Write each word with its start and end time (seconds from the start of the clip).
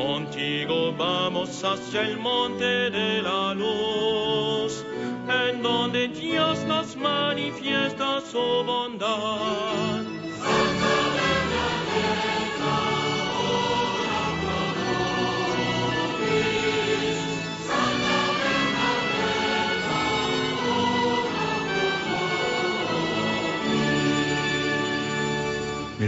Contigo 0.00 0.94
vamos 0.96 1.62
hacia 1.62 2.00
el 2.00 2.16
monte 2.16 2.64
de 2.64 3.20
la 3.20 3.52
luz, 3.52 4.82
en 5.28 5.62
donde 5.62 6.08
Dios 6.08 6.58
nos 6.64 6.96
manifiesta 6.96 8.22
su 8.22 8.38
bondad. 8.64 10.19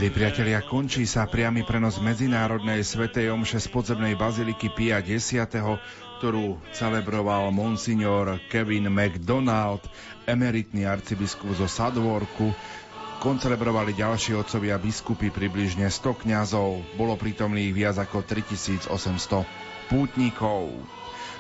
Milí 0.03 0.19
priatelia, 0.19 0.59
končí 0.59 1.07
sa 1.07 1.30
priamy 1.30 1.62
prenos 1.62 2.02
medzinárodnej 2.02 2.83
svetej 2.83 3.30
omše 3.30 3.62
z 3.62 3.70
podzemnej 3.70 4.19
baziliky 4.19 4.75
Pia 4.75 4.98
X, 4.98 5.38
ktorú 6.19 6.59
celebroval 6.75 7.55
monsignor 7.55 8.42
Kevin 8.51 8.91
McDonald, 8.91 9.78
emeritný 10.27 10.91
arcibiskup 10.91 11.55
zo 11.55 11.70
Sadvorku. 11.70 12.51
Koncelebrovali 13.23 13.95
ďalší 13.95 14.34
otcovia 14.34 14.75
biskupy, 14.75 15.30
približne 15.30 15.87
100 15.87 16.27
kňazov, 16.27 16.83
bolo 16.98 17.14
prítomných 17.14 17.70
viac 17.70 17.95
ako 18.03 18.27
3800 18.27 18.91
pútnikov. 19.87 20.83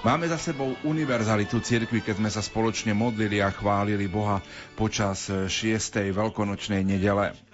Máme 0.06 0.30
za 0.30 0.38
sebou 0.38 0.78
univerzalitu 0.86 1.58
cirkvi, 1.58 1.98
keď 1.98 2.14
sme 2.22 2.30
sa 2.30 2.38
spoločne 2.38 2.94
modlili 2.94 3.42
a 3.42 3.50
chválili 3.50 4.06
Boha 4.06 4.38
počas 4.78 5.26
6. 5.26 5.50
veľkonočnej 6.14 6.86
nedele. 6.86 7.51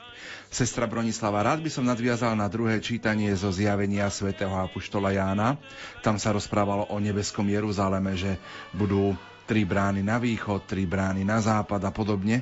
Sestra 0.49 0.89
Bronislava, 0.89 1.45
rád 1.45 1.61
by 1.61 1.69
som 1.69 1.85
nadviazal 1.85 2.33
na 2.33 2.49
druhé 2.49 2.81
čítanie 2.81 3.29
zo 3.37 3.53
zjavenia 3.53 4.09
svätého 4.09 4.57
Apoštola 4.57 5.13
Jána. 5.13 5.61
Tam 6.01 6.17
sa 6.17 6.33
rozprávalo 6.33 6.89
o 6.89 6.97
nebeskom 6.97 7.45
Jeruzaleme, 7.45 8.17
že 8.17 8.41
budú 8.73 9.13
tri 9.45 9.69
brány 9.69 10.01
na 10.01 10.17
východ, 10.17 10.65
tri 10.65 10.89
brány 10.89 11.21
na 11.21 11.45
západ 11.45 11.85
a 11.85 11.93
podobne. 11.93 12.41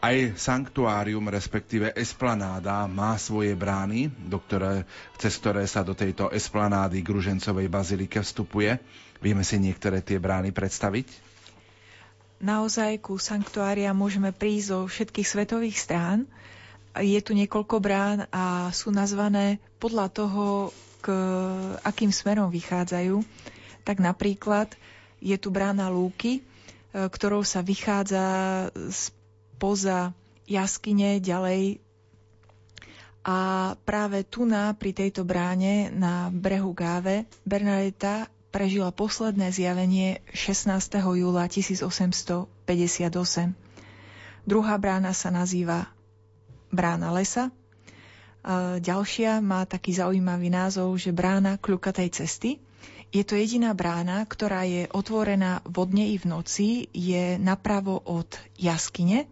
Aj 0.00 0.16
sanktuárium, 0.32 1.28
respektíve 1.28 1.92
esplanáda, 1.92 2.88
má 2.88 3.16
svoje 3.20 3.52
brány, 3.52 4.08
do 4.08 4.40
ktoré, 4.40 4.88
cez 5.20 5.36
ktoré 5.36 5.68
sa 5.68 5.84
do 5.84 5.92
tejto 5.92 6.32
esplanády 6.32 7.04
Gružencovej 7.04 7.68
bazilike 7.68 8.20
vstupuje. 8.20 8.80
Vieme 9.20 9.44
si 9.44 9.60
niektoré 9.60 10.00
tie 10.00 10.16
brány 10.16 10.56
predstaviť? 10.56 11.08
Naozaj 12.40 13.00
ku 13.00 13.16
sanktuária 13.20 13.92
môžeme 13.96 14.32
prísť 14.32 14.66
zo 14.72 14.78
všetkých 14.88 15.28
svetových 15.28 15.76
strán 15.80 16.28
je 17.02 17.20
tu 17.20 17.32
niekoľko 17.32 17.76
brán 17.80 18.18
a 18.30 18.70
sú 18.70 18.92
nazvané 18.92 19.58
podľa 19.76 20.06
toho, 20.12 20.44
k 21.04 21.12
akým 21.84 22.10
smerom 22.10 22.50
vychádzajú. 22.50 23.22
Tak 23.86 24.02
napríklad 24.02 24.74
je 25.22 25.36
tu 25.38 25.48
brána 25.54 25.86
Lúky, 25.88 26.40
e, 26.40 26.42
ktorou 26.92 27.46
sa 27.46 27.62
vychádza 27.62 28.24
spoza 28.90 30.10
jaskyne 30.46 31.18
ďalej 31.22 31.80
a 33.26 33.74
práve 33.82 34.22
tu 34.22 34.46
na, 34.46 34.70
pri 34.70 34.94
tejto 34.94 35.26
bráne 35.26 35.90
na 35.90 36.30
brehu 36.30 36.70
Gáve 36.70 37.26
Bernadeta 37.42 38.30
prežila 38.54 38.94
posledné 38.94 39.50
zjavenie 39.50 40.22
16. 40.30 40.70
júla 41.02 41.50
1858. 41.50 42.46
Druhá 44.46 44.74
brána 44.78 45.10
sa 45.10 45.34
nazýva 45.34 45.90
brána 46.70 47.14
lesa. 47.14 47.50
Ďalšia 48.78 49.42
má 49.42 49.66
taký 49.66 49.98
zaujímavý 49.98 50.54
názov, 50.54 50.94
že 51.02 51.10
brána 51.10 51.58
kľukatej 51.58 52.08
cesty. 52.14 52.62
Je 53.10 53.26
to 53.26 53.34
jediná 53.34 53.74
brána, 53.74 54.22
ktorá 54.22 54.62
je 54.62 54.86
otvorená 54.90 55.62
vodne 55.66 56.10
i 56.10 56.18
v 56.18 56.26
noci, 56.30 56.68
je 56.94 57.38
napravo 57.42 57.98
od 58.06 58.30
jaskyne. 58.54 59.26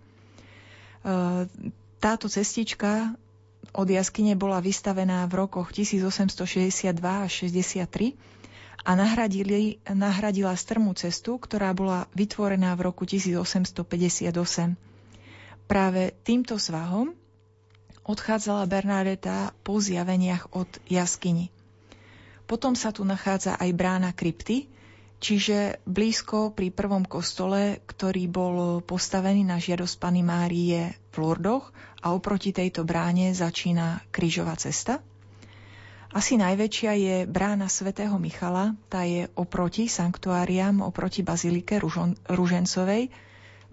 Táto 2.03 2.27
cestička 2.27 3.15
od 3.75 3.89
jaskyne 3.91 4.35
bola 4.35 4.59
vystavená 4.59 5.27
v 5.31 5.47
rokoch 5.47 5.71
1862 5.75 6.95
až 6.99 7.33
63 7.47 8.19
a 8.85 8.91
nahradila 9.95 10.53
strmú 10.59 10.93
cestu, 10.99 11.39
ktorá 11.39 11.71
bola 11.73 12.07
vytvorená 12.19 12.75
v 12.75 12.91
roku 12.91 13.07
1858. 13.07 14.35
Práve 15.65 16.13
týmto 16.23 16.61
svahom 16.61 17.17
odchádzala 18.05 18.69
Bernadeta 18.69 19.57
po 19.65 19.81
zjaveniach 19.81 20.53
od 20.53 20.69
jaskyni. 20.87 21.49
Potom 22.45 22.77
sa 22.77 22.93
tu 22.93 23.09
nachádza 23.09 23.57
aj 23.57 23.71
brána 23.73 24.13
krypty, 24.13 24.69
čiže 25.17 25.81
blízko 25.89 26.53
pri 26.53 26.69
prvom 26.69 27.09
kostole, 27.09 27.81
ktorý 27.89 28.29
bol 28.29 28.85
postavený 28.85 29.49
na 29.49 29.57
žiadosť 29.57 29.97
Pany 29.97 30.21
Márie 30.21 30.93
v 31.13 31.15
Lurdoch 31.17 31.73
a 32.05 32.13
oproti 32.13 32.53
tejto 32.53 32.85
bráne 32.85 33.33
začína 33.33 34.05
krížová 34.13 34.53
cesta. 34.61 35.01
Asi 36.15 36.39
najväčšia 36.39 36.93
je 36.95 37.17
brána 37.27 37.67
svätého 37.67 38.15
Michala, 38.23 38.77
tá 38.87 39.03
je 39.03 39.27
oproti 39.35 39.91
sanktuáriám, 39.91 40.85
oproti 40.85 41.27
bazilike 41.27 41.83
Ružencovej. 42.31 43.11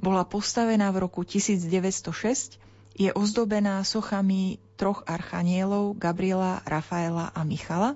Bola 0.01 0.25
postavená 0.25 0.89
v 0.89 1.05
roku 1.05 1.21
1906 1.21 2.57
je 2.95 3.09
ozdobená 3.13 3.81
sochami 3.87 4.59
troch 4.75 5.05
archanielov 5.07 5.95
Gabriela, 5.95 6.59
Rafaela 6.65 7.31
a 7.31 7.41
Michala. 7.45 7.95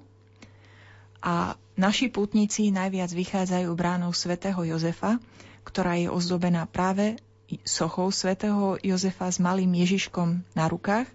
A 1.25 1.57
naši 1.75 2.13
putníci 2.13 2.69
najviac 2.69 3.09
vychádzajú 3.11 3.69
bránou 3.73 4.13
svätého 4.13 4.61
Jozefa, 4.61 5.17
ktorá 5.65 5.97
je 5.97 6.07
ozdobená 6.07 6.69
práve 6.69 7.17
sochou 7.65 8.09
svätého 8.13 8.77
Jozefa 8.81 9.29
s 9.29 9.41
malým 9.41 9.73
Ježiškom 9.73 10.41
na 10.53 10.65
rukách 10.69 11.09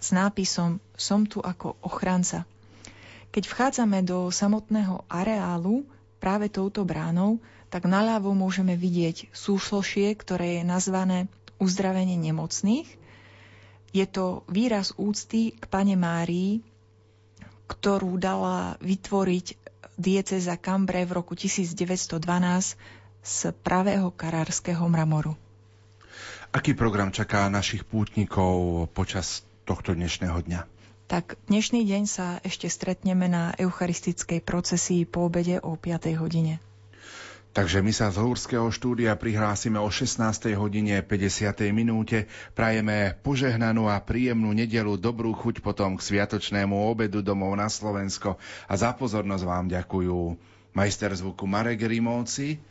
s 0.00 0.10
nápisom 0.10 0.80
Som 0.96 1.28
tu 1.28 1.38
ako 1.44 1.76
ochranca. 1.84 2.48
Keď 3.30 3.44
vchádzame 3.46 4.02
do 4.02 4.32
samotného 4.34 5.06
areálu 5.06 5.86
práve 6.18 6.50
touto 6.50 6.82
bránou, 6.82 7.38
tak 7.70 7.86
naľavo 7.86 8.34
môžeme 8.34 8.74
vidieť 8.74 9.30
súšlošie, 9.30 10.10
ktoré 10.18 10.58
je 10.58 10.62
nazvané 10.66 11.30
uzdravenie 11.60 12.16
nemocných. 12.18 12.88
Je 13.92 14.06
to 14.08 14.42
výraz 14.48 14.96
úcty 14.96 15.54
k 15.54 15.64
Pane 15.68 15.94
Márii, 15.94 16.64
ktorú 17.70 18.18
dala 18.18 18.80
vytvoriť 18.82 19.46
dieceza 20.00 20.56
Cambre 20.56 21.04
v 21.04 21.12
roku 21.20 21.36
1912 21.36 22.16
z 23.20 23.38
pravého 23.60 24.08
karárskeho 24.10 24.82
mramoru. 24.88 25.36
Aký 26.50 26.74
program 26.74 27.14
čaká 27.14 27.46
našich 27.46 27.86
pútnikov 27.86 28.88
počas 28.90 29.46
tohto 29.62 29.94
dnešného 29.94 30.34
dňa? 30.50 30.60
Tak 31.06 31.38
dnešný 31.46 31.86
deň 31.86 32.02
sa 32.06 32.38
ešte 32.42 32.70
stretneme 32.70 33.26
na 33.26 33.54
eucharistickej 33.58 34.42
procesii 34.42 35.06
po 35.06 35.26
obede 35.26 35.58
o 35.62 35.74
5. 35.74 36.10
hodine. 36.18 36.62
Takže 37.50 37.82
my 37.82 37.90
sa 37.90 38.14
z 38.14 38.22
Lúrského 38.22 38.70
štúdia 38.70 39.10
prihlásime 39.18 39.74
o 39.82 39.90
16. 39.90 40.54
hodine 40.54 41.02
50. 41.02 41.50
minúte. 41.74 42.30
Prajeme 42.54 43.18
požehnanú 43.26 43.90
a 43.90 43.98
príjemnú 43.98 44.54
nedelu, 44.54 44.94
dobrú 44.94 45.34
chuť 45.34 45.58
potom 45.58 45.98
k 45.98 46.06
sviatočnému 46.06 46.70
obedu 46.70 47.26
domov 47.26 47.50
na 47.58 47.66
Slovensko. 47.66 48.38
A 48.70 48.78
za 48.78 48.94
pozornosť 48.94 49.42
vám 49.42 49.66
ďakujú 49.66 50.38
majster 50.78 51.10
zvuku 51.10 51.42
Marek 51.50 51.82
Rimovci, 51.90 52.62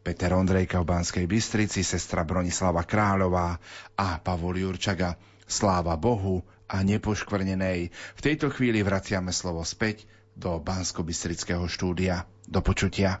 Peter 0.00 0.32
Ondrejka 0.32 0.80
v 0.80 0.88
Banskej 0.88 1.28
Bystrici, 1.28 1.84
sestra 1.84 2.24
Bronislava 2.24 2.88
Kráľová 2.88 3.60
a 4.00 4.16
Pavol 4.16 4.64
Jurčaga. 4.64 5.20
Sláva 5.44 6.00
Bohu 6.00 6.40
a 6.72 6.80
nepoškvrnenej. 6.80 7.92
V 7.92 8.20
tejto 8.24 8.48
chvíli 8.48 8.80
vraciame 8.80 9.28
slovo 9.28 9.60
späť 9.60 10.08
do 10.32 10.56
Bansko-Bystrického 10.56 11.68
štúdia. 11.68 12.24
Do 12.48 12.64
počutia. 12.64 13.20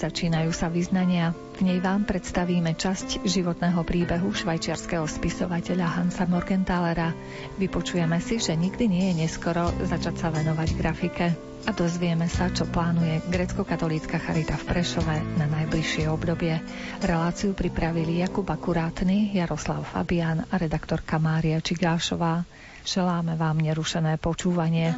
začínajú 0.00 0.48
sa 0.56 0.72
vyznania. 0.72 1.36
V 1.60 1.68
nej 1.68 1.76
vám 1.84 2.08
predstavíme 2.08 2.72
časť 2.72 3.20
životného 3.28 3.84
príbehu 3.84 4.32
švajčiarského 4.32 5.04
spisovateľa 5.04 6.00
Hansa 6.00 6.24
Morgenthalera. 6.24 7.12
Vypočujeme 7.60 8.16
si, 8.24 8.40
že 8.40 8.56
nikdy 8.56 8.88
nie 8.88 9.04
je 9.12 9.28
neskoro 9.28 9.68
začať 9.84 10.16
sa 10.16 10.28
venovať 10.32 10.68
grafike. 10.80 11.26
A 11.68 11.76
dozvieme 11.76 12.24
sa, 12.24 12.48
čo 12.48 12.64
plánuje 12.64 13.20
grecko-katolícka 13.28 14.16
charita 14.16 14.56
v 14.56 14.64
Prešove 14.64 15.16
na 15.36 15.44
najbližšie 15.44 16.08
obdobie. 16.08 16.56
Reláciu 17.04 17.52
pripravili 17.52 18.24
Jakub 18.24 18.48
Akurátny, 18.48 19.36
Jaroslav 19.36 19.84
Fabian 19.84 20.48
a 20.48 20.54
redaktorka 20.56 21.20
Mária 21.20 21.60
Čigášová. 21.60 22.48
Želáme 22.80 23.36
vám 23.36 23.60
nerušené 23.60 24.16
počúvanie. 24.16 24.96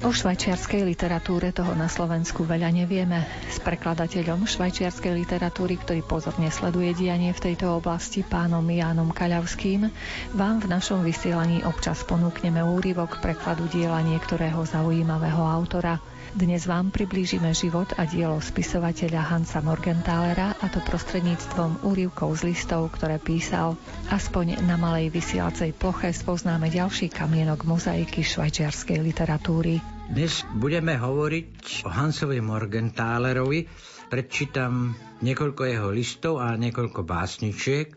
O 0.00 0.08
švajčiarskej 0.16 0.80
literatúre 0.80 1.52
toho 1.52 1.76
na 1.76 1.84
Slovensku 1.84 2.48
veľa 2.48 2.72
nevieme. 2.72 3.20
S 3.52 3.60
prekladateľom 3.60 4.48
švajčiarskej 4.48 5.12
literatúry, 5.12 5.76
ktorý 5.76 6.00
pozorne 6.00 6.48
sleduje 6.48 6.96
dianie 6.96 7.36
v 7.36 7.52
tejto 7.52 7.76
oblasti, 7.76 8.24
pánom 8.24 8.64
Jánom 8.64 9.12
Kaľavským, 9.12 9.92
vám 10.32 10.56
v 10.64 10.66
našom 10.72 11.04
vysielaní 11.04 11.60
občas 11.68 12.00
ponúkneme 12.08 12.64
úryvok 12.64 13.20
prekladu 13.20 13.68
diela 13.68 14.00
niektorého 14.00 14.64
zaujímavého 14.64 15.44
autora. 15.44 16.00
Dnes 16.30 16.62
vám 16.62 16.94
priblížime 16.94 17.50
život 17.50 17.90
a 17.98 18.06
dielo 18.06 18.38
spisovateľa 18.38 19.34
Hansa 19.34 19.58
Morgenthalera 19.66 20.54
a 20.62 20.70
to 20.70 20.78
prostredníctvom 20.78 21.82
úrivkov 21.82 22.38
z 22.38 22.54
listov, 22.54 22.94
ktoré 22.94 23.18
písal. 23.18 23.74
Aspoň 24.14 24.62
na 24.62 24.78
malej 24.78 25.10
vysielacej 25.10 25.74
ploche 25.74 26.14
spoznáme 26.14 26.70
ďalší 26.70 27.10
kamienok 27.10 27.66
mozaiky 27.66 28.22
švajčiarskej 28.22 29.02
literatúry. 29.02 29.82
Dnes 30.06 30.46
budeme 30.54 30.94
hovoriť 30.94 31.82
o 31.82 31.90
Hansovi 31.90 32.38
Morgenthalerovi. 32.38 33.66
Prečítam 34.06 34.94
niekoľko 35.26 35.62
jeho 35.66 35.90
listov 35.90 36.38
a 36.38 36.54
niekoľko 36.54 37.02
básničiek. 37.02 37.90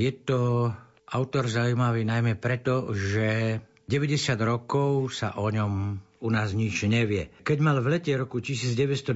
Je 0.00 0.16
to 0.24 0.72
autor 1.12 1.44
zaujímavý 1.44 2.08
najmä 2.08 2.40
preto, 2.40 2.88
že 2.96 3.60
90 3.84 4.32
rokov 4.40 5.12
sa 5.12 5.36
o 5.36 5.52
ňom 5.52 6.05
u 6.20 6.28
nás 6.32 6.56
nič 6.56 6.84
nevie. 6.88 7.28
Keď 7.44 7.58
mal 7.60 7.78
v 7.84 7.98
lete 7.98 8.12
roku 8.16 8.40
1927 8.40 9.12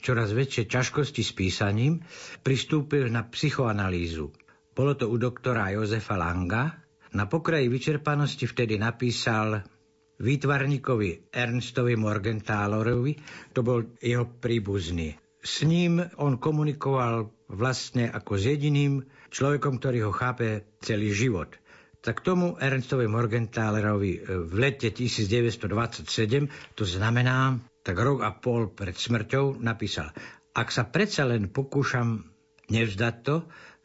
čoraz 0.00 0.28
väčšie 0.32 0.64
ťažkosti 0.70 1.22
s 1.26 1.32
písaním, 1.34 2.00
pristúpil 2.40 3.10
na 3.12 3.26
psychoanalýzu. 3.26 4.32
Bolo 4.72 4.94
to 4.94 5.10
u 5.10 5.16
doktora 5.18 5.74
Jozefa 5.74 6.14
Langa. 6.14 6.86
Na 7.12 7.26
pokraji 7.26 7.66
vyčerpanosti 7.66 8.46
vtedy 8.46 8.78
napísal 8.78 9.64
výtvarníkovi 10.18 11.30
Ernstovi 11.32 11.94
Morgenthalerovi, 11.96 13.18
to 13.54 13.62
bol 13.62 13.82
jeho 14.02 14.26
príbuzný. 14.38 15.14
S 15.38 15.62
ním 15.62 16.02
on 16.18 16.36
komunikoval 16.42 17.30
vlastne 17.48 18.10
ako 18.10 18.36
s 18.36 18.44
jediným 18.50 19.06
človekom, 19.30 19.78
ktorý 19.78 20.10
ho 20.10 20.12
chápe 20.12 20.66
celý 20.82 21.14
život. 21.14 21.48
Tak 21.98 22.22
tomu 22.22 22.54
Ernstovi 22.56 23.04
Morgenthalerovi 23.04 24.12
v 24.22 24.52
lete 24.54 24.90
1927, 24.90 26.06
to 26.72 26.84
znamená 26.84 27.58
tak 27.82 27.96
rok 27.96 28.20
a 28.20 28.30
pol 28.30 28.68
pred 28.68 28.94
smrťou, 28.94 29.58
napísal 29.58 30.12
Ak 30.52 30.68
sa 30.68 30.84
predsa 30.84 31.22
len 31.24 31.48
pokúšam 31.48 32.22
nevzdať 32.68 33.14
to, 33.22 33.36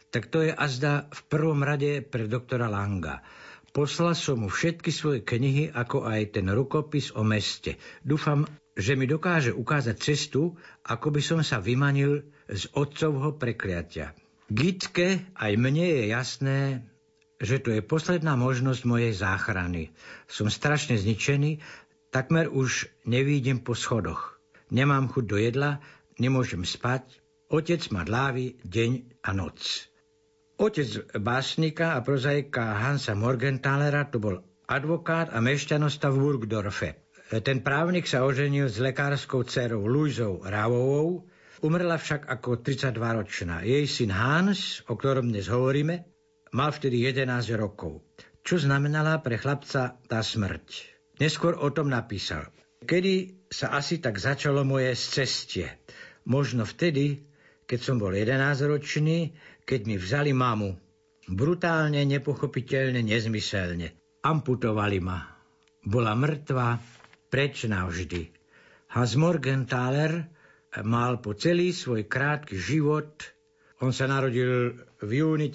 tak 0.09 0.29
to 0.29 0.41
je 0.41 0.53
azda 0.53 1.09
v 1.09 1.19
prvom 1.25 1.61
rade 1.61 2.01
pre 2.01 2.25
doktora 2.25 2.69
Langa. 2.69 3.25
Poslal 3.73 4.13
som 4.13 4.45
mu 4.45 4.49
všetky 4.49 4.93
svoje 4.93 5.19
knihy, 5.21 5.69
ako 5.69 6.05
aj 6.05 6.37
ten 6.37 6.45
rukopis 6.45 7.09
o 7.13 7.25
meste. 7.25 7.81
Dúfam, 8.01 8.45
že 8.73 8.93
mi 8.93 9.09
dokáže 9.09 9.49
ukázať 9.49 9.95
cestu, 9.97 10.53
ako 10.85 11.09
by 11.09 11.21
som 11.21 11.39
sa 11.41 11.57
vymanil 11.57 12.21
z 12.45 12.69
otcovho 12.73 13.33
prekliatia. 13.33 14.13
Gitke 14.45 15.25
aj 15.33 15.51
mne 15.55 15.85
je 15.89 16.03
jasné, 16.09 16.57
že 17.43 17.59
to 17.59 17.75
je 17.75 17.83
posledná 17.83 18.39
možnosť 18.39 18.81
mojej 18.87 19.11
záchrany. 19.11 19.91
Som 20.31 20.47
strašne 20.47 20.95
zničený, 20.95 21.59
takmer 22.07 22.47
už 22.47 22.87
nevídem 23.03 23.59
po 23.59 23.75
schodoch. 23.75 24.39
Nemám 24.71 25.11
chuť 25.11 25.25
do 25.27 25.35
jedla, 25.35 25.83
nemôžem 26.15 26.63
spať, 26.63 27.03
otec 27.51 27.83
ma 27.91 28.07
dlávi 28.07 28.63
deň 28.63 29.21
a 29.27 29.35
noc. 29.35 29.59
Otec 30.55 31.11
básnika 31.19 31.99
a 31.99 31.99
prozaika 31.99 32.79
Hansa 32.79 33.11
Morgenthalera 33.11 34.07
to 34.07 34.23
bol 34.23 34.39
advokát 34.63 35.27
a 35.35 35.43
mešťanosta 35.43 36.07
v 36.07 36.17
Burgdorfe. 36.23 36.95
Ten 37.33 37.65
právnik 37.65 38.07
sa 38.07 38.23
oženil 38.23 38.71
s 38.71 38.79
lekárskou 38.79 39.43
dcerou 39.43 39.83
Luizou 39.83 40.45
Rávovou, 40.45 41.27
umrela 41.65 41.97
však 41.97 42.29
ako 42.29 42.61
32-ročná. 42.61 43.65
Jej 43.65 43.89
syn 43.89 44.13
Hans, 44.13 44.85
o 44.85 44.93
ktorom 44.93 45.33
dnes 45.33 45.49
hovoríme, 45.49 46.12
mal 46.53 46.69
vtedy 46.71 47.01
11 47.01 47.27
rokov. 47.57 48.05
Čo 48.45 48.61
znamenala 48.61 49.19
pre 49.25 49.41
chlapca 49.41 49.97
tá 50.05 50.19
smrť? 50.21 50.93
Neskôr 51.17 51.57
o 51.57 51.69
tom 51.73 51.89
napísal. 51.89 52.53
Kedy 52.83 53.45
sa 53.47 53.73
asi 53.73 54.03
tak 54.03 54.19
začalo 54.19 54.61
moje 54.67 54.93
cestie? 54.93 55.81
Možno 56.27 56.67
vtedy, 56.67 57.25
keď 57.63 57.79
som 57.79 57.95
bol 57.97 58.11
11-ročný, 58.11 59.33
keď 59.63 59.79
mi 59.87 59.95
vzali 59.95 60.31
mamu. 60.35 60.75
Brutálne, 61.31 62.03
nepochopiteľne, 62.03 62.99
nezmyselne. 62.99 64.19
Amputovali 64.23 64.99
ma. 64.99 65.23
Bola 65.83 66.15
mŕtva, 66.15 66.79
preč 67.31 67.63
navždy. 67.63 68.29
Hans 68.91 69.15
Morgenthaler 69.15 70.27
mal 70.83 71.23
po 71.23 71.33
celý 71.33 71.71
svoj 71.71 72.05
krátky 72.05 72.59
život, 72.59 73.23
on 73.79 73.95
sa 73.95 74.07
narodil 74.07 74.79
v 74.99 75.11
júni 75.11 75.51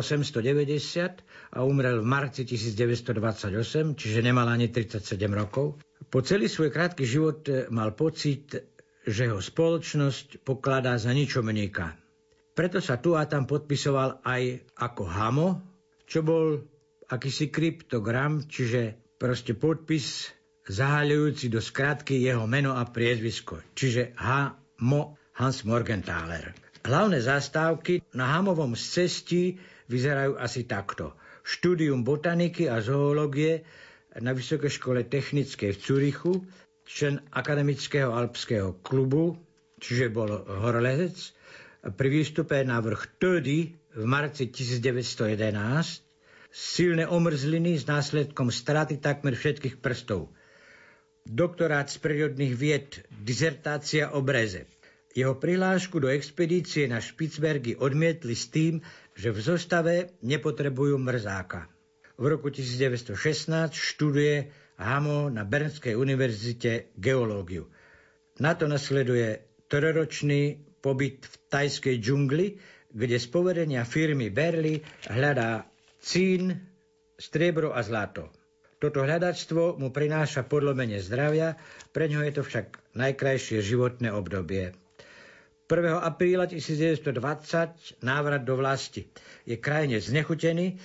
1890 0.00 1.56
a 1.56 1.58
umrel 1.64 2.00
v 2.02 2.06
marci 2.06 2.44
1928, 2.44 3.96
čiže 3.96 4.18
nemal 4.20 4.48
ani 4.48 4.68
37 4.68 5.16
rokov. 5.32 5.80
Po 6.06 6.20
celý 6.20 6.46
svoj 6.46 6.70
krátky 6.70 7.02
život 7.02 7.48
mal 7.72 7.96
pocit, 7.96 8.56
že 9.06 9.24
ho 9.30 9.38
spoločnosť 9.38 10.42
pokladá 10.42 10.98
za 10.98 11.14
ničomníka. 11.14 11.94
Preto 12.56 12.80
sa 12.80 12.96
tu 12.96 13.12
a 13.14 13.28
tam 13.28 13.44
podpisoval 13.44 14.24
aj 14.24 14.72
ako 14.80 15.02
Hamo, 15.04 15.48
čo 16.08 16.24
bol 16.24 16.64
akýsi 17.06 17.52
kryptogram, 17.52 18.42
čiže 18.48 18.96
proste 19.20 19.52
podpis 19.52 20.32
zahaľujúci 20.66 21.46
do 21.52 21.62
skratky 21.62 22.18
jeho 22.18 22.48
meno 22.50 22.74
a 22.74 22.82
priezvisko, 22.88 23.62
čiže 23.76 24.16
Hamo 24.18 25.14
Hans 25.36 25.62
Morgenthaler. 25.68 26.56
Hlavné 26.86 27.18
zastávky 27.18 28.02
na 28.14 28.38
Hamovom 28.38 28.78
cesti 28.78 29.58
vyzerajú 29.86 30.38
asi 30.38 30.66
takto. 30.66 31.14
Štúdium 31.46 32.02
botaniky 32.02 32.66
a 32.66 32.82
zoológie 32.82 33.62
na 34.18 34.32
Vysokej 34.34 34.72
škole 34.80 35.00
technickej 35.06 35.76
v 35.76 35.80
Curichu, 35.82 36.32
člen 36.86 37.22
akademického 37.34 38.14
alpského 38.14 38.80
klubu, 38.82 39.36
čiže 39.78 40.10
bol 40.10 40.30
horolezec, 40.46 41.14
pri 41.86 42.08
výstupe 42.10 42.58
na 42.66 42.82
vrch 42.82 43.20
Tödy 43.22 43.70
v 43.94 44.04
marci 44.04 44.50
1911 44.50 46.06
silné 46.56 47.04
omrzliny 47.04 47.76
s 47.76 47.84
následkom 47.84 48.48
straty 48.48 48.96
takmer 48.96 49.36
všetkých 49.36 49.76
prstov. 49.78 50.32
Doktorát 51.26 51.90
z 51.90 52.00
prírodných 52.00 52.54
vied, 52.54 52.88
dizertácia 53.10 54.14
o 54.14 54.24
breze. 54.24 54.64
Jeho 55.12 55.36
prihlášku 55.36 56.00
do 56.00 56.08
expedície 56.08 56.88
na 56.88 57.02
Špicbergy 57.02 57.76
odmietli 57.76 58.32
s 58.32 58.48
tým, 58.48 58.80
že 59.16 59.32
v 59.32 59.40
zostave 59.40 59.94
nepotrebujú 60.20 61.00
mrzáka. 61.00 61.72
V 62.20 62.24
roku 62.28 62.52
1916 62.52 63.72
študuje 63.72 64.52
Hamo 64.76 65.32
na 65.32 65.44
Bernskej 65.44 65.96
univerzite 65.96 66.92
geológiu. 67.00 67.68
Na 68.36 68.52
to 68.52 68.68
nasleduje 68.68 69.40
troročný 69.72 70.60
pobyt 70.84 71.24
v 71.24 71.34
tajskej 71.48 71.96
džungli, 71.96 72.46
kde 72.92 73.16
z 73.16 73.26
poverenia 73.32 73.88
firmy 73.88 74.28
Berly 74.28 74.84
hľadá 75.08 75.64
cín, 76.00 76.52
striebro 77.16 77.72
a 77.72 77.80
zlato. 77.80 78.28
Toto 78.76 79.00
hľadačstvo 79.00 79.80
mu 79.80 79.88
prináša 79.88 80.44
podlomenie 80.44 81.00
zdravia, 81.00 81.56
pre 81.96 82.12
ňo 82.12 82.20
je 82.28 82.32
to 82.36 82.42
však 82.44 82.76
najkrajšie 82.92 83.64
životné 83.64 84.12
obdobie. 84.12 84.76
1. 85.66 85.74
apríla 86.00 86.46
1920 86.46 87.10
návrat 88.00 88.42
do 88.42 88.54
vlasti. 88.54 89.10
Je 89.42 89.56
krajine 89.56 89.98
znechutený, 89.98 90.78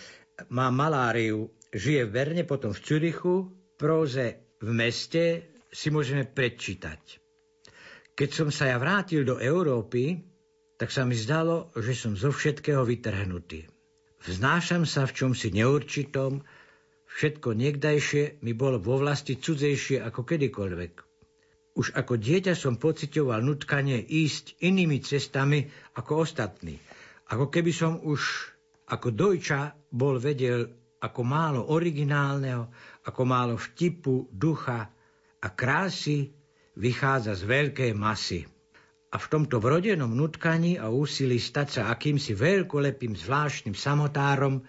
má 0.50 0.70
maláriu, 0.70 1.48
žije 1.70 2.06
v 2.06 2.12
Berne, 2.12 2.44
potom 2.44 2.74
v 2.74 2.82
Cürichu, 2.82 3.36
próze 3.78 4.26
v 4.58 4.70
meste 4.72 5.46
si 5.70 5.90
môžeme 5.90 6.26
predčítať. 6.26 7.22
Keď 8.12 8.30
som 8.30 8.50
sa 8.50 8.68
ja 8.68 8.78
vrátil 8.78 9.22
do 9.22 9.38
Európy, 9.38 10.26
tak 10.76 10.90
sa 10.90 11.06
mi 11.06 11.14
zdalo, 11.14 11.70
že 11.76 11.94
som 11.94 12.14
zo 12.14 12.30
všetkého 12.30 12.82
vytrhnutý. 12.82 13.70
Vznášam 14.22 14.84
sa 14.84 15.06
v 15.06 15.14
čomsi 15.16 15.50
neurčitom, 15.50 16.42
Všetko 17.12 17.52
niekdajšie 17.54 18.40
mi 18.40 18.56
bolo 18.56 18.80
vo 18.80 18.96
vlasti 18.96 19.36
cudzejšie 19.36 20.00
ako 20.00 20.24
kedykoľvek. 20.24 21.11
Už 21.82 21.98
ako 21.98 22.14
dieťa 22.22 22.54
som 22.54 22.78
pocitoval 22.78 23.42
nutkanie 23.42 23.98
ísť 23.98 24.62
inými 24.62 25.02
cestami 25.02 25.66
ako 25.98 26.30
ostatní. 26.30 26.78
Ako 27.34 27.50
keby 27.50 27.74
som 27.74 27.98
už 27.98 28.22
ako 28.86 29.10
dojča 29.10 29.90
bol 29.90 30.22
vedel 30.22 30.70
ako 31.02 31.22
málo 31.26 31.74
originálneho, 31.74 32.70
ako 33.02 33.22
málo 33.26 33.58
vtipu, 33.58 34.30
ducha 34.30 34.94
a 35.42 35.48
krásy 35.50 36.30
vychádza 36.78 37.34
z 37.34 37.50
veľkej 37.50 37.92
masy. 37.98 38.46
A 39.10 39.18
v 39.18 39.26
tomto 39.26 39.58
vrodenom 39.58 40.14
nutkaní 40.14 40.78
a 40.78 40.94
úsilí 40.94 41.42
stať 41.42 41.82
sa 41.82 41.82
akýmsi 41.90 42.38
veľkolepým 42.38 43.18
zvláštnym 43.18 43.74
samotárom 43.74 44.62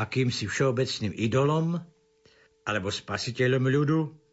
akýmsi 0.00 0.48
všeobecným 0.48 1.12
idolom 1.20 1.76
alebo 2.64 2.88
spasiteľom 2.88 3.68
ľudu, 3.68 4.25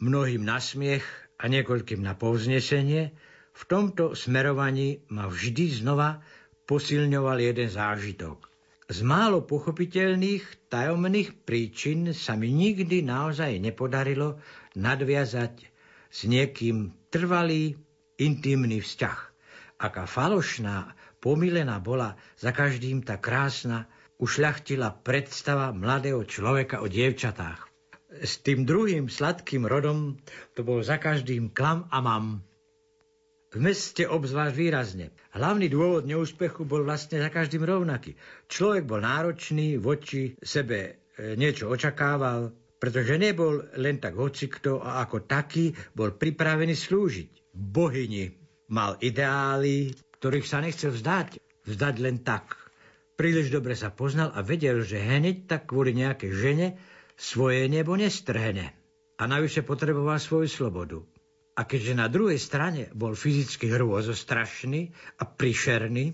mnohým 0.00 0.44
na 0.44 0.60
smiech 0.60 1.04
a 1.40 1.48
niekoľkým 1.48 2.00
na 2.00 2.16
povznesenie, 2.16 3.12
v 3.56 3.62
tomto 3.64 4.12
smerovaní 4.12 5.00
ma 5.08 5.28
vždy 5.28 5.80
znova 5.80 6.20
posilňoval 6.68 7.40
jeden 7.40 7.72
zážitok. 7.72 8.44
Z 8.86 9.02
málo 9.02 9.42
pochopiteľných 9.42 10.70
tajomných 10.70 11.42
príčin 11.42 12.14
sa 12.14 12.38
mi 12.38 12.54
nikdy 12.54 13.02
naozaj 13.02 13.58
nepodarilo 13.58 14.38
nadviazať 14.78 15.66
s 16.06 16.18
niekým 16.28 16.94
trvalý, 17.10 17.74
intimný 18.20 18.78
vzťah. 18.78 19.18
Aká 19.82 20.06
falošná, 20.06 20.94
pomilená 21.18 21.82
bola 21.82 22.14
za 22.38 22.54
každým 22.54 23.02
tá 23.02 23.18
krásna, 23.18 23.90
ušľachtila 24.22 25.02
predstava 25.04 25.74
mladého 25.74 26.24
človeka 26.24 26.80
o 26.80 26.86
dievčatách. 26.88 27.65
S 28.22 28.40
tým 28.40 28.64
druhým 28.64 29.10
sladkým 29.10 29.68
rodom 29.68 30.16
to 30.56 30.64
bol 30.64 30.80
za 30.80 30.96
každým 30.96 31.52
klam 31.52 31.88
a 31.92 31.98
mam. 32.00 32.40
V 33.56 33.62
meste 33.62 34.04
obzvlášť 34.04 34.54
výrazne. 34.58 35.06
Hlavný 35.32 35.72
dôvod 35.72 36.04
neúspechu 36.04 36.68
bol 36.68 36.84
vlastne 36.84 37.22
za 37.22 37.32
každým 37.32 37.64
rovnaký. 37.64 38.18
Človek 38.50 38.84
bol 38.84 39.00
náročný, 39.00 39.80
voči 39.80 40.36
sebe 40.42 41.08
e, 41.16 41.38
niečo 41.38 41.70
očakával, 41.72 42.52
pretože 42.76 43.16
nebol 43.16 43.64
len 43.80 43.96
tak 43.96 44.18
hocikto 44.20 44.84
a 44.84 45.00
ako 45.06 45.24
taký 45.24 45.72
bol 45.96 46.12
pripravený 46.12 46.76
slúžiť. 46.76 47.56
Bohyni 47.56 48.28
mal 48.68 49.00
ideály, 49.00 49.96
ktorých 50.20 50.46
sa 50.46 50.60
nechcel 50.60 50.92
vzdať. 50.92 51.40
Vzdať 51.64 51.94
len 52.02 52.20
tak. 52.20 52.56
Príliš 53.16 53.48
dobre 53.48 53.72
sa 53.72 53.88
poznal 53.88 54.36
a 54.36 54.44
vedel, 54.44 54.84
že 54.84 55.00
hneď 55.00 55.48
tak 55.48 55.72
kvôli 55.72 55.96
nejakej 55.96 56.32
žene 56.36 56.66
svoje 57.16 57.66
nebo 57.66 57.96
nestrhne. 57.96 58.76
A 59.16 59.24
navyše 59.24 59.64
potreboval 59.64 60.20
svoju 60.20 60.46
slobodu. 60.46 61.00
A 61.56 61.64
keďže 61.64 61.96
na 61.96 62.06
druhej 62.12 62.36
strane 62.36 62.92
bol 62.92 63.16
fyzicky 63.16 63.72
hrôzostrašný 63.72 64.92
a 65.16 65.24
prišerný, 65.24 66.12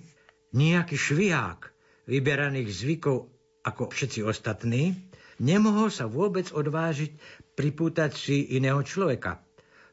nejaký 0.54 0.94
šviák 0.94 1.60
vyberaných 2.06 2.70
zvykov 2.70 3.26
ako 3.66 3.90
všetci 3.90 4.22
ostatní, 4.22 4.94
nemohol 5.42 5.90
sa 5.90 6.06
vôbec 6.06 6.46
odvážiť 6.54 7.18
pripútať 7.58 8.14
si 8.14 8.54
iného 8.54 8.78
človeka, 8.86 9.42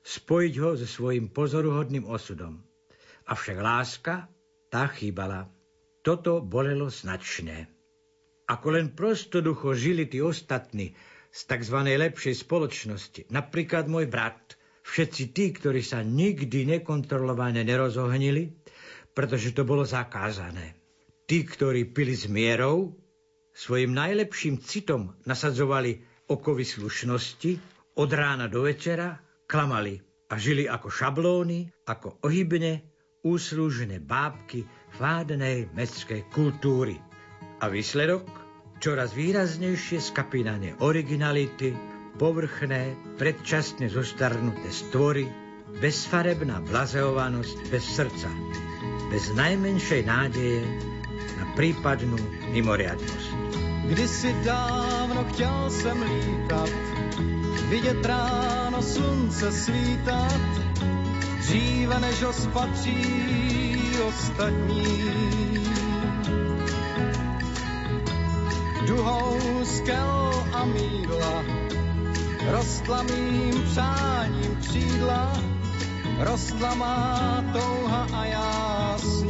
spojiť 0.05 0.53
ho 0.61 0.77
so 0.77 0.85
svojím 0.85 1.33
pozoruhodným 1.33 2.05
osudom. 2.05 2.61
Avšak 3.25 3.57
láska, 3.57 4.29
tá 4.69 4.85
chýbala. 4.89 5.49
Toto 6.05 6.45
bolelo 6.45 6.93
značne. 6.93 7.78
Ako 8.49 8.73
len 8.73 8.97
prostoducho 8.97 9.77
žili 9.77 10.09
tí 10.09 10.25
ostatní 10.25 10.97
z 11.29 11.39
tzv. 11.45 11.77
lepšej 11.85 12.35
spoločnosti, 12.41 13.29
napríklad 13.29 13.85
môj 13.85 14.09
brat, 14.09 14.57
všetci 14.81 15.23
tí, 15.29 15.53
ktorí 15.53 15.85
sa 15.85 16.01
nikdy 16.01 16.65
nekontrolovane 16.65 17.61
nerozohnili, 17.61 18.49
pretože 19.13 19.53
to 19.53 19.61
bolo 19.61 19.85
zakázané. 19.85 20.73
Tí, 21.29 21.45
ktorí 21.45 21.93
pili 21.93 22.17
s 22.17 22.25
mierou, 22.25 22.97
svojim 23.53 23.93
najlepším 23.93 24.65
citom 24.65 25.13
nasadzovali 25.29 26.01
okovy 26.25 26.65
slušnosti, 26.65 27.51
od 27.99 28.09
rána 28.15 28.47
do 28.47 28.63
večera 28.63 29.19
klamali 29.43 29.99
a 30.31 30.39
žili 30.39 30.65
ako 30.71 30.87
šablóny, 30.87 31.67
ako 31.83 32.23
ohybne, 32.23 32.81
úslužné 33.27 33.99
bábky 33.99 34.63
vádnej 34.95 35.67
mestskej 35.75 36.23
kultúry. 36.31 36.95
A 37.59 37.67
výsledok? 37.67 38.38
Čoraz 38.79 39.12
výraznejšie 39.12 40.00
skapínanie 40.00 40.71
originality, 40.79 41.75
povrchné, 42.15 42.95
predčasne 43.19 43.91
zostarnuté 43.91 44.71
stvory, 44.71 45.27
bezfarebná 45.83 46.63
blazeovanosť 46.63 47.57
bez 47.67 47.83
srdca, 47.83 48.31
bez 49.12 49.36
najmenšej 49.36 50.01
nádeje 50.07 50.63
na 51.36 51.45
prípadnú 51.59 52.15
mimoriadnosť. 52.55 53.29
Kdysi 53.91 54.31
dávno 54.48 55.27
chtěl 55.36 55.59
jsem 55.69 55.98
lítat, 56.00 56.71
vidět 57.67 58.00
ráno 58.00 58.79
slunce 58.79 59.51
svítat, 59.51 60.39
dříve 61.43 62.00
než 62.00 62.24
ho 62.24 62.33
spatří 62.33 62.95
ostatní. 64.07 65.48
Duhou 68.89 69.38
skel 69.65 70.34
a 70.53 70.65
mídla 70.65 71.43
rostla 72.51 73.03
mým 73.03 73.63
přáním 73.72 74.55
křídla, 74.55 75.43
rostla 76.19 76.74
má 76.75 77.43
touha 77.53 78.08
a 78.13 78.25
já 78.25 78.98
s. 78.98 79.24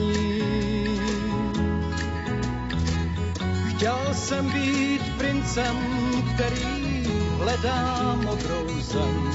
Chtěl 3.70 4.00
jsem 4.13 4.51
být 4.51 5.18
princem, 5.18 5.75
který 6.34 7.04
hledá 7.38 8.16
modrou 8.16 8.68
zem, 8.80 9.32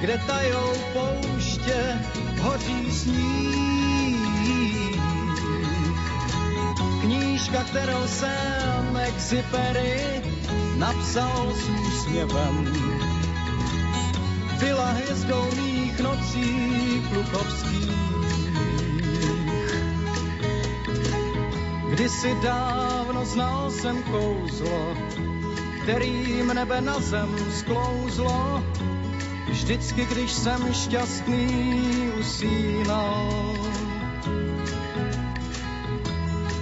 kde 0.00 0.18
tajou 0.26 0.72
pouště 0.92 2.00
hoří 2.40 2.92
sníh. 2.92 4.83
Knížka, 7.44 7.64
kterou 7.64 8.06
jsem 8.06 8.96
Exupery 8.96 10.22
napsal 10.76 11.52
s 11.54 11.68
úsměvem, 11.68 12.72
byla 14.60 14.84
hvězdou 14.84 15.50
mých 15.56 16.00
nocí 16.00 17.02
klukovských. 17.12 17.90
Kdysi 21.90 22.36
dávno 22.42 23.24
znal 23.24 23.70
jsem 23.70 24.02
kouzlo, 24.02 24.96
kterým 25.82 26.48
nebe 26.48 26.80
na 26.80 27.00
zem 27.00 27.36
sklouzlo, 27.58 28.64
Vždycky, 29.48 30.06
když 30.06 30.32
jsem 30.32 30.72
šťastný 30.72 32.10
usínal. 32.20 33.73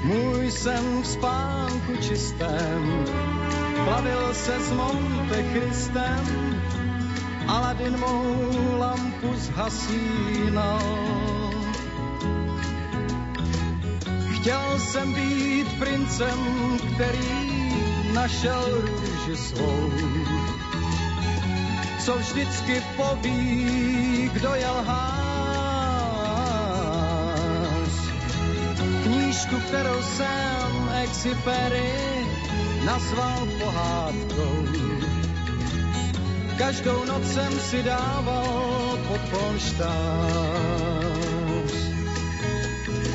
Můj 0.04 0.50
jsem 0.50 1.02
v 1.02 1.06
spánku 1.06 1.97
čistém, 1.97 3.04
plavil 3.85 4.35
se 4.35 4.61
s 4.61 4.73
Monte 4.73 5.42
Christem, 5.42 6.61
Aladin 7.49 7.99
mou 7.99 8.78
lampu 8.78 9.35
zhasínal. 9.35 10.80
Chtěl 14.35 14.78
jsem 14.78 15.14
být 15.14 15.78
princem, 15.78 16.38
který 16.94 17.73
našel 18.12 18.80
růži 18.80 19.37
svou 19.37 19.90
co 22.04 22.18
vždycky 22.18 22.82
poví, 22.97 24.30
kdo 24.32 24.54
je 24.54 24.71
lhář. 24.71 25.31
Knížku, 29.52 29.68
kterou 29.68 30.02
jsem 30.02 30.90
Exupery 31.02 31.92
nazval 32.85 33.49
pohádkou. 33.61 34.66
Každou 36.59 37.04
noc 37.04 37.32
jsem 37.32 37.61
si 37.61 37.82
dával 37.82 38.99
pod 39.09 39.21
polštář. 39.30 39.92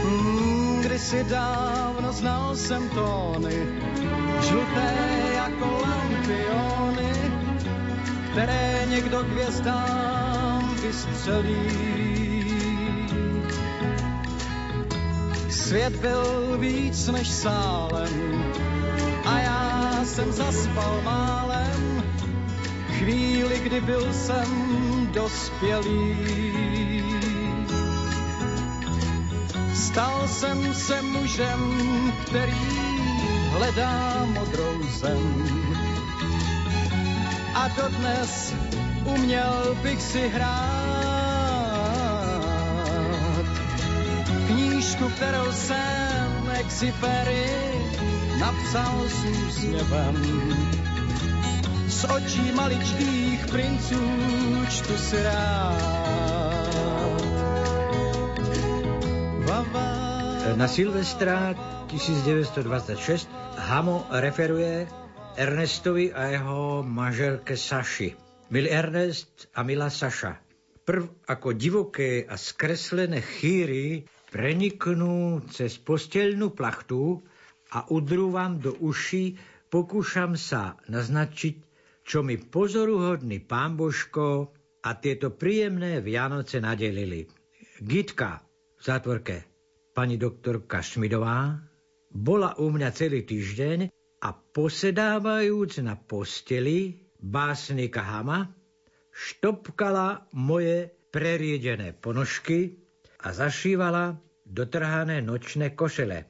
Hmm, 0.03 0.81
kdysi 0.81 1.23
dávno 1.23 2.13
znal 2.13 2.55
jsem 2.55 2.89
tóny, 2.89 3.67
žluté 4.41 4.93
jako 5.35 5.81
lampiony, 5.81 7.13
které 8.31 8.85
někdo 8.89 9.23
hvězdám 9.23 10.75
vystřelí. 10.81 12.26
Svět 15.67 15.95
byl 15.95 16.57
víc 16.57 17.07
než 17.07 17.27
sálem 17.27 18.53
a 19.25 19.39
já 19.39 19.99
jsem 20.05 20.31
zaspal 20.31 21.01
málem 21.03 22.03
chvíli, 22.87 23.59
kdy 23.59 23.81
byl 23.81 24.13
jsem 24.13 24.47
dospělý. 25.11 26.17
Stal 29.75 30.27
jsem 30.27 30.73
se 30.73 31.01
mužem, 31.01 31.81
který 32.25 32.67
hledá 33.49 34.25
modrou 34.25 34.83
zem. 34.89 35.43
A 37.55 37.67
dodnes 37.67 38.53
uměl 39.05 39.77
bych 39.83 40.01
si 40.01 40.27
hrát 40.27 40.76
knížku, 44.97 45.15
kterou 45.15 45.51
jsem 45.51 46.49
Exupery 46.59 47.45
napsal 48.39 49.03
s 49.07 49.25
úsměvem 49.25 50.15
z 51.87 52.03
očí 52.03 52.51
maličkých 52.51 53.47
princů 53.47 54.01
čtu 54.69 54.97
si 54.97 55.23
rád. 55.23 56.07
Na 60.55 60.67
Silvestra 60.67 61.53
1926 61.87 63.29
Hamo 63.57 64.07
referuje 64.09 64.87
Ernestovi 65.35 66.13
a 66.13 66.23
jeho 66.23 66.83
manželke 66.87 67.57
Saši. 67.57 68.15
Milý 68.49 68.69
Ernest 68.71 69.49
a 69.55 69.63
milá 69.63 69.89
Saša, 69.89 70.37
prv 70.85 71.09
ako 71.27 71.51
divoké 71.53 72.25
a 72.25 72.37
skreslené 72.37 73.21
chýry 73.21 74.07
preniknú 74.31 75.45
cez 75.51 75.79
postelnú 75.79 76.51
plachtu 76.51 77.23
a 77.71 77.87
udrú 77.91 78.31
vám 78.31 78.59
do 78.59 78.75
uší, 78.79 79.35
pokúšam 79.67 80.35
sa 80.35 80.79
naznačiť 80.87 81.67
čo 82.07 82.23
mi 82.23 82.39
pozoruhodný 82.39 83.43
pán 83.43 83.75
Božko 83.75 84.55
a 84.79 84.95
tieto 84.95 85.35
príjemné 85.35 85.99
Vianoce 85.99 86.63
nadelili. 86.63 87.27
Gitka 87.83 88.39
v 88.79 88.81
zátvorke 88.81 89.43
pani 89.91 90.15
doktorka 90.15 90.79
Šmidová 90.79 91.59
bola 92.07 92.55
u 92.63 92.71
mňa 92.71 92.89
celý 92.95 93.27
týždeň 93.27 93.91
a 94.23 94.29
posedávajúc 94.31 95.83
na 95.83 95.99
posteli 95.99 96.95
básnika 97.19 97.99
Hama 98.07 98.55
štopkala 99.11 100.31
moje 100.31 100.87
preriedené 101.11 101.91
ponožky 101.91 102.86
a 103.21 103.27
zašívala 103.33 104.17
dotrhané 104.45 105.21
nočné 105.21 105.73
košele. 105.73 106.29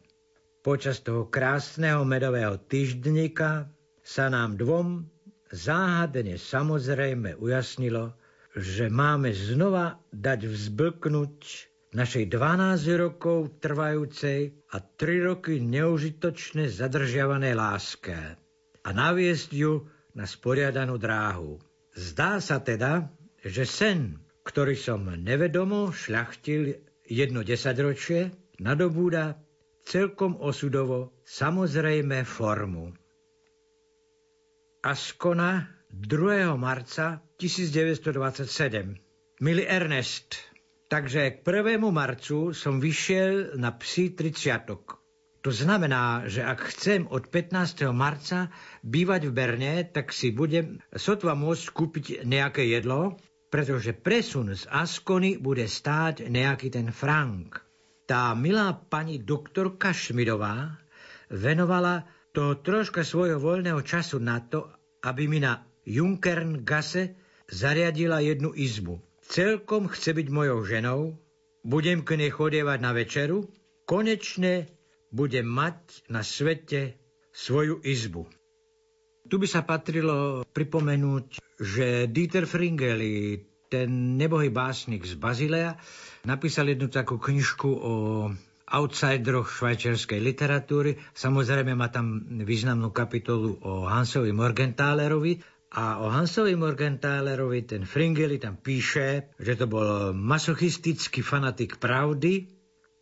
Počas 0.66 1.00
toho 1.00 1.28
krásneho 1.28 2.04
medového 2.04 2.60
týždňika 2.60 3.72
sa 4.04 4.26
nám 4.28 4.60
dvom 4.60 5.08
záhadne 5.52 6.36
samozrejme 6.36 7.40
ujasnilo, 7.40 8.16
že 8.58 8.90
máme 8.90 9.32
znova 9.32 10.02
dať 10.12 10.50
vzblknúť 10.50 11.38
našej 11.96 12.26
12 12.28 12.84
rokov 13.00 13.62
trvajúcej 13.64 14.60
a 14.74 14.82
3 14.82 15.30
roky 15.30 15.64
neužitočne 15.64 16.68
zadržiavanej 16.68 17.54
láske 17.56 18.18
a 18.84 18.90
naviesť 18.92 19.50
ju 19.56 19.88
na 20.18 20.28
sporiadanú 20.28 21.00
dráhu. 21.00 21.62
Zdá 21.96 22.44
sa 22.44 22.60
teda, 22.60 23.08
že 23.46 23.64
sen, 23.64 24.20
ktorý 24.48 24.80
som 24.80 25.04
nevedomo 25.04 25.92
šľachtil 25.92 26.80
jedno 27.04 27.44
desaťročie, 27.44 28.32
nadobúda 28.64 29.44
celkom 29.84 30.40
osudovo 30.40 31.12
samozrejme 31.28 32.24
formu. 32.24 32.96
Askona 34.88 35.68
2. 35.92 36.56
marca 36.56 37.20
1927. 37.36 39.44
Milý 39.44 39.68
Ernest, 39.68 40.40
takže 40.88 41.40
k 41.40 41.44
1. 41.44 41.84
marcu 41.92 42.56
som 42.56 42.80
vyšiel 42.80 43.60
na 43.60 43.76
psi 43.76 44.16
30. 44.16 45.44
To 45.44 45.52
znamená, 45.52 46.28
že 46.28 46.44
ak 46.44 46.60
chcem 46.72 47.08
od 47.08 47.32
15. 47.32 47.88
marca 47.96 48.52
bývať 48.84 49.28
v 49.28 49.32
Berne, 49.32 49.74
tak 49.88 50.12
si 50.12 50.32
budem 50.32 50.84
sotva 50.92 51.36
môcť 51.36 51.66
kúpiť 51.72 52.06
nejaké 52.28 52.68
jedlo, 52.68 53.16
pretože 53.48 53.96
presun 53.96 54.52
z 54.52 54.68
Askony 54.68 55.40
bude 55.40 55.64
stáť 55.64 56.28
nejaký 56.28 56.68
ten 56.68 56.92
frank. 56.92 57.64
Tá 58.08 58.32
milá 58.36 58.76
pani 58.76 59.20
doktorka 59.20 59.92
Šmidová 59.92 60.80
venovala 61.32 62.08
toho 62.32 62.60
troška 62.60 63.04
svojho 63.04 63.40
voľného 63.40 63.84
času 63.84 64.20
na 64.20 64.40
to, 64.44 64.68
aby 65.04 65.28
mi 65.28 65.40
na 65.44 65.64
Junkerngasse 65.88 67.16
zariadila 67.48 68.20
jednu 68.20 68.52
izbu. 68.52 69.00
Celkom 69.28 69.92
chce 69.92 70.16
byť 70.16 70.28
mojou 70.32 70.64
ženou, 70.64 71.00
budem 71.64 72.04
k 72.04 72.16
nej 72.20 72.32
chodievať 72.32 72.80
na 72.80 72.92
večeru, 72.96 73.48
konečne 73.88 74.72
budem 75.12 75.48
mať 75.48 76.08
na 76.12 76.24
svete 76.24 76.96
svoju 77.32 77.84
izbu. 77.84 78.28
Tu 79.28 79.36
by 79.36 79.48
sa 79.48 79.64
patrilo 79.68 80.48
pripomenúť, 80.56 81.44
že 81.58 82.06
Dieter 82.08 82.46
Fringeli, 82.46 83.42
ten 83.68 84.16
nebohý 84.16 84.54
básnik 84.54 85.04
z 85.04 85.20
Bazilea, 85.20 85.76
napísal 86.24 86.72
jednu 86.72 86.88
takú 86.88 87.20
knižku 87.20 87.70
o 87.70 87.94
outsideroch 88.68 89.48
švajčiarskej 89.48 90.20
literatúry. 90.20 91.00
Samozrejme 91.16 91.74
má 91.76 91.88
tam 91.88 92.24
významnú 92.44 92.92
kapitolu 92.92 93.60
o 93.64 93.88
Hansovi 93.88 94.36
Morgenthalerovi 94.36 95.40
a 95.76 96.04
o 96.04 96.12
Hansovi 96.12 96.56
Morgenthalerovi 96.56 97.64
ten 97.68 97.84
Fringeli 97.84 98.40
tam 98.40 98.60
píše, 98.60 99.32
že 99.40 99.54
to 99.56 99.66
bol 99.68 100.12
masochistický 100.16 101.24
fanatik 101.24 101.80
pravdy, 101.80 102.48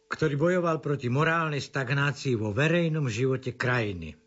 ktorý 0.05 0.37
bojoval 0.37 0.81
proti 0.85 1.09
morálnej 1.09 1.61
stagnácii 1.61 2.37
vo 2.37 2.53
verejnom 2.53 3.09
živote 3.09 3.57
krajiny. 3.57 4.24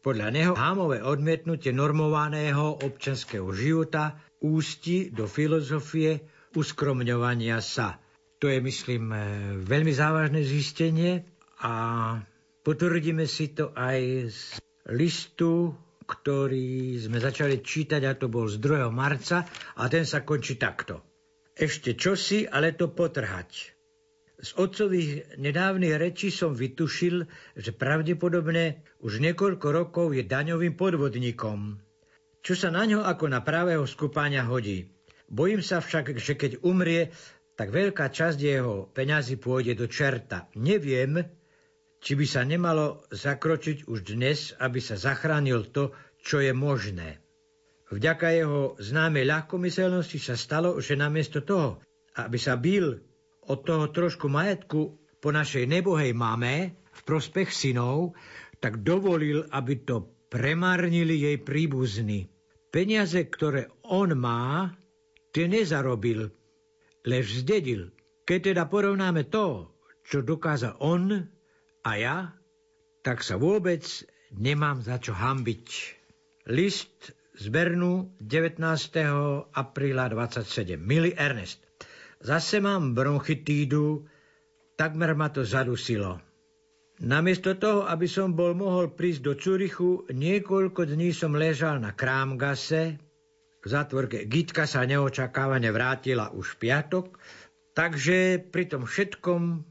Podľa 0.00 0.28
neho 0.32 0.52
hámové 0.56 1.04
odmietnutie 1.04 1.76
normovaného 1.76 2.80
občanského 2.80 3.52
života 3.52 4.16
ústi 4.40 5.12
do 5.12 5.28
filozofie 5.28 6.24
uskromňovania 6.56 7.60
sa– 7.60 7.94
to 8.40 8.48
je, 8.48 8.58
myslím, 8.64 9.12
e, 9.12 9.16
veľmi 9.60 9.92
závažné 9.92 10.40
zistenie 10.40 11.28
a 11.60 11.72
potvrdíme 12.64 13.28
si 13.28 13.52
to 13.52 13.76
aj 13.76 14.00
z 14.32 14.40
listu, 14.96 15.76
ktorý 16.08 16.96
sme 16.96 17.20
začali 17.20 17.60
čítať, 17.60 18.00
a 18.08 18.16
to 18.16 18.32
bol 18.32 18.48
z 18.48 18.56
2. 18.58 18.88
marca, 18.88 19.44
a 19.76 19.82
ten 19.92 20.08
sa 20.08 20.24
končí 20.24 20.56
takto. 20.56 21.04
Ešte 21.52 21.92
čosi, 22.00 22.48
ale 22.48 22.72
to 22.72 22.88
potrhať. 22.88 23.76
Z 24.40 24.56
otcových 24.56 25.36
nedávnych 25.36 26.00
rečí 26.00 26.32
som 26.32 26.56
vytušil, 26.56 27.28
že 27.60 27.76
pravdepodobne 27.76 28.80
už 29.04 29.20
niekoľko 29.20 29.66
rokov 29.68 30.16
je 30.16 30.24
daňovým 30.24 30.80
podvodníkom, 30.80 31.76
čo 32.40 32.54
sa 32.56 32.72
na 32.72 32.88
ňo 32.88 33.04
ako 33.04 33.28
na 33.28 33.44
pravého 33.44 33.84
skupáňa 33.84 34.48
hodí. 34.48 34.88
Bojím 35.28 35.60
sa 35.60 35.84
však, 35.84 36.16
že 36.16 36.40
keď 36.40 36.64
umrie, 36.64 37.12
tak 37.52 37.68
veľká 37.68 38.08
časť 38.08 38.38
jeho 38.40 38.88
peňazí 38.88 39.36
pôjde 39.36 39.76
do 39.76 39.84
čerta. 39.84 40.48
Neviem, 40.56 41.20
či 42.00 42.16
by 42.16 42.24
sa 42.24 42.40
nemalo 42.40 43.04
zakročiť 43.12 43.84
už 43.84 44.08
dnes, 44.08 44.56
aby 44.56 44.80
sa 44.80 44.96
zachránil 44.96 45.68
to, 45.68 45.92
čo 46.24 46.40
je 46.40 46.56
možné. 46.56 47.20
Vďaka 47.92 48.32
jeho 48.32 48.80
známej 48.80 49.28
ľahkomyselnosti 49.28 50.16
sa 50.16 50.40
stalo, 50.40 50.80
že 50.80 50.96
namiesto 50.96 51.44
toho, 51.44 51.84
aby 52.16 52.40
sa 52.40 52.56
bil 52.56 53.04
od 53.50 53.66
toho 53.66 53.90
trošku 53.90 54.30
majetku 54.30 54.94
po 55.18 55.28
našej 55.34 55.66
nebohej 55.66 56.14
mame 56.14 56.78
v 56.94 57.00
prospech 57.02 57.50
synov, 57.50 58.14
tak 58.62 58.86
dovolil, 58.86 59.50
aby 59.50 59.74
to 59.82 60.06
premárnili 60.30 61.18
jej 61.18 61.36
príbuzní. 61.42 62.30
Peniaze, 62.70 63.26
ktoré 63.26 63.66
on 63.82 64.14
má, 64.14 64.70
tie 65.34 65.50
nezarobil, 65.50 66.30
lež 67.02 67.42
zdedil. 67.42 67.90
Keď 68.22 68.54
teda 68.54 68.70
porovnáme 68.70 69.26
to, 69.26 69.74
čo 70.06 70.22
dokázal 70.22 70.78
on 70.78 71.26
a 71.82 71.90
ja, 71.98 72.16
tak 73.02 73.26
sa 73.26 73.34
vôbec 73.34 73.82
nemám 74.30 74.86
za 74.86 75.02
čo 75.02 75.16
hambiť. 75.16 75.66
List 76.46 77.10
z 77.34 77.44
Bernu 77.50 78.14
19. 78.22 78.62
apríla 79.50 80.04
27. 80.12 80.78
Milý 80.78 81.10
Ernest, 81.16 81.62
zase 82.20 82.60
mám 82.60 82.94
bronchitídu, 82.94 84.06
takmer 84.76 85.16
ma 85.16 85.28
to 85.32 85.44
zadusilo. 85.44 86.20
Namiesto 87.00 87.56
toho, 87.56 87.88
aby 87.88 88.04
som 88.04 88.36
bol 88.36 88.52
mohol 88.52 88.92
prísť 88.92 89.20
do 89.24 89.32
Curichu, 89.32 90.04
niekoľko 90.12 90.84
dní 90.84 91.16
som 91.16 91.32
ležal 91.32 91.80
na 91.80 91.96
Krámgase, 91.96 93.00
v 93.60 93.66
zátvorke 93.68 94.24
Gitka 94.24 94.64
sa 94.64 94.84
neočakávane 94.88 95.68
vrátila 95.72 96.32
už 96.32 96.56
v 96.56 96.68
piatok, 96.68 97.16
takže 97.76 98.40
pri 98.40 98.64
tom 98.68 98.88
všetkom 98.88 99.64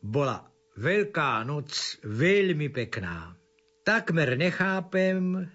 bola 0.00 0.54
Veľká 0.74 1.46
noc 1.46 2.02
veľmi 2.02 2.66
pekná. 2.74 3.38
Takmer 3.86 4.34
nechápem, 4.34 5.46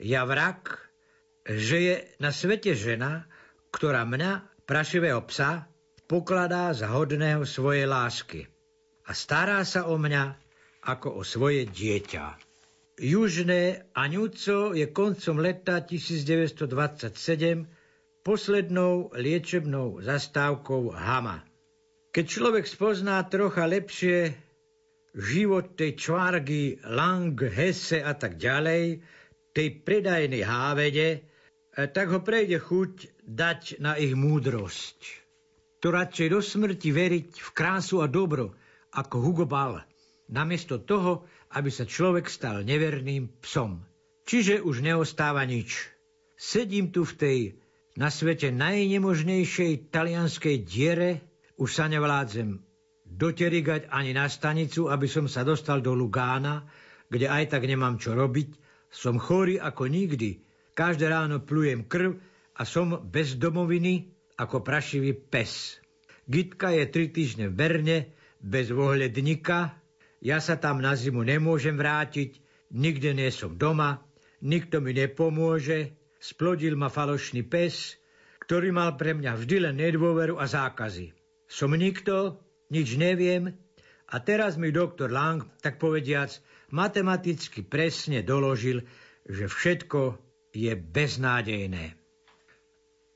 ja 0.00 0.24
vrak, 0.24 0.88
že 1.44 1.76
je 1.76 1.94
na 2.16 2.32
svete 2.32 2.72
žena, 2.72 3.28
ktorá 3.68 4.08
mňa, 4.08 4.64
prašivého 4.64 5.20
psa, 5.28 5.68
pokladá 6.06 6.72
za 6.76 6.92
hodného 6.92 7.44
svojej 7.48 7.88
lásky 7.88 8.46
a 9.04 9.12
stará 9.12 9.64
sa 9.64 9.88
o 9.88 9.96
mňa 10.00 10.36
ako 10.84 11.20
o 11.20 11.22
svoje 11.24 11.64
dieťa. 11.68 12.36
Južné 13.00 13.90
Aňúco 13.96 14.70
je 14.76 14.86
koncom 14.92 15.36
leta 15.42 15.82
1927 15.82 17.66
poslednou 18.22 19.10
liečebnou 19.16 19.98
zastávkou 20.04 20.94
Hama. 20.94 21.42
Keď 22.14 22.24
človek 22.24 22.64
spozná 22.70 23.18
trocha 23.26 23.66
lepšie 23.66 24.30
život 25.14 25.74
tej 25.74 25.98
čvárgy 25.98 26.78
Lang, 26.86 27.34
Hesse 27.34 27.98
a 27.98 28.14
tak 28.14 28.38
ďalej, 28.38 29.02
tej 29.50 29.68
predajnej 29.82 30.46
hávede, 30.46 31.26
E, 31.74 31.90
tak 31.90 32.14
ho 32.14 32.22
prejde 32.22 32.62
chuť 32.62 33.26
dať 33.26 33.82
na 33.82 33.98
ich 33.98 34.14
múdrosť. 34.14 35.23
To 35.84 35.92
radšej 35.92 36.32
do 36.32 36.40
smrti 36.40 36.88
veriť 36.96 37.28
v 37.44 37.50
krásu 37.52 38.00
a 38.00 38.08
dobro, 38.08 38.56
ako 38.96 39.20
Hugo 39.20 39.44
Ball, 39.44 39.84
namiesto 40.32 40.80
toho, 40.80 41.28
aby 41.52 41.68
sa 41.68 41.84
človek 41.84 42.24
stal 42.32 42.64
neverným 42.64 43.28
psom. 43.44 43.84
Čiže 44.24 44.64
už 44.64 44.80
neostáva 44.80 45.44
nič. 45.44 45.92
Sedím 46.40 46.88
tu 46.88 47.04
v 47.04 47.12
tej 47.20 47.38
na 48.00 48.08
svete 48.08 48.48
najnemožnejšej 48.48 49.92
talianskej 49.92 50.64
diere, 50.64 51.20
už 51.60 51.68
sa 51.68 51.84
nevládzem 51.84 52.64
doterigať 53.04 53.92
ani 53.92 54.16
na 54.16 54.26
stanicu, 54.32 54.88
aby 54.88 55.04
som 55.04 55.28
sa 55.28 55.44
dostal 55.44 55.84
do 55.84 55.92
Lugána, 55.92 56.64
kde 57.12 57.28
aj 57.28 57.52
tak 57.52 57.68
nemám 57.68 58.00
čo 58.00 58.16
robiť. 58.16 58.56
Som 58.88 59.20
chorý 59.20 59.60
ako 59.60 59.86
nikdy, 59.92 60.40
Každé 60.74 61.06
ráno 61.06 61.38
plujem 61.38 61.86
krv 61.86 62.18
a 62.58 62.66
som 62.66 62.98
bez 62.98 63.38
domoviny 63.38 64.13
ako 64.34 64.62
prašivý 64.62 65.14
pes. 65.14 65.78
Gitka 66.24 66.72
je 66.72 66.84
tri 66.88 67.12
týždne 67.12 67.52
v 67.52 67.54
Berne, 67.54 67.98
bez 68.44 68.68
vohľadníka. 68.68 69.76
Ja 70.20 70.40
sa 70.40 70.56
tam 70.60 70.80
na 70.80 70.96
zimu 70.96 71.24
nemôžem 71.24 71.76
vrátiť, 71.76 72.40
nikde 72.72 73.16
nie 73.16 73.28
som 73.32 73.56
doma, 73.56 74.04
nikto 74.44 74.80
mi 74.80 74.92
nepomôže. 74.92 75.96
Splodil 76.20 76.76
ma 76.76 76.88
falošný 76.88 77.44
pes, 77.44 78.00
ktorý 78.44 78.72
mal 78.72 78.96
pre 78.96 79.12
mňa 79.12 79.36
vždy 79.36 79.56
len 79.68 79.76
nedôveru 79.76 80.40
a 80.40 80.48
zákazy. 80.48 81.12
Som 81.44 81.76
nikto, 81.76 82.40
nič 82.72 82.96
neviem 82.96 83.52
a 84.08 84.16
teraz 84.20 84.56
mi 84.56 84.72
doktor 84.72 85.12
Lang, 85.12 85.44
tak 85.60 85.76
povediac, 85.76 86.32
matematicky 86.72 87.64
presne 87.64 88.24
doložil, 88.24 88.84
že 89.24 89.48
všetko 89.48 90.16
je 90.52 90.72
beznádejné. 90.76 92.03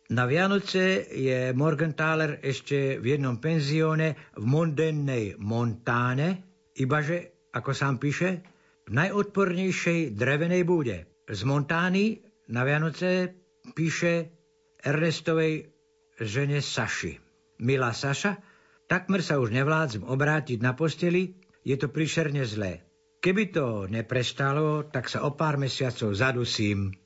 Na 0.08 0.24
Vianoce 0.24 1.04
je 1.04 1.52
Morgenthaler 1.52 2.40
ešte 2.40 2.96
v 2.96 3.12
jednom 3.12 3.36
penzióne 3.36 4.16
v 4.40 4.44
mondennej 4.48 5.36
Montáne, 5.36 6.48
ibaže, 6.80 7.44
ako 7.52 7.76
sám 7.76 8.00
píše, 8.00 8.40
v 8.88 8.96
najodpornejšej 8.96 10.16
drevenej 10.16 10.64
búde. 10.64 11.04
Z 11.28 11.44
Montány 11.44 12.24
na 12.48 12.64
Vianoce 12.64 13.36
píše 13.76 14.32
Ernestovej 14.80 15.68
žene 16.16 16.64
Saši. 16.64 17.20
Milá 17.60 17.92
Saša, 17.92 18.40
takmer 18.88 19.20
sa 19.20 19.36
už 19.36 19.52
nevládzem 19.52 20.08
obrátiť 20.08 20.64
na 20.64 20.72
posteli, 20.72 21.36
je 21.60 21.76
to 21.76 21.92
príšerne 21.92 22.48
zlé. 22.48 22.80
Keby 23.20 23.52
to 23.52 23.84
neprestalo, 23.92 24.88
tak 24.88 25.12
sa 25.12 25.28
o 25.28 25.36
pár 25.36 25.60
mesiacov 25.60 26.16
zadusím. 26.16 26.96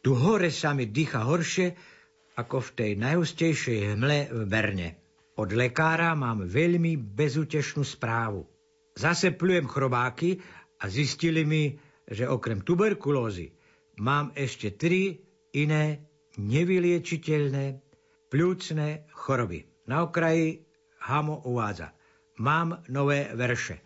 Tu 0.00 0.16
hore 0.16 0.48
sa 0.48 0.72
mi 0.72 0.88
dýcha 0.88 1.20
horšie 1.20 1.95
ako 2.36 2.60
v 2.60 2.70
tej 2.76 2.90
najhustejšej 3.00 3.96
hmle 3.96 4.28
v 4.28 4.40
Berne. 4.44 4.88
Od 5.36 5.52
lekára 5.52 6.16
mám 6.16 6.44
veľmi 6.44 6.96
bezútešnú 6.96 7.84
správu. 7.84 8.44
Zase 8.96 9.36
plujem 9.36 9.68
chrobáky 9.68 10.40
a 10.80 10.88
zistili 10.88 11.44
mi, 11.44 11.76
že 12.08 12.28
okrem 12.28 12.64
tuberkulózy 12.64 13.52
mám 14.00 14.32
ešte 14.32 14.72
tri 14.76 15.20
iné 15.52 16.04
nevyliečiteľné 16.36 17.80
pľúcne 18.28 19.08
choroby. 19.12 19.68
Na 19.88 20.04
okraji 20.04 20.64
Hamo 21.04 21.44
uvádza. 21.44 21.92
Mám 22.36 22.84
nové 22.92 23.32
verše. 23.32 23.80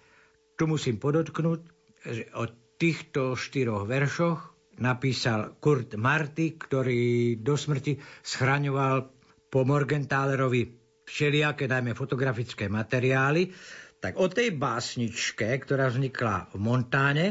Tu 0.59 0.67
musím 0.67 0.99
podotknúť, 0.99 1.61
že 2.03 2.25
o 2.35 2.49
týchto 2.81 3.37
štyroch 3.37 3.87
veršoch 3.87 4.51
napísal 4.81 5.61
Kurt 5.61 5.95
Marty, 5.95 6.57
ktorý 6.57 7.37
do 7.41 7.55
smrti 7.55 8.01
schraňoval 8.25 9.13
po 9.53 9.63
Morgentalerovi 9.69 10.63
všelijaké, 11.05 11.69
najmä 11.69 11.93
fotografické 11.93 12.67
materiály, 12.73 13.53
tak 14.01 14.17
o 14.17 14.27
tej 14.33 14.57
básničke, 14.57 15.45
ktorá 15.61 15.93
vznikla 15.93 16.49
v 16.55 16.59
Montáne, 16.59 17.27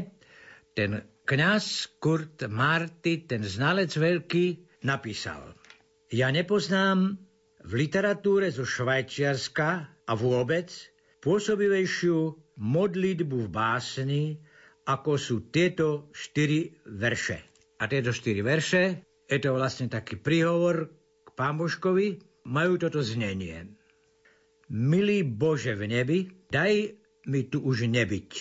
ten 0.78 1.02
kňaz 1.26 1.98
Kurt 1.98 2.46
Marty, 2.46 3.26
ten 3.26 3.42
znalec 3.42 3.90
veľký, 3.90 4.46
napísal. 4.86 5.58
Ja 6.14 6.30
nepoznám 6.30 7.18
v 7.66 7.72
literatúre 7.74 8.54
zo 8.54 8.66
Švajčiarska 8.66 9.70
a 10.06 10.12
vôbec 10.14 10.70
pôsobivejšiu 11.22 12.38
modlitbu 12.60 13.38
v 13.46 13.50
básni, 13.50 14.24
ako 14.90 15.22
sú 15.22 15.36
tieto 15.54 16.10
štyri 16.18 16.74
verše. 16.90 17.46
A 17.78 17.86
tieto 17.86 18.10
štyri 18.10 18.42
verše, 18.42 19.06
je 19.30 19.38
to 19.38 19.54
vlastne 19.54 19.86
taký 19.86 20.18
príhovor 20.18 20.90
k 21.22 21.30
Pán 21.38 21.62
Božkovi, 21.62 22.18
majú 22.50 22.82
toto 22.82 23.06
znenie. 23.06 23.70
Milý 24.74 25.22
Bože 25.22 25.78
v 25.78 25.86
nebi, 25.86 26.20
daj 26.50 26.98
mi 27.30 27.46
tu 27.46 27.62
už 27.62 27.86
nebyť. 27.86 28.32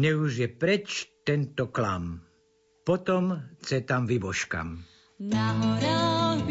Ne 0.00 0.16
už 0.16 0.40
je 0.40 0.48
preč 0.48 1.12
tento 1.28 1.68
klam. 1.68 2.24
Potom 2.88 3.36
ce 3.60 3.84
tam 3.84 4.08
vybožkam. 4.08 4.80
Na 5.20 5.52
horách 5.52 6.48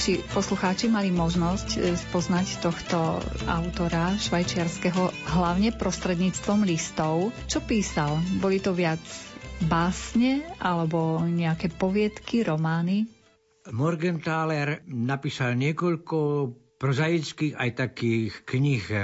naši 0.00 0.24
poslucháči 0.32 0.88
mali 0.88 1.12
možnosť 1.12 1.76
e, 1.76 1.92
spoznať 1.92 2.64
tohto 2.64 3.20
autora 3.44 4.16
švajčiarského 4.16 5.12
hlavne 5.36 5.76
prostredníctvom 5.76 6.64
listov. 6.64 7.36
Čo 7.44 7.60
písal? 7.60 8.16
Boli 8.40 8.64
to 8.64 8.72
viac 8.72 9.04
básne 9.68 10.40
alebo 10.56 11.20
nejaké 11.20 11.68
poviedky, 11.68 12.40
romány? 12.40 13.12
Morgenthaler 13.76 14.80
napísal 14.88 15.52
niekoľko 15.60 16.48
prozaických 16.80 17.60
aj 17.60 17.70
takých 17.76 18.32
knih 18.48 18.84
e, 18.88 18.96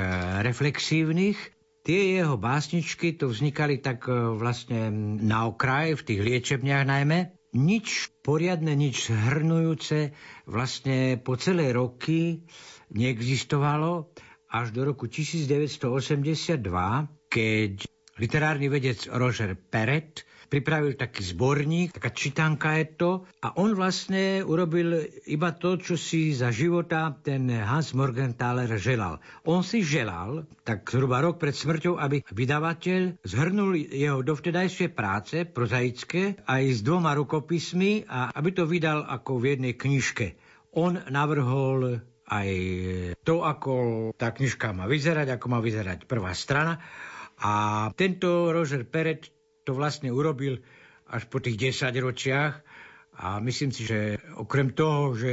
reflexívnych. 0.49 1.37
Tie 1.85 2.25
jeho 2.25 2.41
básničky 2.41 3.21
to 3.21 3.29
vznikali 3.29 3.85
tak 3.85 4.09
e, 4.09 4.17
vlastne 4.33 4.89
na 5.21 5.45
okraj, 5.45 6.01
v 6.01 6.07
tých 6.09 6.21
liečebniach 6.25 6.89
najmä. 6.89 7.36
Nič 7.57 8.13
poriadne, 8.21 8.77
nič 8.77 9.09
hrnujúce 9.09 10.13
vlastne 10.45 11.17
po 11.17 11.41
celé 11.41 11.73
roky 11.73 12.45
neexistovalo 12.93 14.13
až 14.53 14.77
do 14.77 14.85
roku 14.85 15.09
1982, 15.09 16.61
keď 17.33 17.73
literárny 18.17 18.73
vedec 18.73 19.09
Roger 19.13 19.53
Peret 19.57 20.25
pripravil 20.47 20.95
taký 20.95 21.27
zborník, 21.27 21.99
taká 21.99 22.15
čitanka 22.15 22.79
je 22.79 22.87
to 22.95 23.11
a 23.43 23.59
on 23.59 23.75
vlastne 23.75 24.47
urobil 24.47 25.03
iba 25.27 25.51
to, 25.53 25.75
čo 25.77 25.99
si 25.99 26.31
za 26.33 26.55
života 26.55 27.11
ten 27.19 27.51
Hans 27.51 27.93
Morgenthaler 27.99 28.71
želal. 28.79 29.19
On 29.43 29.67
si 29.67 29.83
želal, 29.83 30.47
tak 30.63 30.87
zhruba 30.87 31.19
rok 31.19 31.43
pred 31.43 31.53
smrťou, 31.53 31.99
aby 31.99 32.23
vydavateľ 32.31 33.27
zhrnul 33.27 33.75
jeho 33.91 34.23
dovtedajšie 34.23 34.95
práce 34.95 35.43
prozaické 35.45 36.39
aj 36.47 36.63
s 36.63 36.81
dvoma 36.87 37.19
rukopismi 37.19 38.07
a 38.07 38.31
aby 38.31 38.51
to 38.55 38.71
vydal 38.71 39.03
ako 39.03 39.43
v 39.43 39.59
jednej 39.59 39.75
knižke. 39.75 40.39
On 40.79 40.95
navrhol 41.11 42.07
aj 42.27 42.51
to, 43.23 43.47
ako 43.47 43.75
tá 44.19 44.35
knižka 44.35 44.75
má 44.75 44.91
vyzerať, 44.91 45.39
ako 45.39 45.47
má 45.47 45.59
vyzerať 45.63 46.11
prvá 46.11 46.35
strana. 46.35 46.83
A 47.41 47.53
tento 47.93 48.49
Roger 48.49 48.85
Peret 48.85 49.29
to 49.63 49.75
vlastne 49.75 50.09
urobil 50.09 50.63
až 51.07 51.29
po 51.29 51.39
tých 51.39 51.75
10 51.75 51.93
ročiach 51.99 52.63
a 53.17 53.41
myslím 53.41 53.71
si, 53.73 53.85
že 53.85 54.17
okrem 54.37 54.73
toho, 54.73 55.17
že 55.17 55.33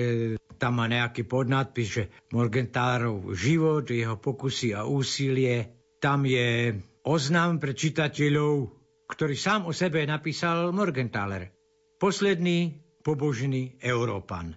tam 0.56 0.80
má 0.80 0.88
nejaký 0.88 1.28
podnádpis, 1.28 1.88
že 1.90 2.04
Morgenthalerov 2.32 3.36
život, 3.36 3.84
jeho 3.88 4.16
pokusy 4.16 4.72
a 4.72 4.88
úsilie, 4.88 5.76
tam 6.00 6.24
je 6.24 6.80
oznám 7.04 7.60
pre 7.60 7.76
čitateľov, 7.76 8.72
ktorý 9.08 9.36
sám 9.36 9.68
o 9.68 9.76
sebe 9.76 10.04
napísal 10.08 10.72
Morgenthaler. 10.72 11.52
Posledný 12.00 12.72
pobožný 13.04 13.76
Európan. 13.80 14.56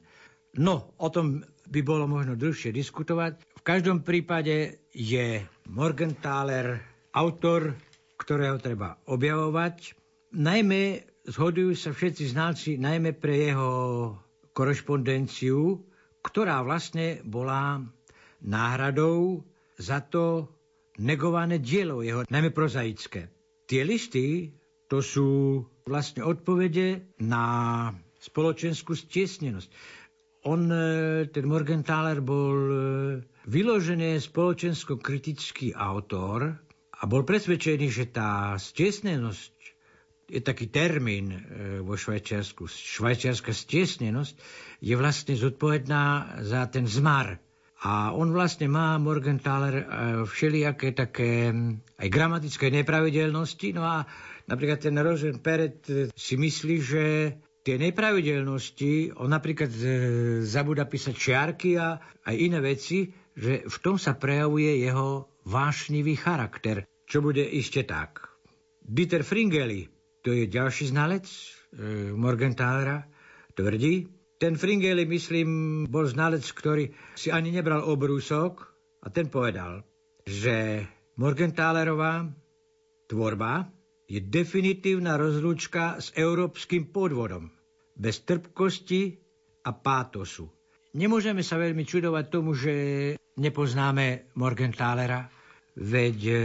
No, 0.57 0.95
o 0.97 1.09
tom 1.11 1.43
by 1.67 1.81
bolo 1.83 2.07
možno 2.07 2.39
dlhšie 2.39 2.71
diskutovať. 2.71 3.43
V 3.43 3.63
každom 3.67 4.07
prípade 4.07 4.87
je 4.95 5.43
Morgenthaler 5.67 6.96
autor 7.17 7.73
ktorého 8.17 8.57
treba 8.59 8.97
objavovať. 9.07 9.95
Najmä 10.35 11.05
zhodujú 11.29 11.77
sa 11.77 11.93
všetci 11.93 12.33
znalci 12.33 12.71
najmä 12.81 13.15
pre 13.15 13.53
jeho 13.53 13.71
korešpondenciu, 14.57 15.85
ktorá 16.25 16.65
vlastne 16.65 17.23
bola 17.23 17.85
náhradou 18.43 19.45
za 19.77 20.01
to 20.03 20.49
negované 20.97 21.61
dielo 21.61 22.01
jeho, 22.01 22.25
najmä 22.27 22.51
prozaické. 22.51 23.29
Tie 23.69 23.85
listy 23.85 24.57
to 24.89 25.05
sú 25.05 25.61
vlastne 25.85 26.25
odpovede 26.25 27.05
na 27.21 27.45
spoločenskú 28.17 28.97
stiesnenosť. 28.97 29.69
On, 30.47 30.63
e, 30.71 31.27
ten 31.31 31.45
Morgenthaler, 31.47 32.23
bol 32.23 32.59
e, 32.71 32.79
vyložený 33.51 34.23
spoločensko-kritický 34.23 35.75
autor, 35.75 36.55
a 36.97 37.03
bol 37.05 37.29
presvedčený, 37.29 37.87
že 37.93 38.05
tá 38.09 38.57
stiesnenosť 38.57 39.57
je 40.27 40.41
taký 40.43 40.67
termín 40.67 41.31
e, 41.31 41.39
vo 41.87 41.95
Švajčiarsku. 41.95 42.67
Švajčiarska 42.67 43.55
stiesnenosť 43.55 44.35
je 44.83 44.95
vlastne 44.99 45.39
zodpovedná 45.39 46.37
za 46.43 46.67
ten 46.67 46.89
zmar. 46.91 47.39
A 47.87 48.11
on 48.17 48.33
vlastne 48.35 48.67
má, 48.67 48.99
Morgenthaler, 48.99 49.75
e, 49.77 49.85
všelijaké 50.27 50.97
také 50.97 51.55
aj 52.01 52.09
gramatické 52.11 52.75
nepravidelnosti. 52.75 53.77
No 53.77 53.87
a 53.87 54.09
napríklad 54.51 54.83
ten 54.83 54.99
Roger 54.99 55.39
Peret 55.39 55.87
e, 55.87 56.11
si 56.11 56.35
myslí, 56.35 56.77
že 56.83 57.05
tie 57.63 57.77
nepravidelnosti, 57.79 59.15
on 59.19 59.31
napríklad 59.31 59.71
zabúda 60.47 60.87
písať 60.87 61.15
čiarky 61.15 61.75
a 61.75 61.99
aj 62.23 62.35
iné 62.35 62.63
veci, 62.63 63.11
že 63.37 63.69
v 63.69 63.77
tom 63.85 64.01
sa 64.01 64.17
prejavuje 64.17 64.81
jeho 64.81 65.29
vášnivý 65.45 66.17
charakter, 66.17 66.89
čo 67.05 67.21
bude 67.21 67.45
ešte 67.45 67.85
tak. 67.85 68.25
Dieter 68.81 69.23
Fringeli, 69.23 69.87
to 70.25 70.33
je 70.33 70.49
ďalší 70.49 70.91
znalec 70.91 71.29
e, 71.29 71.37
Morgenthalera, 72.17 73.05
tvrdí, 73.53 74.09
ten 74.37 74.57
Fringeli, 74.57 75.09
myslím, 75.09 75.49
bol 75.89 76.05
znalec, 76.05 76.45
ktorý 76.45 76.93
si 77.17 77.33
ani 77.33 77.53
nebral 77.53 77.85
obrúsok 77.85 78.69
a 79.01 79.09
ten 79.09 79.29
povedal, 79.29 79.81
že 80.25 80.85
Morgenthalerová 81.17 82.29
tvorba 83.09 83.65
je 84.07 84.21
definitívna 84.21 85.17
rozlúčka 85.17 85.99
s 85.99 86.13
európskym 86.13 86.93
podvodom, 86.93 87.49
bez 87.97 88.21
trpkosti 88.23 89.17
a 89.65 89.73
pátosu. 89.73 90.53
Nemôžeme 90.93 91.41
sa 91.41 91.57
veľmi 91.57 91.83
čudovať 91.83 92.25
tomu, 92.29 92.53
že 92.53 92.73
nepoznáme 93.37 94.33
Morgenthalera, 94.37 95.29
Veď 95.77 96.19
e, 96.25 96.37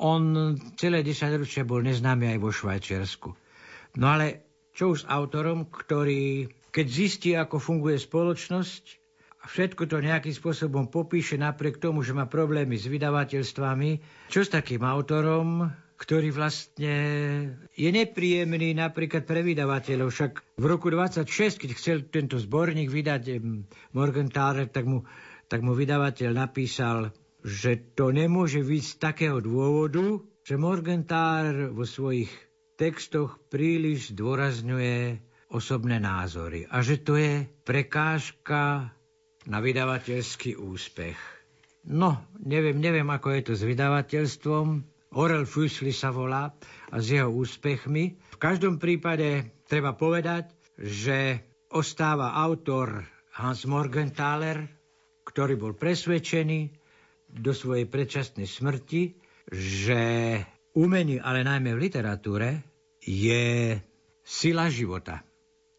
on 0.00 0.22
celé 0.80 1.04
desaťročia 1.04 1.68
bol 1.68 1.84
neznámy 1.84 2.32
aj 2.36 2.38
vo 2.40 2.48
Švajčiarsku. 2.48 3.28
No 4.00 4.06
ale 4.08 4.48
čo 4.72 4.96
už 4.96 5.04
s 5.04 5.08
autorom, 5.08 5.68
ktorý 5.68 6.48
keď 6.72 6.86
zistí, 6.88 7.32
ako 7.36 7.56
funguje 7.56 7.96
spoločnosť 7.96 8.84
všetko 9.46 9.88
to 9.88 10.02
nejakým 10.02 10.34
spôsobom 10.34 10.90
popíše 10.90 11.38
napriek 11.40 11.80
tomu, 11.80 12.02
že 12.02 12.12
má 12.12 12.26
problémy 12.26 12.76
s 12.76 12.90
vydavateľstvami, 12.90 13.90
čo 14.28 14.42
s 14.44 14.52
takým 14.52 14.82
autorom, 14.82 15.70
ktorý 15.96 16.28
vlastne 16.34 16.96
je 17.72 17.88
nepríjemný 17.88 18.76
napríklad 18.76 19.24
pre 19.24 19.40
vydavateľov. 19.40 20.12
Však 20.12 20.60
v 20.60 20.64
roku 20.66 20.92
26, 20.92 21.62
keď 21.62 21.70
chcel 21.72 21.96
tento 22.10 22.36
zborník 22.36 22.92
vydať 22.92 23.40
Morgenthaler, 23.96 24.68
tak 24.68 24.84
mu, 24.84 25.08
tak 25.46 25.62
mu 25.62 25.74
vydavateľ 25.74 26.30
napísal 26.34 27.14
že 27.46 27.94
to 27.94 28.10
nemôže 28.10 28.66
byť 28.66 28.82
z 28.82 28.94
takého 28.98 29.38
dôvodu, 29.38 30.18
že 30.42 30.58
Morgenthal 30.58 31.70
vo 31.70 31.86
svojich 31.86 32.26
textoch 32.74 33.38
príliš 33.46 34.10
zdôrazňuje 34.10 35.22
osobné 35.54 36.02
názory 36.02 36.66
a 36.66 36.82
že 36.82 36.98
to 36.98 37.14
je 37.14 37.46
prekážka 37.62 38.90
na 39.46 39.58
vydavateľský 39.62 40.58
úspech. 40.58 41.14
No, 41.86 42.18
neviem, 42.42 42.82
neviem, 42.82 43.06
ako 43.06 43.30
je 43.30 43.42
to 43.46 43.52
s 43.54 43.62
vydavateľstvom. 43.62 44.66
Orel 45.14 45.46
Fusli 45.46 45.94
sa 45.94 46.10
volá 46.10 46.50
a 46.90 46.96
s 46.98 47.14
jeho 47.14 47.30
úspechmi. 47.30 48.18
V 48.34 48.38
každom 48.42 48.82
prípade 48.82 49.54
treba 49.70 49.94
povedať, 49.94 50.50
že 50.74 51.46
ostáva 51.70 52.34
autor 52.34 53.06
Hans 53.38 53.62
Morgenthaler, 53.70 54.75
ktorý 55.36 55.60
bol 55.60 55.76
presvedčený, 55.76 56.72
do 57.28 57.52
svojej 57.52 57.84
predčasnej 57.84 58.48
smrti, 58.48 59.12
že 59.52 60.00
umení, 60.72 61.20
ale 61.20 61.44
najmä 61.44 61.76
v 61.76 61.82
literatúre, 61.84 62.64
je 63.04 63.76
sila 64.24 64.72
života. 64.72 65.20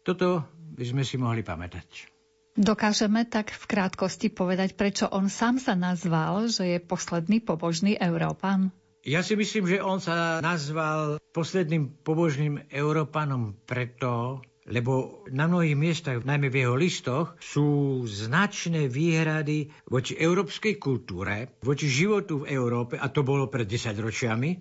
Toto 0.06 0.46
by 0.78 0.84
sme 0.86 1.02
si 1.02 1.18
mohli 1.18 1.42
pamätať. 1.42 2.06
Dokážeme 2.54 3.26
tak 3.26 3.50
v 3.50 3.64
krátkosti 3.66 4.30
povedať, 4.30 4.74
prečo 4.74 5.10
on 5.10 5.26
sám 5.26 5.58
sa 5.58 5.74
nazval, 5.74 6.46
že 6.46 6.64
je 6.66 6.78
posledný 6.78 7.42
pobožný 7.42 7.98
Európan? 7.98 8.70
Ja 9.06 9.22
si 9.22 9.38
myslím, 9.38 9.66
že 9.66 9.78
on 9.78 9.98
sa 9.98 10.38
nazval 10.38 11.22
posledným 11.30 12.02
pobožným 12.02 12.66
Európanom 12.70 13.54
preto, 13.62 14.42
lebo 14.68 14.92
na 15.26 15.44
mnohých 15.44 15.74
miestach, 15.74 16.20
najmä 16.20 16.46
v 16.46 16.60
jeho 16.62 16.74
listoch, 16.74 17.32
sú 17.38 17.66
značné 18.04 18.86
výhrady 18.86 19.58
voči 19.84 20.14
európskej 20.14 20.76
kultúre, 20.76 21.56
voči 21.60 21.86
životu 21.86 22.44
v 22.44 22.52
Európe, 22.52 22.94
a 22.94 23.08
to 23.08 23.20
bolo 23.20 23.48
pred 23.48 23.64
10 23.64 23.96
ročiami. 23.96 24.60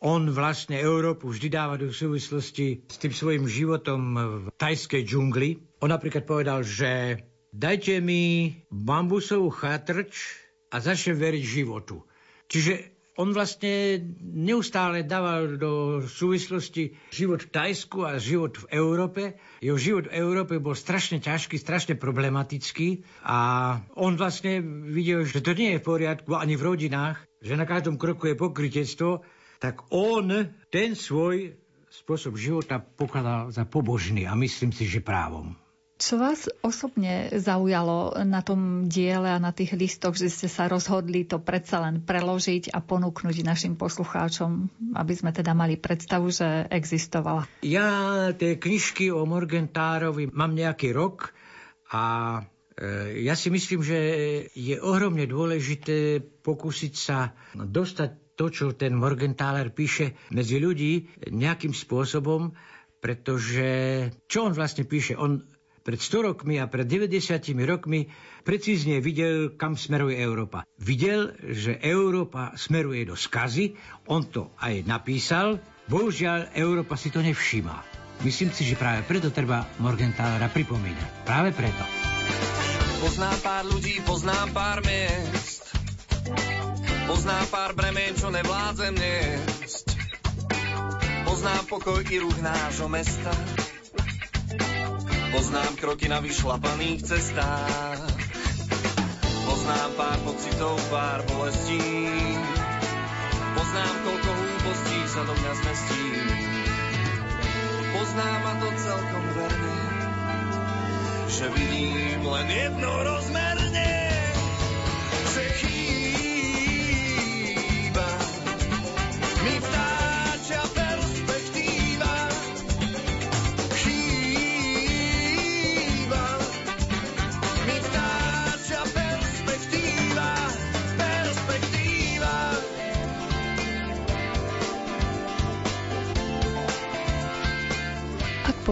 On 0.00 0.22
vlastne 0.26 0.74
Európu 0.76 1.28
vždy 1.28 1.48
dáva 1.48 1.74
do 1.74 1.86
súvislosti 1.88 2.82
s 2.84 2.96
tým 2.96 3.12
svojim 3.12 3.44
životom 3.46 4.00
v 4.42 4.54
tajskej 4.56 5.02
džungli. 5.02 5.50
On 5.78 5.86
napríklad 5.86 6.22
povedal, 6.22 6.62
že 6.62 7.22
dajte 7.48 7.98
mi 7.98 8.50
bambusovú 8.66 9.50
chatrč 9.52 10.38
a 10.68 10.78
začnem 10.78 11.14
veriť 11.14 11.42
životu. 11.44 12.02
Čiže 12.46 13.01
on 13.12 13.28
vlastne 13.30 14.00
neustále 14.22 15.04
dával 15.04 15.60
do 15.60 15.72
súvislosti 16.02 16.96
život 17.12 17.44
v 17.44 17.52
Tajsku 17.52 18.08
a 18.08 18.16
život 18.16 18.56
v 18.56 18.66
Európe. 18.72 19.22
Jeho 19.60 19.76
život 19.76 20.04
v 20.08 20.16
Európe 20.16 20.56
bol 20.56 20.72
strašne 20.72 21.20
ťažký, 21.20 21.60
strašne 21.60 22.00
problematický 22.00 23.04
a 23.20 23.38
on 23.94 24.16
vlastne 24.16 24.64
videl, 24.88 25.28
že 25.28 25.44
to 25.44 25.52
nie 25.52 25.76
je 25.76 25.80
v 25.80 25.88
poriadku 25.88 26.32
ani 26.32 26.56
v 26.56 26.66
rodinách, 26.66 27.20
že 27.44 27.52
na 27.52 27.68
každom 27.68 28.00
kroku 28.00 28.32
je 28.32 28.40
pokrytectvo, 28.40 29.20
tak 29.60 29.84
on 29.92 30.32
ten 30.72 30.96
svoj 30.96 31.52
spôsob 31.92 32.40
života 32.40 32.80
pokladal 32.80 33.52
za 33.52 33.68
pobožný 33.68 34.24
a 34.24 34.32
myslím 34.32 34.72
si, 34.72 34.88
že 34.88 35.04
právom. 35.04 35.52
Čo 36.02 36.18
vás 36.18 36.50
osobne 36.66 37.30
zaujalo 37.30 38.18
na 38.26 38.42
tom 38.42 38.90
diele 38.90 39.30
a 39.30 39.38
na 39.38 39.54
tých 39.54 39.78
listoch, 39.78 40.18
že 40.18 40.34
ste 40.34 40.50
sa 40.50 40.66
rozhodli 40.66 41.22
to 41.22 41.38
predsa 41.38 41.78
len 41.78 42.02
preložiť 42.02 42.74
a 42.74 42.82
ponúknuť 42.82 43.46
našim 43.46 43.78
poslucháčom, 43.78 44.66
aby 44.98 45.14
sme 45.14 45.30
teda 45.30 45.54
mali 45.54 45.78
predstavu, 45.78 46.26
že 46.34 46.66
existovala? 46.74 47.46
Ja 47.62 48.34
tie 48.34 48.58
knižky 48.58 49.14
o 49.14 49.22
Morgentárovi 49.30 50.34
mám 50.34 50.58
nejaký 50.58 50.90
rok 50.90 51.30
a 51.94 52.02
e, 52.74 53.22
ja 53.22 53.38
si 53.38 53.54
myslím, 53.54 53.86
že 53.86 53.98
je 54.58 54.82
ohromne 54.82 55.30
dôležité 55.30 56.18
pokúsiť 56.42 56.94
sa 56.98 57.30
dostať 57.54 58.34
to, 58.34 58.50
čo 58.50 58.66
ten 58.74 58.98
Morgenthaler 58.98 59.70
píše 59.70 60.18
medzi 60.34 60.58
ľudí 60.58 61.06
nejakým 61.30 61.70
spôsobom, 61.70 62.50
pretože 62.98 63.70
čo 64.26 64.50
on 64.50 64.54
vlastne 64.54 64.82
píše? 64.82 65.14
On 65.14 65.51
pred 65.82 65.98
100 65.98 66.22
rokmi 66.24 66.56
a 66.56 66.66
pred 66.66 66.86
90 66.86 67.42
rokmi 67.62 68.06
precízne 68.42 68.98
videl, 68.98 69.54
kam 69.54 69.74
smeruje 69.74 70.16
Európa. 70.16 70.62
Videl, 70.78 71.34
že 71.42 71.78
Európa 71.78 72.54
smeruje 72.54 73.04
do 73.04 73.14
skazy, 73.14 73.74
on 74.06 74.24
to 74.24 74.54
aj 74.56 74.82
napísal, 74.82 75.58
bohužiaľ 75.86 76.54
Európa 76.54 76.94
si 76.94 77.10
to 77.10 77.18
nevšíma. 77.18 77.82
Myslím 78.22 78.54
si, 78.54 78.62
že 78.62 78.78
práve 78.78 79.02
preto 79.02 79.34
treba 79.34 79.66
Morgenthalera 79.76 80.46
pripomínať. 80.46 81.26
Práve 81.26 81.50
preto. 81.50 81.82
Poznám 83.02 83.38
pár 83.42 83.64
ľudí, 83.66 83.98
poznám 84.06 84.48
pár 84.54 84.78
miest. 84.86 85.74
Poznám 87.02 87.46
pár 87.50 87.74
bremen, 87.74 88.14
čo 88.14 88.30
nevládzem 88.30 88.94
niesť. 88.94 89.86
Poznám 91.26 91.66
pokoj 91.66 91.98
i 92.06 92.16
ruch 92.22 92.38
nášho 92.38 92.86
mesta. 92.86 93.34
Poznám 95.42 95.74
kroky 95.74 96.06
na 96.06 96.22
vyšlapaných 96.22 97.02
cestách. 97.02 97.98
Poznám 99.42 99.90
pár 99.98 100.18
pocitov, 100.22 100.78
pár 100.86 101.18
bolestí. 101.34 101.82
Poznám, 103.50 103.94
koľko 104.06 104.30
hlúpostí 104.38 104.98
sa 105.10 105.26
do 105.26 105.34
mňa 105.34 105.52
zmestí. 105.58 106.06
Poznám 107.90 108.38
ma 108.38 108.52
to 108.54 108.68
celkom 108.86 109.24
verne, 109.34 109.78
že 111.26 111.46
vidím 111.58 112.22
len 112.22 112.46
jednorozmerne. 112.46 113.62
Že 113.82 114.01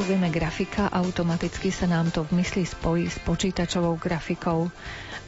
povieme 0.00 0.32
grafika, 0.32 0.88
automaticky 0.88 1.68
sa 1.68 1.84
nám 1.84 2.08
to 2.08 2.24
v 2.24 2.40
mysli 2.40 2.64
spojí 2.64 3.12
s 3.12 3.20
počítačovou 3.20 4.00
grafikou. 4.00 4.72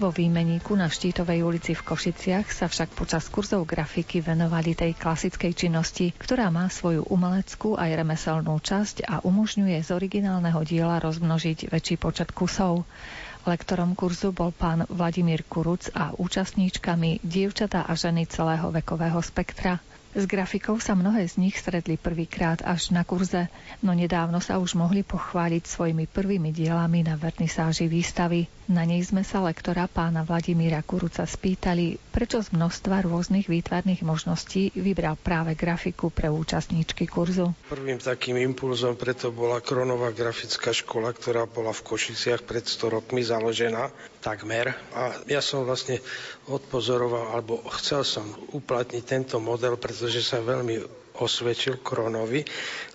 Vo 0.01 0.09
výmeníku 0.09 0.73
na 0.73 0.89
Štítovej 0.89 1.45
ulici 1.45 1.77
v 1.77 1.85
Košiciach 1.85 2.49
sa 2.49 2.73
však 2.73 2.97
počas 2.97 3.29
kurzov 3.29 3.69
grafiky 3.69 4.25
venovali 4.25 4.73
tej 4.73 4.97
klasickej 4.97 5.53
činnosti, 5.53 6.17
ktorá 6.17 6.49
má 6.49 6.73
svoju 6.73 7.05
umeleckú 7.05 7.77
aj 7.77 8.01
remeselnú 8.01 8.57
časť 8.65 9.05
a 9.05 9.21
umožňuje 9.21 9.77
z 9.77 9.93
originálneho 9.93 10.65
diela 10.65 10.97
rozmnožiť 11.05 11.69
väčší 11.69 12.01
počet 12.01 12.33
kusov. 12.33 12.89
Lektorom 13.45 13.93
kurzu 13.93 14.33
bol 14.33 14.57
pán 14.57 14.89
Vladimír 14.89 15.45
Kuruc 15.45 15.93
a 15.93 16.17
účastníčkami 16.17 17.21
dievčatá 17.21 17.85
a 17.85 17.93
ženy 17.93 18.25
celého 18.25 18.73
vekového 18.73 19.21
spektra. 19.21 19.85
S 20.13 20.29
grafikou 20.29 20.77
sa 20.77 20.93
mnohé 20.93 21.25
z 21.25 21.41
nich 21.41 21.57
stretli 21.57 21.97
prvýkrát 21.97 22.61
až 22.61 22.93
na 22.93 23.01
kurze, 23.01 23.49
no 23.81 23.97
nedávno 23.97 24.45
sa 24.45 24.61
už 24.61 24.77
mohli 24.77 25.01
pochváliť 25.01 25.65
svojimi 25.65 26.05
prvými 26.05 26.53
dielami 26.53 27.01
na 27.01 27.17
vernisáži 27.17 27.89
výstavy. 27.89 28.45
Na 28.69 28.85
nej 28.85 29.01
sme 29.01 29.25
sa 29.25 29.41
lektora 29.41 29.89
pána 29.89 30.21
Vladimíra 30.21 30.85
Kuruca 30.85 31.25
spýtali, 31.25 31.97
prečo 32.13 32.45
z 32.45 32.53
množstva 32.53 33.09
rôznych 33.09 33.49
výtvarných 33.49 34.05
možností 34.05 34.69
vybral 34.77 35.17
práve 35.17 35.57
grafiku 35.57 36.13
pre 36.13 36.29
účastníčky 36.29 37.09
kurzu. 37.09 37.57
Prvým 37.73 37.97
takým 37.97 38.37
impulzom 38.37 39.01
preto 39.01 39.33
bola 39.33 39.65
Kronová 39.65 40.13
grafická 40.13 40.77
škola, 40.77 41.17
ktorá 41.17 41.49
bola 41.49 41.73
v 41.73 41.89
Košiciach 41.89 42.45
pred 42.45 42.69
100 42.69 43.01
rokmi 43.01 43.25
založená 43.25 43.89
takmer. 44.23 44.71
A 44.95 45.19
ja 45.27 45.43
som 45.43 45.67
vlastne 45.67 45.99
odpozoroval, 46.47 47.35
alebo 47.35 47.59
chcel 47.75 48.07
som 48.07 48.23
uplatniť 48.55 49.03
tento 49.03 49.37
model, 49.37 49.75
pretože 49.75 50.23
sa 50.23 50.39
veľmi 50.39 51.03
osvedčil 51.15 51.85
Kronovi, 51.85 52.41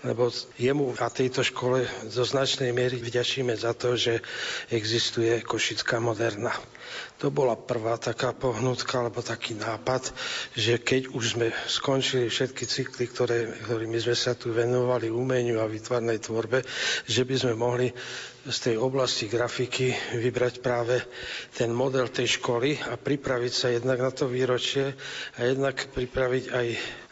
lebo 0.02 0.26
jemu 0.58 0.90
a 0.98 1.06
tejto 1.06 1.40
škole 1.40 1.86
do 2.04 2.22
značnej 2.26 2.74
miery 2.74 2.98
vďačíme 2.98 3.54
za 3.54 3.72
to, 3.72 3.94
že 3.94 4.18
existuje 4.68 5.38
Košická 5.40 6.02
moderna. 6.02 6.50
To 7.18 7.28
bola 7.28 7.54
prvá 7.54 7.98
taká 7.98 8.32
pohnutka, 8.32 8.98
alebo 8.98 9.20
taký 9.20 9.54
nápad, 9.54 10.10
že 10.54 10.78
keď 10.78 11.12
už 11.12 11.24
sme 11.36 11.48
skončili 11.66 12.26
všetky 12.26 12.64
cykly, 12.64 13.04
ktoré, 13.06 13.38
ktorými 13.66 13.98
sme 13.98 14.16
sa 14.16 14.32
tu 14.34 14.50
venovali 14.50 15.10
umeniu 15.10 15.58
a 15.60 15.68
vytvarnej 15.68 16.18
tvorbe, 16.18 16.62
že 17.04 17.22
by 17.22 17.34
sme 17.36 17.54
mohli 17.54 17.90
z 18.48 18.58
tej 18.58 18.76
oblasti 18.80 19.28
grafiky 19.28 19.92
vybrať 20.16 20.54
práve 20.58 21.04
ten 21.52 21.68
model 21.68 22.08
tej 22.08 22.40
školy 22.40 22.80
a 22.80 22.96
pripraviť 22.96 23.52
sa 23.52 23.68
jednak 23.68 24.00
na 24.00 24.08
to 24.08 24.24
výročie 24.24 24.96
a 25.36 25.44
jednak 25.44 25.76
pripraviť 25.92 26.44
aj 26.50 26.66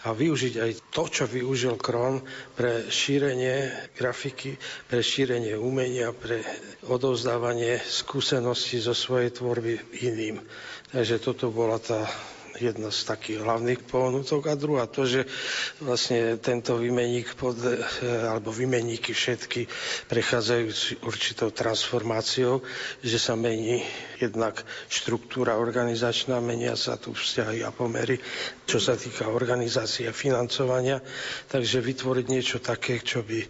a 0.06 0.14
využiť 0.14 0.54
aj 0.62 0.72
to, 0.94 1.04
čo 1.10 1.24
využil 1.26 1.74
Kron 1.76 2.22
pre 2.54 2.86
šírenie 2.86 3.68
grafiky, 3.92 4.54
pre 4.86 5.02
šírenie 5.02 5.58
umenia, 5.58 6.14
pre 6.14 6.46
odovzdávanie 6.86 7.82
skúseností 7.82 8.78
zo 8.78 8.94
svojej 8.94 9.34
tvorby 9.34 9.74
iným. 10.06 10.38
Takže 10.94 11.18
toto 11.18 11.50
bola 11.50 11.82
tá 11.82 12.06
jedna 12.56 12.88
z 12.88 13.00
takých 13.04 13.44
hlavných 13.44 13.84
pohnutok. 13.84 14.48
A 14.48 14.58
druhá 14.58 14.88
to, 14.88 15.04
že 15.04 15.28
vlastne 15.78 16.40
tento 16.40 16.80
vymeník 16.80 17.36
pod, 17.36 17.56
eh, 17.60 17.78
alebo 18.24 18.48
vymeníky 18.50 19.12
všetky 19.12 19.68
prechádzajú 20.08 20.64
určitou 21.04 21.52
transformáciou, 21.52 22.64
že 23.04 23.18
sa 23.20 23.36
mení 23.36 23.84
jednak 24.16 24.64
štruktúra 24.88 25.60
organizačná, 25.60 26.40
menia 26.40 26.72
sa 26.74 26.96
tu 26.96 27.12
vzťahy 27.12 27.60
a 27.60 27.70
pomery, 27.70 28.16
čo 28.64 28.80
sa 28.80 28.96
týka 28.96 29.28
organizácie 29.28 30.08
a 30.08 30.16
financovania. 30.16 31.04
Takže 31.46 31.84
vytvoriť 31.84 32.26
niečo 32.26 32.58
také, 32.58 33.04
čo 33.04 33.20
by 33.20 33.44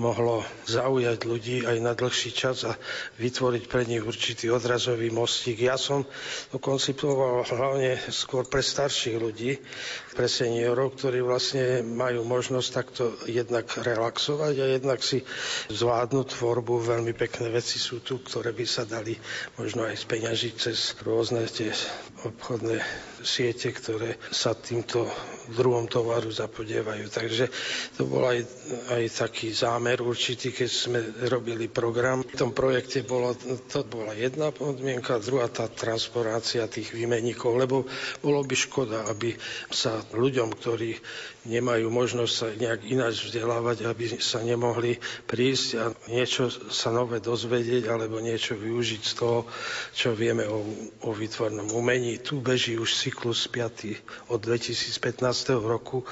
mohlo 0.00 0.40
zaujať 0.64 1.18
ľudí 1.24 1.56
aj 1.68 1.76
na 1.80 1.92
dlhší 1.92 2.32
čas 2.32 2.64
a 2.64 2.72
vytvoriť 3.20 3.64
pre 3.68 3.84
nich 3.84 4.00
určitý 4.00 4.48
odrazový 4.48 5.12
mostík. 5.12 5.60
Ja 5.60 5.76
som 5.76 6.08
to 6.48 6.56
koncipoval 6.56 7.44
hlavne 7.46 8.00
skôr 8.08 8.45
priestor 8.46 8.56
pre 8.56 8.62
starších 8.62 9.16
ľudí, 9.18 9.58
pre 10.16 10.26
seniorov, 10.26 10.96
ktorí 10.96 11.20
vlastne 11.20 11.84
majú 11.84 12.24
možnosť 12.24 12.68
takto 12.72 13.04
jednak 13.28 13.68
relaxovať 13.68 14.54
a 14.56 14.66
jednak 14.72 15.04
si 15.04 15.20
zvládnuť 15.68 16.26
tvorbu. 16.32 16.80
Veľmi 16.80 17.12
pekné 17.12 17.52
veci 17.52 17.76
sú 17.76 18.00
tu, 18.00 18.18
ktoré 18.18 18.56
by 18.56 18.64
sa 18.64 18.88
dali 18.88 19.12
možno 19.54 19.84
aj 19.84 20.00
speňažiť 20.00 20.54
cez 20.56 20.96
rôzne 21.04 21.44
tie 21.44 21.68
obchodné 22.24 22.80
siete, 23.20 23.68
ktoré 23.70 24.16
sa 24.30 24.54
týmto 24.54 25.04
druhom 25.50 25.86
tovaru 25.86 26.30
zapodievajú. 26.30 27.06
Takže 27.06 27.44
to 27.94 28.06
bol 28.06 28.22
aj, 28.24 28.42
aj 28.90 29.02
taký 29.26 29.50
zámer 29.50 29.98
určitý, 29.98 30.50
keď 30.50 30.70
sme 30.70 30.98
robili 31.26 31.66
program. 31.66 32.22
V 32.22 32.34
tom 32.34 32.50
projekte 32.50 33.02
bolo, 33.02 33.34
to 33.66 33.82
bola 33.82 34.14
jedna 34.14 34.50
podmienka, 34.50 35.18
druhá 35.18 35.46
tá 35.46 35.66
transformácia 35.66 36.66
tých 36.66 36.90
výmenníkov, 36.90 37.50
lebo 37.54 37.76
bolo 38.18 38.40
by 38.42 38.56
škoda, 38.56 39.06
aby 39.06 39.34
sa 39.68 40.05
ľuďom, 40.12 40.54
ktorí 40.54 40.98
nemajú 41.46 41.86
možnosť 41.88 42.32
sa 42.34 42.46
nejak 42.50 42.80
ináč 42.86 43.26
vzdelávať, 43.26 43.86
aby 43.86 44.18
sa 44.18 44.42
nemohli 44.42 44.98
prísť 45.24 45.68
a 45.78 45.84
niečo 46.10 46.50
sa 46.68 46.90
nové 46.90 47.22
dozvedieť 47.22 47.86
alebo 47.86 48.18
niečo 48.18 48.58
využiť 48.58 49.02
z 49.02 49.12
toho, 49.14 49.46
čo 49.94 50.12
vieme 50.12 50.46
o, 50.46 50.62
o 51.06 51.10
výtvornom 51.14 51.70
umení. 51.72 52.18
Tu 52.18 52.42
beží 52.42 52.74
už 52.76 52.90
cyklus 52.92 53.46
5. 53.46 54.30
od 54.30 54.38
2015 54.42 54.90
roku, 55.62 56.02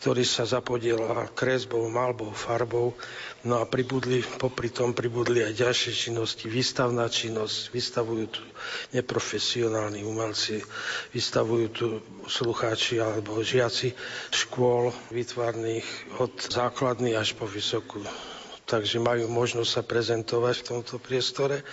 ktorý 0.00 0.24
sa 0.24 0.48
zapodiela 0.48 1.28
kresbou, 1.36 1.84
malbou, 1.92 2.32
farbou. 2.32 2.96
No 3.38 3.62
a 3.62 3.64
pribudli, 3.64 4.18
popri 4.34 4.66
tom 4.68 4.90
pribudli 4.90 5.40
aj 5.40 5.54
ďalšie 5.54 5.92
činnosti, 5.92 6.46
výstavná 6.46 7.06
činnosť, 7.06 7.70
vystavujú 7.70 8.24
tu 8.28 8.42
neprofesionálni 8.90 10.02
umelci, 10.02 10.58
vystavujú 11.10 11.66
tu 11.70 11.86
slucháči 12.24 12.98
alebo 12.98 13.38
žiaci 13.38 13.94
škôl 14.30 14.90
výtvarných 15.08 15.86
od 16.18 16.34
základných 16.34 17.14
až 17.14 17.34
po 17.34 17.46
vysokú 17.46 18.02
takže 18.68 19.00
majú 19.00 19.24
možnosť 19.26 19.70
sa 19.70 19.82
prezentovať 19.82 20.54
v 20.60 20.66
tomto 20.68 21.00
priestore. 21.00 21.64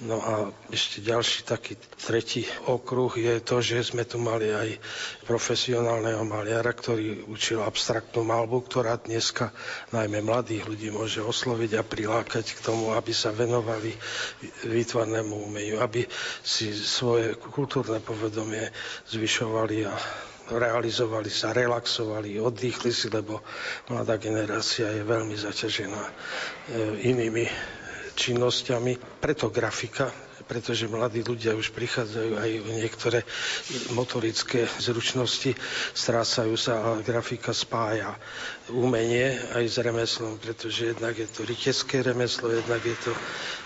No 0.00 0.20
a 0.20 0.34
ešte 0.68 1.00
ďalší 1.00 1.42
taký 1.42 1.74
tretí 1.96 2.44
okruh 2.68 3.08
je 3.10 3.40
to, 3.40 3.58
že 3.58 3.88
sme 3.88 4.04
tu 4.04 4.20
mali 4.20 4.52
aj 4.52 4.76
profesionálneho 5.24 6.20
maliara, 6.22 6.68
ktorý 6.68 7.24
učil 7.24 7.64
abstraktnú 7.64 8.20
malbu, 8.22 8.68
ktorá 8.68 9.00
dneska 9.00 9.48
najmä 9.90 10.20
mladých 10.20 10.68
ľudí 10.68 10.88
môže 10.88 11.18
osloviť 11.18 11.70
a 11.74 11.82
prilákať 11.82 12.52
k 12.52 12.60
tomu, 12.60 12.92
aby 12.92 13.10
sa 13.10 13.32
venovali 13.32 13.96
výtvarnému 14.62 15.32
umeniu, 15.42 15.80
aby 15.80 16.04
si 16.44 16.68
svoje 16.70 17.32
kultúrne 17.34 17.96
povedomie 17.98 18.68
zvyšovali 19.08 19.88
a 19.88 19.96
realizovali 20.54 21.28
sa, 21.28 21.50
relaxovali, 21.50 22.36
oddychli 22.36 22.88
si, 22.88 23.08
lebo 23.08 23.40
mladá 23.86 24.16
generácia 24.16 24.88
je 24.88 25.02
veľmi 25.02 25.32
zaťažená 25.32 26.02
e, 26.02 26.12
inými 27.06 27.44
činnosťami. 28.12 28.92
Preto 29.18 29.48
grafika, 29.48 30.31
pretože 30.52 30.84
mladí 30.84 31.24
ľudia 31.24 31.56
už 31.56 31.72
prichádzajú 31.72 32.32
aj 32.36 32.50
o 32.60 32.70
niektoré 32.76 33.24
motorické 33.96 34.68
zručnosti, 34.76 35.56
strácajú 35.96 36.52
sa 36.60 36.92
a 36.92 37.00
grafika 37.00 37.56
spája 37.56 38.12
umenie 38.68 39.32
aj 39.56 39.64
s 39.64 39.76
remeslom, 39.80 40.36
pretože 40.36 40.92
jednak 40.92 41.16
je 41.16 41.24
to 41.24 41.48
rytecké 41.48 42.04
remeslo, 42.04 42.52
jednak 42.52 42.84
je 42.84 42.92
to 43.00 43.16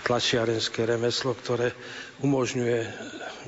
tlačiarenské 0.07 0.87
remeslo, 0.87 1.35
ktoré 1.35 1.75
umožňuje 2.23 2.79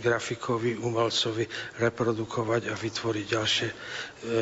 grafikovi, 0.03 0.75
umelcovi 0.75 1.47
reprodukovať 1.79 2.67
a 2.67 2.75
vytvoriť 2.75 3.25
ďalšie 3.25 3.67
e, 3.71 3.75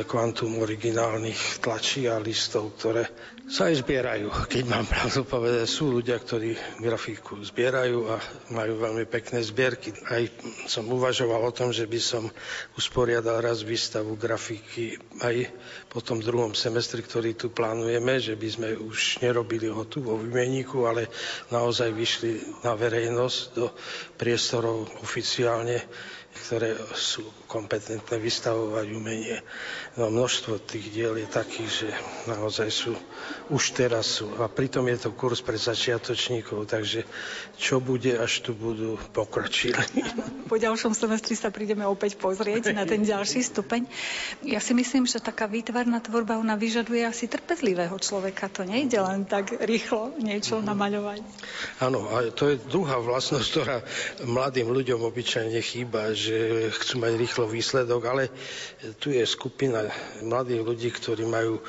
kvantum 0.04 0.58
originálnych 0.58 1.62
tlačí 1.62 2.10
a 2.10 2.18
listov, 2.18 2.74
ktoré 2.82 3.06
sa 3.48 3.72
aj 3.72 3.80
zbierajú. 3.80 4.28
Keď 4.52 4.64
mám 4.68 4.84
pravdu 4.84 5.24
povedať, 5.24 5.64
sú 5.72 5.88
ľudia, 5.88 6.20
ktorí 6.20 6.52
grafiku 6.84 7.40
zbierajú 7.40 8.12
a 8.12 8.20
majú 8.52 8.76
veľmi 8.76 9.08
pekné 9.08 9.40
zbierky. 9.40 9.96
Aj 10.12 10.20
som 10.68 10.84
uvažoval 10.92 11.48
o 11.48 11.56
tom, 11.56 11.72
že 11.72 11.88
by 11.88 11.96
som 11.96 12.28
usporiadal 12.76 13.40
raz 13.40 13.64
výstavu 13.64 14.20
grafiky 14.20 15.00
aj 15.24 15.48
po 15.88 16.04
tom 16.04 16.20
druhom 16.20 16.52
semestri, 16.52 17.00
ktorý 17.00 17.40
tu 17.40 17.48
plánujeme, 17.48 18.20
že 18.20 18.36
by 18.36 18.48
sme 18.52 18.70
už 18.76 19.24
nerobili 19.24 19.72
ho 19.72 19.88
tu 19.88 20.04
vo 20.04 20.20
vymeníku, 20.20 20.84
ale 20.84 21.08
naozaj 21.48 21.96
vyšli 21.96 22.62
na 22.68 22.76
verejnosť 22.76 23.40
do 23.56 23.72
priestorov 24.20 24.92
oficiálne, 25.00 25.88
ktoré 26.36 26.76
sú 26.94 27.24
kompetentné 27.48 28.20
vystavovať 28.20 28.88
umenie. 28.92 29.40
No 29.96 30.12
množstvo 30.12 30.60
tých 30.68 30.92
diel 30.92 31.16
je 31.16 31.28
takých, 31.28 31.72
že 31.72 31.90
naozaj 32.28 32.70
sú 32.70 32.92
už 33.48 33.72
teraz 33.72 34.20
sú. 34.20 34.28
A 34.44 34.52
pritom 34.52 34.84
je 34.92 35.08
to 35.08 35.16
kurz 35.16 35.40
pre 35.40 35.56
začiatočníkov, 35.56 36.68
takže 36.68 37.08
čo 37.56 37.80
bude, 37.80 38.20
až 38.20 38.44
tu 38.44 38.52
budú 38.52 39.00
pokročili. 39.16 39.80
Po 40.48 40.56
ďalšom 40.60 40.96
semestri 40.96 41.36
sa 41.36 41.52
prídeme 41.52 41.84
opäť 41.84 42.20
pozrieť 42.20 42.72
na 42.72 42.88
ten 42.88 43.04
ďalší 43.04 43.44
stupeň. 43.44 43.88
Ja 44.48 44.60
si 44.64 44.72
myslím, 44.76 45.04
že 45.08 45.20
taká 45.24 45.48
výtvarná 45.48 46.00
tvorba, 46.00 46.40
ona 46.40 46.56
vyžaduje 46.56 47.04
asi 47.04 47.28
trpezlivého 47.28 47.96
človeka. 48.00 48.48
To 48.56 48.64
nejde 48.64 49.00
len 49.00 49.28
tak 49.28 49.56
rýchlo 49.60 50.16
niečo 50.20 50.64
namaľovať. 50.64 51.20
Áno, 51.84 52.08
a 52.12 52.28
to 52.32 52.52
je 52.52 52.64
druhá 52.64 53.00
vlastnosť, 53.00 53.48
ktorá 53.52 53.78
mladým 54.24 54.72
ľuďom 54.72 55.04
obyčajne 55.04 55.60
chýba, 55.60 56.16
že 56.16 56.72
chcú 56.72 57.04
mať 57.04 57.14
rýchlo 57.20 57.37
rýchlo 57.38 57.54
výsledok, 57.54 58.02
ale 58.10 58.24
tu 58.98 59.14
je 59.14 59.22
skupina 59.22 59.86
mladých 60.26 60.62
ľudí, 60.66 60.90
ktorí 60.90 61.22
majú 61.30 61.62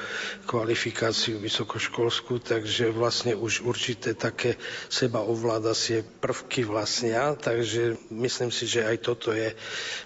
kvalifikáciu 0.49 1.37
vysokoškolskú, 1.37 2.41
takže 2.41 2.89
vlastne 2.89 3.37
už 3.37 3.69
určité 3.69 4.17
také 4.17 4.57
seba 4.89 5.21
ovládacie 5.21 6.01
prvky 6.01 6.65
vlastnia, 6.65 7.37
takže 7.37 8.01
myslím 8.09 8.49
si, 8.49 8.65
že 8.65 8.89
aj 8.89 8.97
toto 9.05 9.37
je 9.37 9.53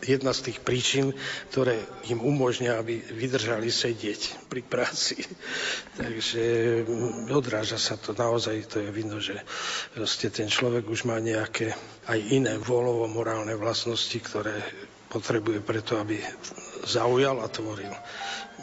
jedna 0.02 0.34
z 0.34 0.50
tých 0.50 0.58
príčin, 0.66 1.14
ktoré 1.54 1.78
im 2.10 2.18
umožňa, 2.18 2.82
aby 2.82 2.98
vydržali 3.14 3.70
sedieť 3.70 4.50
pri 4.50 4.66
práci. 4.66 5.22
takže 6.02 6.42
odráža 7.30 7.78
sa 7.78 7.94
to 7.94 8.10
naozaj, 8.18 8.66
to 8.66 8.82
je 8.82 8.90
vidno, 8.90 9.22
že 9.22 9.38
ten 10.26 10.50
človek 10.50 10.90
už 10.90 11.06
má 11.06 11.22
nejaké 11.22 11.70
aj 12.10 12.18
iné 12.34 12.58
volovo-morálne 12.58 13.54
vlastnosti, 13.54 14.18
ktoré 14.18 14.58
potrebuje 15.12 15.60
preto, 15.60 16.00
aby 16.00 16.16
zaujal 16.88 17.44
a 17.44 17.46
tvoril. 17.52 17.92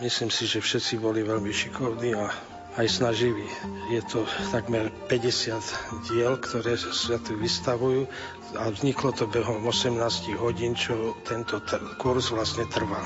Myslím 0.02 0.34
si, 0.34 0.50
že 0.50 0.58
všetci 0.64 0.98
boli 0.98 1.22
veľmi 1.22 1.54
šikovní 1.54 2.18
a 2.18 2.34
aj 2.80 2.88
snaživí. 2.88 3.44
Je 3.92 4.00
to 4.08 4.24
takmer 4.56 4.88
50 5.12 5.60
diel, 6.08 6.40
ktoré 6.40 6.80
sa 6.80 7.20
tu 7.20 7.36
vystavujú 7.36 8.08
a 8.56 8.72
vzniklo 8.72 9.12
to 9.12 9.28
behom 9.28 9.68
18 9.68 10.00
hodín, 10.40 10.74
čo 10.74 11.18
tento 11.28 11.60
kurz 12.00 12.32
vlastne 12.32 12.64
trvá. 12.72 13.04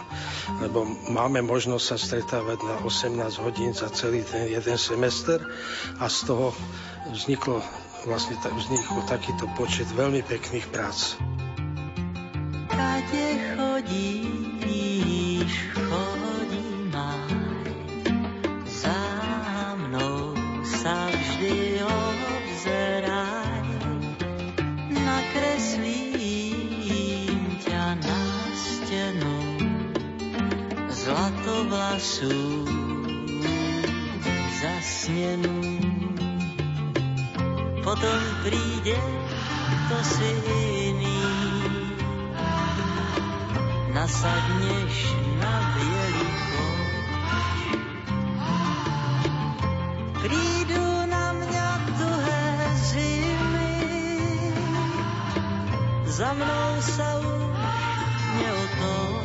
Lebo 0.62 0.86
máme 1.10 1.42
možnosť 1.42 1.84
sa 1.84 1.98
stretávať 1.98 2.60
na 2.64 2.76
18 2.86 3.18
hodín 3.44 3.74
za 3.74 3.90
celý 3.90 4.22
ten 4.24 4.46
jeden 4.46 4.78
semester 4.78 5.42
a 5.98 6.06
z 6.06 6.30
toho 6.30 6.54
vzniklo 7.10 7.60
vlastne 8.04 8.36
vznikol 8.36 9.00
takýto 9.08 9.48
počet 9.56 9.88
veľmi 9.96 10.22
pekných 10.28 10.68
prác 10.70 11.16
kade 12.74 13.30
chodíš, 13.54 15.54
chodím 15.78 16.90
aj. 16.94 17.34
Za 18.66 19.02
mnou 19.78 20.34
sa 20.66 21.14
vždy 21.14 21.86
obzeraj, 21.86 23.70
nakreslím 24.90 26.58
ťa 27.62 28.02
na 28.02 28.22
stenu, 28.58 29.38
zlatovlasú 30.90 32.34
zasnenú. 34.64 35.60
Potom 37.84 38.22
príde 38.48 38.96
to 39.92 39.98
si 40.02 40.32
iný, 40.88 41.20
nasadneš 43.94 44.96
na 45.38 45.54
bieliko. 45.78 46.66
Prídu 50.26 50.86
na 51.06 51.26
mňa 51.38 51.70
tuhé 51.94 52.46
zimy, 52.90 53.76
za 56.10 56.34
mnou 56.34 56.74
sa 56.82 57.10
už 57.22 57.54
neotoč. 58.42 59.23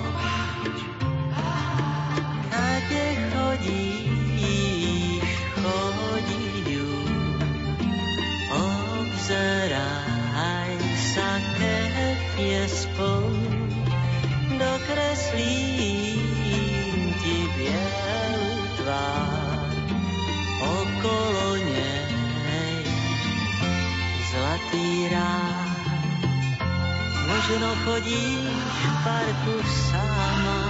Možno 27.59 27.75
chodíš 27.91 28.71
v 28.71 28.97
parku 29.03 29.55
sama, 29.67 30.63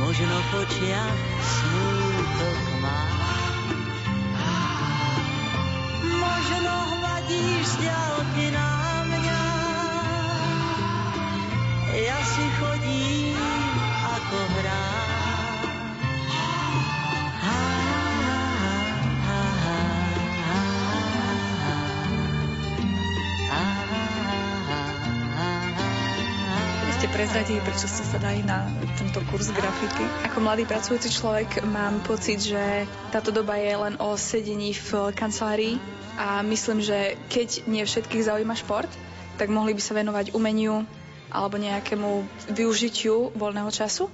možno 0.00 0.32
v 0.32 0.64
očiach 0.64 1.35
prezradili, 27.16 27.64
prečo 27.64 27.88
ste 27.88 28.04
sa 28.04 28.20
dali 28.20 28.44
na 28.44 28.68
tento 29.00 29.24
kurz 29.32 29.48
grafiky? 29.48 30.04
Ako 30.28 30.36
mladý 30.44 30.68
pracujúci 30.68 31.08
človek 31.08 31.64
mám 31.64 32.04
pocit, 32.04 32.44
že 32.44 32.84
táto 33.08 33.32
doba 33.32 33.56
je 33.56 33.72
len 33.72 33.96
o 33.96 34.20
sedení 34.20 34.76
v 34.76 35.16
kancelárii 35.16 35.80
a 36.20 36.44
myslím, 36.44 36.84
že 36.84 37.16
keď 37.32 37.64
nie 37.72 37.88
všetkých 37.88 38.20
zaujíma 38.20 38.52
šport, 38.60 38.92
tak 39.40 39.48
mohli 39.48 39.72
by 39.72 39.80
sa 39.80 39.96
venovať 39.96 40.36
umeniu 40.36 40.84
alebo 41.32 41.56
nejakému 41.56 42.20
využitiu 42.52 43.32
voľného 43.32 43.72
času. 43.72 44.12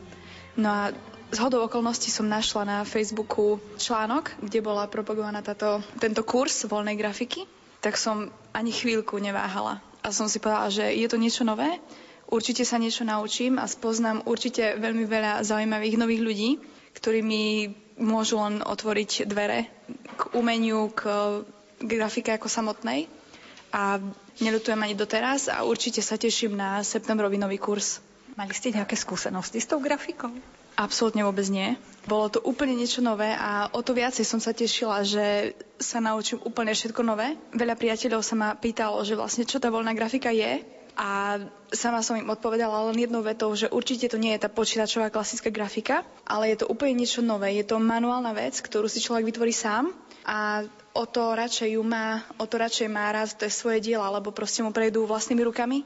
No 0.54 0.70
a 0.70 0.94
z 1.34 1.38
hodou 1.42 1.66
okolností 1.66 2.06
som 2.06 2.30
našla 2.30 2.62
na 2.62 2.78
Facebooku 2.86 3.58
článok, 3.82 4.30
kde 4.38 4.62
bola 4.62 4.86
propagovaná 4.86 5.42
táto, 5.42 5.82
tento 5.98 6.22
kurz 6.22 6.70
voľnej 6.70 6.94
grafiky, 6.94 7.50
tak 7.82 7.98
som 7.98 8.30
ani 8.54 8.70
chvíľku 8.70 9.18
neváhala. 9.18 9.82
A 10.06 10.14
som 10.14 10.30
si 10.30 10.38
povedala, 10.38 10.70
že 10.70 10.86
je 10.86 11.10
to 11.10 11.18
niečo 11.18 11.42
nové, 11.42 11.82
určite 12.32 12.64
sa 12.64 12.80
niečo 12.80 13.04
naučím 13.04 13.60
a 13.60 13.68
spoznám 13.68 14.24
určite 14.24 14.80
veľmi 14.80 15.04
veľa 15.04 15.44
zaujímavých 15.44 16.00
nových 16.00 16.24
ľudí, 16.24 16.50
ktorí 16.96 17.20
mi 17.20 17.76
môžu 18.00 18.40
len 18.40 18.64
otvoriť 18.64 19.28
dvere 19.28 19.68
k 20.16 20.20
umeniu, 20.32 20.88
k 20.96 21.04
grafike 21.84 22.32
ako 22.32 22.48
samotnej. 22.48 23.06
A 23.72 24.00
neľutujem 24.40 24.80
ani 24.80 24.96
doteraz 24.96 25.48
a 25.48 25.64
určite 25.64 26.00
sa 26.00 26.16
teším 26.16 26.56
na 26.56 26.80
septembrový 26.80 27.36
nový 27.36 27.60
kurz. 27.60 28.00
Mali 28.32 28.52
ste 28.56 28.72
nejaké 28.72 28.96
skúsenosti 28.96 29.60
s 29.60 29.68
tou 29.68 29.80
grafikou? 29.80 30.32
Absolútne 30.72 31.20
vôbec 31.20 31.44
nie. 31.52 31.76
Bolo 32.08 32.32
to 32.32 32.40
úplne 32.40 32.72
niečo 32.72 33.04
nové 33.04 33.28
a 33.28 33.68
o 33.76 33.84
to 33.84 33.92
viacej 33.92 34.24
som 34.24 34.40
sa 34.40 34.56
tešila, 34.56 35.04
že 35.04 35.52
sa 35.76 36.00
naučím 36.00 36.40
úplne 36.48 36.72
všetko 36.72 37.04
nové. 37.04 37.36
Veľa 37.52 37.76
priateľov 37.76 38.24
sa 38.24 38.32
ma 38.36 38.56
pýtalo, 38.56 39.04
že 39.04 39.16
vlastne 39.16 39.44
čo 39.44 39.60
tá 39.60 39.68
voľná 39.68 39.92
grafika 39.92 40.32
je 40.32 40.64
a 40.92 41.40
sama 41.72 42.04
som 42.04 42.20
im 42.20 42.28
odpovedala 42.28 42.92
len 42.92 42.96
jednou 43.00 43.24
vetou, 43.24 43.48
že 43.56 43.72
určite 43.72 44.12
to 44.12 44.20
nie 44.20 44.36
je 44.36 44.44
tá 44.44 44.50
počítačová 44.52 45.08
klasická 45.08 45.48
grafika, 45.48 46.04
ale 46.28 46.52
je 46.52 46.64
to 46.64 46.70
úplne 46.70 47.00
niečo 47.00 47.24
nové. 47.24 47.56
Je 47.56 47.64
to 47.64 47.80
manuálna 47.80 48.36
vec, 48.36 48.60
ktorú 48.60 48.86
si 48.86 49.00
človek 49.00 49.32
vytvorí 49.32 49.56
sám 49.56 49.88
a 50.28 50.68
o 50.92 51.04
to 51.08 51.32
radšej 51.32 51.80
ju 51.80 51.82
má, 51.82 52.20
o 52.36 52.44
to 52.44 52.60
radšej 52.60 52.88
má 52.92 53.08
rád 53.08 53.32
to 53.32 53.48
je 53.48 53.52
svoje 53.52 53.80
diela, 53.80 54.12
lebo 54.12 54.30
proste 54.30 54.60
mu 54.60 54.70
prejdú 54.70 55.08
vlastnými 55.08 55.42
rukami 55.48 55.82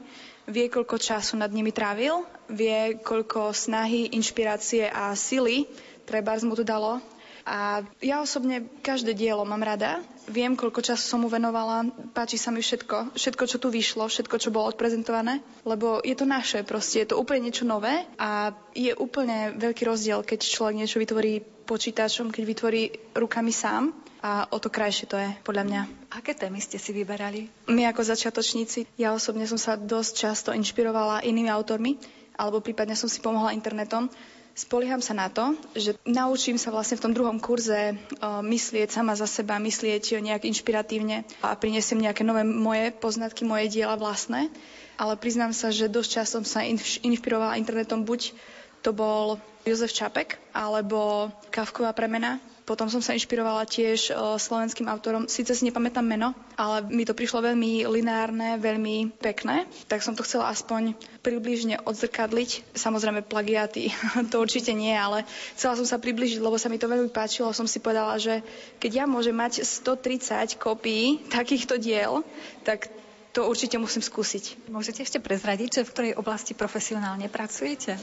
vie, 0.47 0.71
koľko 0.71 0.95
času 0.95 1.35
nad 1.35 1.51
nimi 1.51 1.75
trávil, 1.75 2.23
vie, 2.47 2.95
koľko 3.03 3.51
snahy, 3.51 4.15
inšpirácie 4.15 4.87
a 4.87 5.11
sily 5.11 5.67
trebárs 6.07 6.47
mu 6.47 6.55
to 6.55 6.63
dalo. 6.63 7.03
A 7.47 7.79
ja 8.03 8.19
osobne 8.19 8.67
každé 8.83 9.15
dielo 9.15 9.47
mám 9.47 9.63
rada. 9.63 10.03
Viem, 10.27 10.59
koľko 10.59 10.83
času 10.83 10.99
som 10.99 11.23
mu 11.23 11.31
venovala. 11.31 11.87
Páči 12.11 12.35
sa 12.35 12.51
mi 12.51 12.59
všetko. 12.59 13.15
Všetko, 13.15 13.43
čo 13.47 13.57
tu 13.63 13.71
vyšlo, 13.71 14.11
všetko, 14.11 14.35
čo 14.35 14.51
bolo 14.51 14.67
odprezentované. 14.67 15.39
Lebo 15.63 16.03
je 16.03 16.11
to 16.11 16.27
naše, 16.27 16.67
proste 16.67 17.07
je 17.07 17.15
to 17.15 17.19
úplne 17.19 17.47
niečo 17.47 17.63
nové 17.63 18.03
a 18.19 18.51
je 18.75 18.91
úplne 18.91 19.55
veľký 19.55 19.87
rozdiel, 19.87 20.27
keď 20.27 20.43
človek 20.43 20.75
niečo 20.75 20.99
vytvorí 20.99 21.39
počítačom, 21.63 22.35
keď 22.35 22.43
vytvorí 22.43 22.83
rukami 23.15 23.55
sám 23.55 23.95
a 24.19 24.51
o 24.51 24.57
to 24.59 24.67
krajšie 24.67 25.07
to 25.07 25.15
je, 25.15 25.29
podľa 25.47 25.63
mňa. 25.63 25.81
Aké 26.19 26.35
témy 26.35 26.59
ste 26.59 26.75
si 26.75 26.91
vyberali? 26.91 27.47
My 27.71 27.87
ako 27.87 28.07
začiatočníci, 28.07 28.99
ja 28.99 29.15
osobne 29.15 29.47
som 29.47 29.59
sa 29.59 29.79
dosť 29.79 30.11
často 30.15 30.49
inšpirovala 30.51 31.23
inými 31.23 31.47
autormi, 31.47 31.95
alebo 32.35 32.59
prípadne 32.59 32.93
som 32.93 33.07
si 33.07 33.23
pomohla 33.23 33.53
internetom. 33.53 34.11
Spolieham 34.57 35.05
sa 35.05 35.13
na 35.13 35.29
to, 35.29 35.53
že 35.77 35.93
naučím 36.01 36.57
sa 36.57 36.73
vlastne 36.73 36.97
v 36.97 37.05
tom 37.05 37.13
druhom 37.13 37.37
kurze 37.37 37.93
uh, 37.93 38.41
myslieť 38.41 38.89
sama 38.89 39.13
za 39.13 39.29
seba, 39.29 39.61
myslieť 39.61 40.17
nejak 40.17 40.49
inšpiratívne 40.49 41.29
a 41.45 41.53
priniesiem 41.53 42.01
nejaké 42.01 42.25
nové 42.25 42.41
moje 42.41 42.89
poznatky, 42.97 43.45
moje 43.45 43.69
diela 43.69 43.93
vlastné. 43.93 44.49
Ale 44.97 45.13
priznám 45.13 45.53
sa, 45.53 45.69
že 45.69 45.85
dosť 45.85 46.09
často 46.09 46.41
som 46.41 46.45
sa 46.57 46.65
inš- 46.65 46.97
inšpirovala 47.05 47.61
internetom 47.61 48.01
buď 48.01 48.33
to 48.81 48.97
bol 48.97 49.37
Jozef 49.61 49.93
Čapek 49.93 50.41
alebo 50.57 51.29
Kavková 51.53 51.93
premena, 51.93 52.41
potom 52.67 52.91
som 52.91 52.99
sa 52.99 53.15
inšpirovala 53.15 53.63
tiež 53.63 54.11
slovenským 54.35 54.91
autorom, 54.91 55.31
síce 55.31 55.55
si 55.55 55.63
nepamätám 55.63 56.03
meno, 56.03 56.35
ale 56.59 56.83
mi 56.91 57.07
to 57.07 57.15
prišlo 57.15 57.39
veľmi 57.39 57.87
lineárne, 57.87 58.59
veľmi 58.59 59.15
pekné, 59.23 59.63
tak 59.87 60.03
som 60.03 60.19
to 60.19 60.27
chcela 60.27 60.51
aspoň 60.51 60.91
približne 61.23 61.79
odzrkadliť. 61.87 62.75
Samozrejme 62.75 63.23
plagiaty, 63.23 63.87
to 64.31 64.43
určite 64.43 64.75
nie, 64.75 64.91
ale 64.91 65.23
chcela 65.55 65.79
som 65.79 65.87
sa 65.87 65.95
približiť, 65.95 66.43
lebo 66.43 66.59
sa 66.59 66.67
mi 66.67 66.75
to 66.75 66.91
veľmi 66.91 67.07
páčilo. 67.07 67.55
Som 67.55 67.71
si 67.71 67.79
povedala, 67.79 68.19
že 68.19 68.43
keď 68.83 68.91
ja 68.91 69.05
môžem 69.07 69.33
mať 69.33 69.63
130 69.63 70.59
kopií 70.59 71.23
takýchto 71.31 71.79
diel, 71.79 72.27
tak 72.67 72.91
to 73.31 73.47
určite 73.47 73.79
musím 73.79 74.03
skúsiť. 74.03 74.67
Môžete 74.67 75.07
ešte 75.07 75.23
prezradiť, 75.23 75.69
že 75.71 75.85
v 75.87 75.91
ktorej 75.95 76.19
oblasti 76.19 76.51
profesionálne 76.51 77.31
pracujete? 77.31 77.95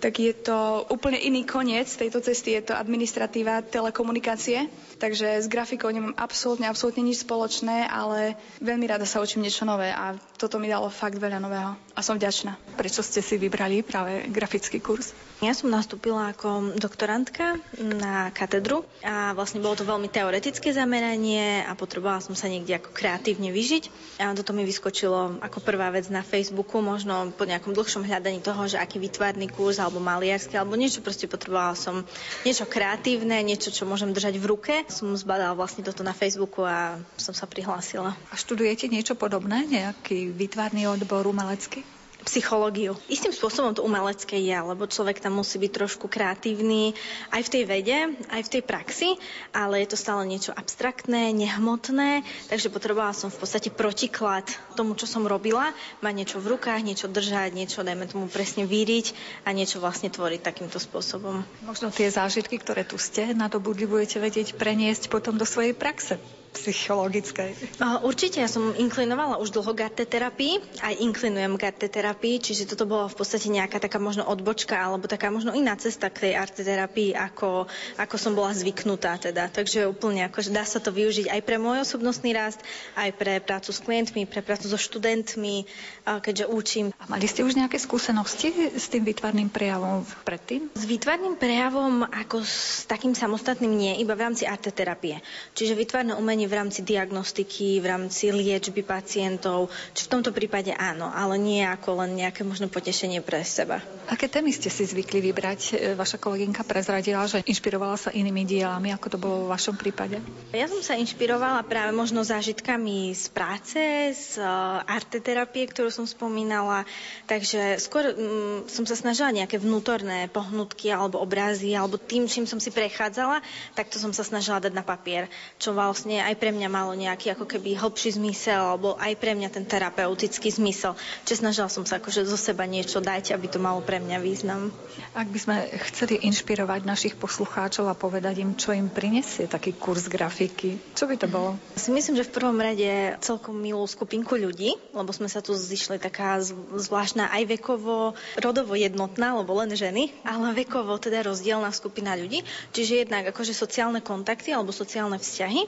Tak 0.00 0.16
je 0.16 0.32
to 0.32 0.88
úplne 0.88 1.20
iný 1.20 1.44
koniec 1.44 1.86
tejto 1.92 2.24
cesty, 2.24 2.56
je 2.56 2.72
to 2.72 2.74
administratíva, 2.74 3.60
telekomunikácie, 3.62 4.66
takže 4.96 5.44
s 5.44 5.46
grafikou 5.46 5.92
nemám 5.92 6.16
absolútne, 6.16 6.66
absolútne 6.66 7.04
nič 7.04 7.22
spoločné, 7.22 7.84
ale 7.86 8.40
veľmi 8.64 8.88
rada 8.88 9.04
sa 9.04 9.20
učím 9.20 9.44
niečo 9.44 9.68
nové 9.68 9.92
a 9.92 10.16
toto 10.40 10.56
mi 10.56 10.72
dalo 10.72 10.88
fakt 10.88 11.20
veľa 11.20 11.36
nového 11.36 11.76
a 11.92 12.00
som 12.00 12.16
vďačná. 12.16 12.56
Prečo 12.80 13.04
ste 13.04 13.20
si 13.20 13.36
vybrali 13.36 13.84
práve 13.84 14.24
grafický 14.32 14.80
kurz? 14.80 15.12
Ja 15.40 15.56
som 15.56 15.72
nastúpila 15.72 16.36
ako 16.36 16.76
doktorantka 16.76 17.56
na 17.80 18.28
katedru 18.28 18.84
a 19.00 19.32
vlastne 19.32 19.64
bolo 19.64 19.72
to 19.72 19.88
veľmi 19.88 20.12
teoretické 20.12 20.68
zameranie 20.68 21.64
a 21.64 21.72
potrebovala 21.72 22.20
som 22.20 22.36
sa 22.36 22.44
niekde 22.44 22.76
ako 22.76 22.92
kreatívne 22.92 23.48
vyžiť. 23.48 23.84
A 24.20 24.36
toto 24.36 24.52
mi 24.52 24.68
vyskočilo 24.68 25.40
ako 25.40 25.64
prvá 25.64 25.88
vec 25.96 26.12
na 26.12 26.20
Facebooku, 26.20 26.84
možno 26.84 27.32
po 27.32 27.48
nejakom 27.48 27.72
dlhšom 27.72 28.04
hľadaní 28.04 28.44
toho, 28.44 28.68
že 28.68 28.76
aký 28.76 29.00
vytvarný 29.00 29.48
kurz 29.48 29.80
alebo 29.90 29.98
maliarsky 30.00 30.54
alebo 30.54 30.78
niečo, 30.78 31.02
proste 31.02 31.26
potrebovala 31.26 31.74
som 31.74 32.06
niečo 32.46 32.64
kreatívne, 32.64 33.42
niečo, 33.42 33.74
čo 33.74 33.84
môžem 33.84 34.14
držať 34.14 34.38
v 34.38 34.48
ruke. 34.48 34.74
Som 34.86 35.12
zbadala 35.18 35.58
vlastne 35.58 35.82
toto 35.82 36.06
na 36.06 36.14
Facebooku 36.14 36.62
a 36.62 36.96
som 37.18 37.34
sa 37.34 37.50
prihlásila. 37.50 38.14
A 38.30 38.34
študujete 38.38 38.86
niečo 38.86 39.18
podobné, 39.18 39.66
nejaký 39.66 40.30
vytvarný 40.30 40.86
odbor 40.86 41.26
umelecký? 41.26 41.99
Psychológiu. 42.24 42.96
Istým 43.08 43.32
spôsobom 43.32 43.72
to 43.72 43.84
umelecké 43.84 44.36
je, 44.36 44.56
lebo 44.56 44.88
človek 44.88 45.20
tam 45.20 45.40
musí 45.40 45.56
byť 45.56 45.72
trošku 45.72 46.06
kreatívny 46.06 46.92
aj 47.32 47.42
v 47.46 47.52
tej 47.52 47.62
vede, 47.64 47.98
aj 48.28 48.42
v 48.46 48.52
tej 48.58 48.62
praxi, 48.64 49.08
ale 49.54 49.84
je 49.84 49.88
to 49.92 49.98
stále 49.98 50.22
niečo 50.28 50.52
abstraktné, 50.52 51.32
nehmotné, 51.32 52.22
takže 52.52 52.72
potrebovala 52.72 53.16
som 53.16 53.32
v 53.32 53.40
podstate 53.40 53.72
protiklad 53.72 54.44
tomu, 54.76 54.96
čo 54.96 55.08
som 55.08 55.24
robila, 55.24 55.72
mať 56.04 56.14
niečo 56.14 56.38
v 56.42 56.56
rukách, 56.56 56.84
niečo 56.84 57.08
držať, 57.08 57.56
niečo, 57.56 57.84
dajme 57.84 58.08
tomu 58.08 58.26
presne 58.28 58.68
víriť 58.68 59.12
a 59.46 59.52
niečo 59.56 59.80
vlastne 59.80 60.12
tvoriť 60.12 60.40
takýmto 60.44 60.76
spôsobom. 60.76 61.42
Možno 61.64 61.88
tie 61.88 62.12
zážitky, 62.12 62.60
ktoré 62.60 62.84
tu 62.84 63.00
ste, 63.00 63.32
na 63.32 63.48
to 63.48 63.62
budete 63.62 64.20
vedieť 64.20 64.58
preniesť 64.58 65.08
potom 65.08 65.36
do 65.36 65.46
svojej 65.48 65.72
praxe 65.72 66.20
psychologickej? 66.50 67.78
Určite, 68.02 68.42
ja 68.42 68.50
som 68.50 68.74
inklinovala 68.74 69.38
už 69.38 69.54
dlho 69.54 69.72
garte 69.72 70.02
terapii, 70.02 70.58
aj 70.82 70.94
inklinujem 70.98 71.54
garte 71.54 71.86
terapii, 71.86 72.42
čiže 72.42 72.66
toto 72.66 72.84
bola 72.84 73.06
v 73.06 73.16
podstate 73.16 73.48
nejaká 73.48 73.78
taká 73.78 74.02
možno 74.02 74.26
odbočka 74.26 74.74
alebo 74.74 75.06
taká 75.06 75.30
možno 75.30 75.54
iná 75.54 75.74
cesta 75.78 76.10
k 76.10 76.28
tej 76.28 76.32
arte 76.36 76.62
terapii, 76.62 77.14
ako, 77.14 77.70
ako 77.96 78.16
som 78.18 78.32
bola 78.34 78.50
zvyknutá 78.54 79.16
teda. 79.20 79.48
Takže 79.50 79.86
úplne 79.86 80.26
že 80.40 80.56
dá 80.56 80.64
sa 80.64 80.80
to 80.80 80.88
využiť 80.88 81.28
aj 81.28 81.40
pre 81.44 81.60
môj 81.60 81.84
osobnostný 81.84 82.32
rast, 82.32 82.64
aj 82.96 83.12
pre 83.12 83.44
prácu 83.44 83.70
s 83.76 83.80
klientmi, 83.84 84.24
pre 84.24 84.40
prácu 84.40 84.72
so 84.72 84.80
študentmi, 84.80 85.68
keďže 86.06 86.48
učím. 86.48 86.86
A 86.96 87.04
mali 87.12 87.28
ste 87.28 87.44
už 87.44 87.60
nejaké 87.60 87.76
skúsenosti 87.76 88.72
s 88.72 88.88
tým 88.88 89.04
výtvarným 89.04 89.52
prejavom 89.52 90.00
predtým? 90.24 90.72
S 90.72 90.88
výtvarným 90.88 91.36
prejavom 91.36 92.08
ako 92.08 92.40
s 92.40 92.88
takým 92.88 93.12
samostatným 93.12 93.68
nie, 93.68 93.92
iba 94.00 94.16
v 94.16 94.24
rámci 94.24 94.48
arte 94.48 94.72
terapie. 94.72 95.20
Čiže 95.52 95.76
výtvarné 95.76 96.16
umenie 96.16 96.39
pomáhanie 96.40 96.48
v 96.48 96.56
rámci 96.56 96.80
diagnostiky, 96.80 97.80
v 97.80 97.86
rámci 97.86 98.32
liečby 98.32 98.80
pacientov, 98.80 99.68
či 99.92 100.08
v 100.08 100.12
tomto 100.16 100.30
prípade 100.32 100.72
áno, 100.72 101.12
ale 101.12 101.36
nie 101.36 101.60
ako 101.60 102.04
len 102.04 102.16
nejaké 102.16 102.46
možno 102.46 102.72
potešenie 102.72 103.20
pre 103.20 103.44
seba. 103.44 103.84
Aké 104.08 104.26
témy 104.26 104.50
ste 104.50 104.72
si 104.72 104.88
zvykli 104.88 105.20
vybrať? 105.30 105.60
E, 105.76 105.94
Vaša 105.94 106.16
kolegynka 106.16 106.64
prezradila, 106.64 107.28
že 107.28 107.44
inšpirovala 107.44 107.96
sa 108.00 108.10
inými 108.10 108.48
dielami, 108.48 108.90
ako 108.96 109.06
to 109.12 109.18
bolo 109.20 109.36
vo 109.44 109.52
vašom 109.52 109.76
prípade? 109.76 110.18
Ja 110.56 110.66
som 110.66 110.80
sa 110.80 110.96
inšpirovala 110.96 111.60
práve 111.68 111.92
možno 111.92 112.24
zážitkami 112.24 113.12
z 113.12 113.26
práce, 113.30 113.80
z 114.16 114.40
uh, 114.40 114.80
arteterapie, 114.88 115.68
ktorú 115.68 115.92
som 115.92 116.08
spomínala, 116.08 116.88
takže 117.28 117.78
skôr 117.78 118.16
mm, 118.16 118.66
som 118.66 118.88
sa 118.88 118.96
snažila 118.96 119.30
nejaké 119.30 119.60
vnútorné 119.60 120.26
pohnutky 120.32 120.90
alebo 120.90 121.20
obrazy, 121.20 121.76
alebo 121.76 122.00
tým, 122.00 122.26
čím 122.26 122.48
som 122.48 122.58
si 122.58 122.72
prechádzala, 122.72 123.44
tak 123.76 123.92
to 123.92 124.00
som 124.00 124.10
sa 124.10 124.24
snažila 124.26 124.58
dať 124.58 124.72
na 124.74 124.82
papier, 124.82 125.30
čo 125.60 125.70
vlastne 125.76 126.22
aj 126.22 126.29
pre 126.36 126.50
mňa 126.54 126.68
malo 126.70 126.92
nejaký 126.94 127.32
ako 127.34 127.46
keby 127.48 127.78
hlbší 127.78 128.20
zmysel, 128.20 128.76
alebo 128.76 128.98
aj 129.00 129.16
pre 129.16 129.32
mňa 129.34 129.48
ten 129.50 129.64
terapeutický 129.64 130.50
zmysel. 130.52 130.94
Čiže 131.24 131.40
snažila 131.46 131.68
som 131.72 131.88
sa 131.88 132.02
akože 132.02 132.28
zo 132.28 132.36
seba 132.36 132.68
niečo 132.68 133.00
dať, 133.00 133.32
aby 133.34 133.46
to 133.48 133.62
malo 133.62 133.80
pre 133.80 134.02
mňa 134.02 134.18
význam. 134.20 134.68
Ak 135.16 135.30
by 135.30 135.38
sme 135.38 135.56
chceli 135.90 136.20
inšpirovať 136.28 136.84
našich 136.84 137.14
poslucháčov 137.16 137.88
a 137.88 137.98
povedať 137.98 138.42
im, 138.44 138.54
čo 138.54 138.76
im 138.76 138.92
prinesie 138.92 139.48
taký 139.48 139.74
kurz 139.74 140.06
grafiky, 140.06 140.76
čo 140.92 141.08
by 141.08 141.16
to 141.16 141.26
bolo? 141.30 141.56
Si 141.74 141.88
myslím, 141.88 142.20
že 142.20 142.28
v 142.28 142.34
prvom 142.36 142.58
rade 142.58 143.16
celkom 143.24 143.56
milú 143.56 143.86
skupinku 143.88 144.36
ľudí, 144.36 144.76
lebo 144.92 145.10
sme 145.14 145.30
sa 145.30 145.40
tu 145.40 145.56
zišli 145.56 145.96
taká 145.96 146.42
zvláštna 146.76 147.32
aj 147.32 147.42
vekovo, 147.58 148.12
rodovo 148.38 148.74
jednotná, 148.76 149.38
lebo 149.38 149.56
len 149.58 149.72
ženy, 149.72 150.12
ale 150.26 150.52
vekovo 150.52 150.98
teda 151.00 151.24
rozdielna 151.24 151.70
skupina 151.70 152.18
ľudí. 152.18 152.42
Čiže 152.74 153.06
jednak 153.06 153.30
akože 153.30 153.54
sociálne 153.54 154.02
kontakty 154.04 154.52
alebo 154.52 154.74
sociálne 154.74 155.16
vzťahy, 155.16 155.66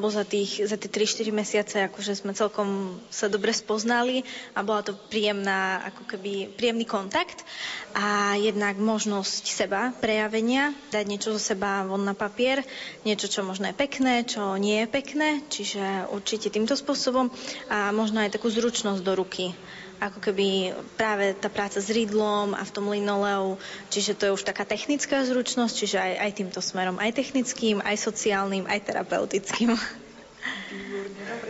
lebo 0.00 0.08
za, 0.08 0.24
tých, 0.24 0.64
za 0.64 0.80
tie 0.80 0.88
3-4 0.88 1.28
mesiace 1.28 1.76
akože 1.84 2.16
sme 2.16 2.32
celkom 2.32 2.96
sa 3.12 3.28
dobre 3.28 3.52
spoznali 3.52 4.24
a 4.56 4.64
bola 4.64 4.80
to 4.80 4.96
príjemná, 4.96 5.84
ako 5.92 6.08
keby 6.08 6.48
príjemný 6.56 6.88
kontakt 6.88 7.44
a 7.92 8.32
jednak 8.40 8.80
možnosť 8.80 9.44
seba 9.44 9.92
prejavenia, 10.00 10.72
dať 10.88 11.04
niečo 11.04 11.36
zo 11.36 11.40
seba 11.52 11.84
von 11.84 12.00
na 12.00 12.16
papier, 12.16 12.64
niečo, 13.04 13.28
čo 13.28 13.44
možno 13.44 13.68
je 13.68 13.76
pekné, 13.76 14.24
čo 14.24 14.56
nie 14.56 14.80
je 14.80 14.88
pekné, 14.88 15.44
čiže 15.52 16.08
určite 16.16 16.48
týmto 16.48 16.72
spôsobom 16.72 17.28
a 17.68 17.92
možno 17.92 18.24
aj 18.24 18.40
takú 18.40 18.48
zručnosť 18.48 19.04
do 19.04 19.12
ruky 19.12 19.52
ako 20.00 20.18
keby 20.18 20.72
práve 20.96 21.36
tá 21.36 21.52
práca 21.52 21.76
s 21.76 21.92
rydlom 21.92 22.56
a 22.56 22.64
v 22.64 22.72
tom 22.72 22.88
linoleu, 22.88 23.60
čiže 23.92 24.16
to 24.16 24.22
je 24.26 24.34
už 24.40 24.48
taká 24.48 24.64
technická 24.64 25.20
zručnosť, 25.28 25.74
čiže 25.76 25.98
aj, 26.00 26.12
aj 26.24 26.30
týmto 26.40 26.60
smerom, 26.64 26.96
aj 26.96 27.12
technickým, 27.12 27.84
aj 27.84 28.00
sociálnym, 28.00 28.64
aj 28.64 28.80
terapeutickým. 28.88 29.76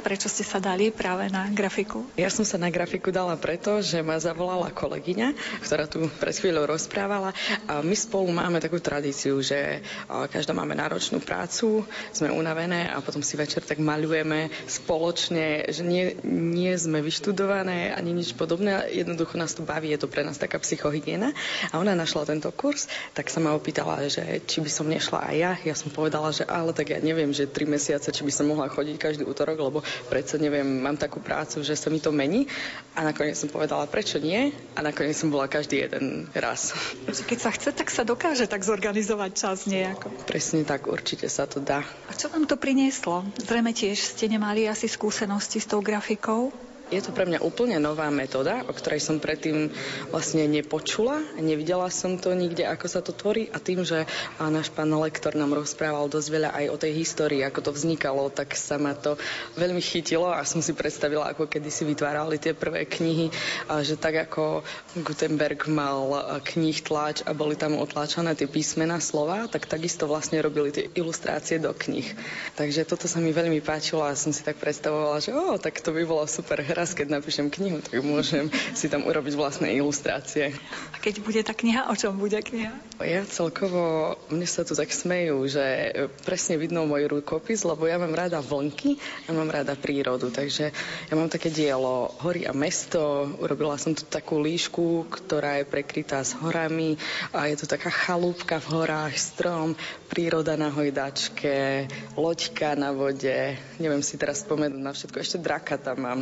Prečo 0.00 0.32
ste 0.32 0.42
sa 0.42 0.58
dali 0.58 0.88
práve 0.88 1.28
na 1.28 1.46
grafiku? 1.52 2.02
Ja 2.16 2.32
som 2.32 2.42
sa 2.42 2.56
na 2.56 2.72
grafiku 2.72 3.12
dala 3.12 3.36
preto, 3.36 3.78
že 3.84 4.00
ma 4.00 4.16
zavolala 4.18 4.72
kolegyňa, 4.72 5.60
ktorá 5.62 5.84
tu 5.86 6.08
pred 6.18 6.34
chvíľou 6.34 6.66
rozprávala 6.66 7.36
a 7.68 7.84
my 7.84 7.96
spolu 7.96 8.32
máme 8.32 8.58
takú 8.58 8.80
tradíciu, 8.80 9.38
že 9.44 9.84
každá 10.08 10.56
máme 10.56 10.72
náročnú 10.72 11.20
prácu, 11.20 11.84
sme 12.10 12.32
unavené 12.32 12.88
a 12.90 12.98
potom 13.04 13.20
si 13.20 13.36
večer 13.36 13.62
tak 13.62 13.78
maľujeme 13.78 14.50
spoločne, 14.66 15.68
že 15.68 15.84
nie, 15.84 16.16
nie 16.26 16.72
sme 16.74 17.04
vyštudované 17.04 17.92
ani 17.92 18.16
nič 18.16 18.32
podobné, 18.34 18.88
jednoducho 18.90 19.36
nás 19.36 19.52
to 19.52 19.62
baví, 19.62 19.92
je 19.92 20.00
to 20.00 20.08
pre 20.08 20.24
nás 20.24 20.40
taká 20.40 20.56
psychohygiena 20.58 21.36
a 21.70 21.78
ona 21.78 21.92
našla 21.92 22.24
tento 22.24 22.48
kurz, 22.56 22.88
tak 23.12 23.28
sa 23.28 23.38
ma 23.38 23.52
opýtala, 23.52 24.08
že 24.08 24.40
či 24.48 24.64
by 24.64 24.70
som 24.72 24.88
nešla 24.88 25.28
aj 25.28 25.36
ja. 25.36 25.52
Ja 25.60 25.76
som 25.76 25.92
povedala, 25.92 26.32
že 26.32 26.48
ale 26.48 26.72
tak 26.72 26.90
ja 26.90 26.98
neviem, 27.04 27.30
že 27.36 27.44
tri 27.44 27.68
mesiace, 27.68 28.08
či 28.08 28.24
by 28.24 28.32
som 28.32 28.48
mohla 28.48 28.66
chodiť 28.66 28.79
každý 28.96 29.26
útorok, 29.26 29.58
lebo 29.60 29.78
predsa 30.08 30.40
neviem, 30.40 30.64
mám 30.64 30.96
takú 30.96 31.20
prácu, 31.20 31.60
že 31.60 31.76
sa 31.76 31.92
mi 31.92 32.00
to 32.00 32.14
mení. 32.14 32.48
A 32.96 33.04
nakoniec 33.04 33.36
som 33.36 33.52
povedala, 33.52 33.84
prečo 33.90 34.16
nie? 34.16 34.54
A 34.74 34.80
nakoniec 34.80 35.16
som 35.16 35.28
bola 35.28 35.50
každý 35.50 35.84
jeden 35.84 36.30
raz. 36.32 36.72
Keď 37.06 37.38
sa 37.38 37.50
chce, 37.52 37.70
tak 37.76 37.88
sa 37.92 38.02
dokáže 38.06 38.48
tak 38.48 38.64
zorganizovať 38.64 39.30
čas 39.36 39.68
nejako. 39.68 40.10
Presne 40.24 40.64
tak, 40.64 40.88
určite 40.88 41.28
sa 41.28 41.44
to 41.44 41.60
dá. 41.60 41.84
A 42.08 42.12
čo 42.16 42.32
vám 42.32 42.48
to 42.48 42.56
prinieslo? 42.56 43.26
Zrejme 43.36 43.74
tiež 43.76 43.98
ste 43.98 44.30
nemali 44.30 44.66
asi 44.66 44.88
skúsenosti 44.88 45.60
s 45.60 45.68
tou 45.68 45.84
grafikou? 45.84 46.69
Je 46.90 46.98
to 46.98 47.14
pre 47.14 47.22
mňa 47.22 47.46
úplne 47.46 47.78
nová 47.78 48.10
metóda, 48.10 48.66
o 48.66 48.74
ktorej 48.74 48.98
som 48.98 49.22
predtým 49.22 49.70
vlastne 50.10 50.42
nepočula. 50.50 51.22
Nevidela 51.38 51.86
som 51.86 52.18
to 52.18 52.34
nikde, 52.34 52.66
ako 52.66 52.86
sa 52.90 52.98
to 52.98 53.14
tvorí. 53.14 53.46
A 53.54 53.62
tým, 53.62 53.86
že 53.86 54.10
náš 54.42 54.74
pán 54.74 54.90
lektor 54.98 55.38
nám 55.38 55.54
rozprával 55.54 56.10
dosť 56.10 56.28
veľa 56.34 56.50
aj 56.50 56.66
o 56.66 56.76
tej 56.82 56.92
histórii, 56.98 57.46
ako 57.46 57.70
to 57.70 57.70
vznikalo, 57.70 58.26
tak 58.34 58.58
sa 58.58 58.74
ma 58.74 58.98
to 58.98 59.14
veľmi 59.54 59.78
chytilo 59.78 60.34
a 60.34 60.42
som 60.42 60.58
si 60.58 60.74
predstavila, 60.74 61.30
ako 61.30 61.46
kedy 61.46 61.70
si 61.70 61.86
vytvárali 61.86 62.42
tie 62.42 62.58
prvé 62.58 62.90
knihy. 62.90 63.30
A 63.70 63.86
že 63.86 63.94
tak 63.94 64.26
ako 64.26 64.66
Gutenberg 64.98 65.62
mal 65.70 66.42
knih 66.42 66.82
tlač 66.82 67.22
a 67.22 67.30
boli 67.38 67.54
tam 67.54 67.78
otláčané 67.78 68.34
tie 68.34 68.50
písmená 68.50 68.98
slova, 68.98 69.46
tak 69.46 69.70
takisto 69.70 70.10
vlastne 70.10 70.42
robili 70.42 70.74
tie 70.74 70.90
ilustrácie 70.98 71.62
do 71.62 71.70
knih. 71.70 72.18
Takže 72.58 72.82
toto 72.82 73.06
sa 73.06 73.22
mi 73.22 73.30
veľmi 73.30 73.62
páčilo 73.62 74.02
a 74.02 74.18
som 74.18 74.34
si 74.34 74.42
tak 74.42 74.58
predstavovala, 74.58 75.22
že 75.22 75.30
o, 75.30 75.54
tak 75.54 75.78
to 75.78 75.94
by 75.94 76.02
bolo 76.02 76.26
super 76.26 76.58
hra 76.58 76.79
raz, 76.80 76.96
keď 76.96 77.20
napíšem 77.20 77.52
knihu, 77.52 77.84
tak 77.84 78.00
môžem 78.00 78.48
si 78.72 78.88
tam 78.88 79.04
urobiť 79.04 79.36
vlastné 79.36 79.76
ilustrácie. 79.76 80.56
A 80.90 80.96
keď 80.96 81.20
bude 81.20 81.44
tá 81.44 81.52
kniha, 81.52 81.92
o 81.92 81.94
čom 81.94 82.16
bude 82.16 82.40
kniha? 82.40 82.72
Ja 83.04 83.20
celkovo, 83.28 84.16
mne 84.32 84.48
sa 84.48 84.64
tu 84.64 84.72
tak 84.72 84.88
smejú, 84.88 85.44
že 85.44 85.92
presne 86.24 86.56
vidno 86.56 86.88
môj 86.88 87.12
rukopis, 87.12 87.68
lebo 87.68 87.84
ja 87.84 88.00
mám 88.00 88.16
rada 88.16 88.40
vlnky 88.40 88.96
a 89.28 89.36
mám 89.36 89.52
rada 89.52 89.76
prírodu, 89.76 90.32
takže 90.32 90.72
ja 91.08 91.14
mám 91.16 91.28
také 91.28 91.52
dielo 91.52 92.16
Hory 92.24 92.48
a 92.48 92.56
mesto, 92.56 93.28
urobila 93.36 93.76
som 93.76 93.92
tu 93.92 94.08
takú 94.08 94.40
líšku, 94.40 95.12
ktorá 95.12 95.60
je 95.60 95.68
prekrytá 95.68 96.24
s 96.24 96.32
horami 96.40 96.96
a 97.36 97.44
je 97.52 97.60
tu 97.60 97.68
taká 97.68 97.92
chalúbka 97.92 98.56
v 98.56 98.72
horách, 98.72 99.16
strom, 99.20 99.76
príroda 100.08 100.56
na 100.56 100.72
hojdačke, 100.72 101.88
loďka 102.16 102.72
na 102.72 102.92
vode, 102.96 103.56
neviem 103.76 104.00
si 104.00 104.16
teraz 104.16 104.44
spomenúť 104.44 104.80
na 104.80 104.92
všetko, 104.96 105.16
ešte 105.20 105.38
draka 105.40 105.76
tam 105.76 105.98
mám 106.04 106.20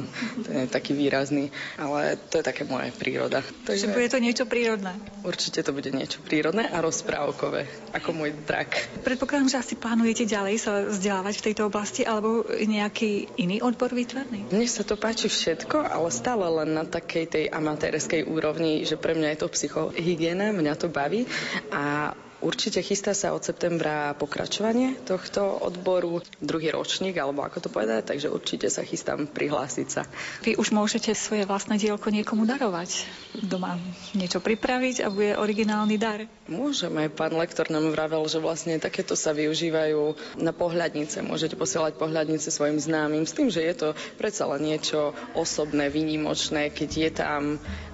je 0.48 0.66
taký 0.66 0.96
výrazný, 0.96 1.52
ale 1.76 2.16
to 2.32 2.40
je 2.40 2.44
také 2.44 2.64
moje 2.64 2.90
príroda. 2.96 3.44
Takže 3.68 3.92
bude 3.92 4.08
to 4.08 4.18
niečo 4.18 4.44
prírodné? 4.48 4.96
Určite 5.22 5.60
to 5.60 5.76
bude 5.76 5.92
niečo 5.92 6.24
prírodné 6.24 6.66
a 6.68 6.80
rozprávkové, 6.80 7.92
ako 7.92 8.08
môj 8.16 8.32
drak. 8.48 9.04
Predpokladám, 9.04 9.52
že 9.52 9.60
asi 9.60 9.74
plánujete 9.76 10.24
ďalej 10.24 10.56
sa 10.58 10.72
vzdelávať 10.88 11.34
v 11.38 11.44
tejto 11.52 11.62
oblasti 11.68 12.02
alebo 12.08 12.44
nejaký 12.48 13.38
iný 13.38 13.60
odbor 13.60 13.92
výtvarný? 13.92 14.48
Mne 14.48 14.68
sa 14.68 14.82
to 14.82 14.96
páči 14.96 15.28
všetko, 15.28 15.84
ale 15.84 16.08
stále 16.08 16.44
len 16.64 16.74
na 16.74 16.84
takej 16.88 17.24
tej 17.28 17.44
amatérskej 17.52 18.24
úrovni, 18.26 18.82
že 18.88 18.96
pre 18.96 19.12
mňa 19.12 19.36
je 19.36 19.38
to 19.44 19.48
psychohygiena, 19.52 20.50
mňa 20.56 20.74
to 20.80 20.88
baví 20.88 21.28
a 21.70 22.16
Určite 22.38 22.78
chystá 22.86 23.18
sa 23.18 23.34
od 23.34 23.42
septembra 23.42 24.14
pokračovanie 24.14 24.94
tohto 25.02 25.42
odboru, 25.42 26.22
druhý 26.38 26.70
ročník, 26.70 27.18
alebo 27.18 27.42
ako 27.42 27.66
to 27.66 27.68
povedať, 27.68 28.14
takže 28.14 28.30
určite 28.30 28.70
sa 28.70 28.86
chystám 28.86 29.26
prihlásiť 29.26 29.88
sa. 29.90 30.06
Vy 30.46 30.54
už 30.54 30.70
môžete 30.70 31.18
svoje 31.18 31.42
vlastné 31.42 31.82
dielko 31.82 32.14
niekomu 32.14 32.46
darovať 32.46 33.10
doma, 33.42 33.74
niečo 34.14 34.38
pripraviť 34.38 35.02
a 35.02 35.10
bude 35.10 35.34
originálny 35.34 35.98
dar. 35.98 36.30
Môžeme, 36.46 37.10
pán 37.10 37.34
lektor 37.34 37.66
nám 37.74 37.90
vravel, 37.90 38.22
že 38.30 38.38
vlastne 38.38 38.78
takéto 38.78 39.18
sa 39.18 39.34
využívajú 39.34 40.38
na 40.38 40.54
pohľadnice. 40.54 41.26
Môžete 41.26 41.58
posielať 41.58 41.98
pohľadnice 41.98 42.54
svojim 42.54 42.78
známym 42.78 43.26
s 43.26 43.34
tým, 43.34 43.50
že 43.50 43.66
je 43.66 43.74
to 43.74 43.88
predsa 44.14 44.46
len 44.46 44.62
niečo 44.62 45.10
osobné, 45.34 45.90
výnimočné, 45.90 46.70
keď 46.70 46.90
je 46.94 47.10
tam 47.10 47.42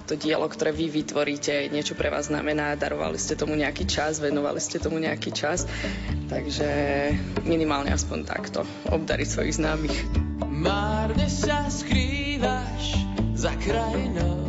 to 0.05 0.13
dielo, 0.13 0.45
ktoré 0.45 0.69
vy 0.69 0.89
vytvoríte, 1.01 1.69
niečo 1.73 1.97
pre 1.97 2.13
vás 2.13 2.29
znamená, 2.29 2.77
darovali 2.77 3.17
ste 3.17 3.33
tomu 3.33 3.57
nejaký 3.57 3.89
čas, 3.89 4.21
venovali 4.21 4.61
ste 4.61 4.77
tomu 4.77 5.01
nejaký 5.01 5.33
čas, 5.33 5.65
takže 6.29 6.69
minimálne 7.43 7.89
aspoň 7.89 8.19
takto 8.29 8.61
obdariť 8.93 9.27
svojich 9.27 9.57
známych. 9.57 9.97
Márne 10.45 11.27
sa 11.27 11.67
skrývaš 11.67 13.01
za 13.35 13.51
krajinou 13.59 14.45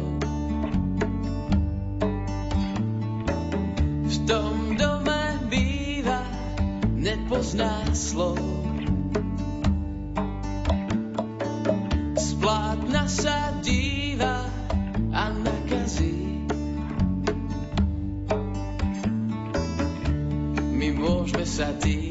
V 4.07 4.17
tom 4.23 4.79
dome 4.79 5.23
býva 5.51 6.23
nepozná 6.95 7.83
slov 7.91 8.39
Splátna 12.15 13.11
sa 13.11 13.59
díva 13.61 14.56
a 15.17 15.33
nakazí. 15.33 16.45
My 20.77 20.93
môžeme 20.93 21.49
sa 21.49 21.73
dívať 21.81 22.06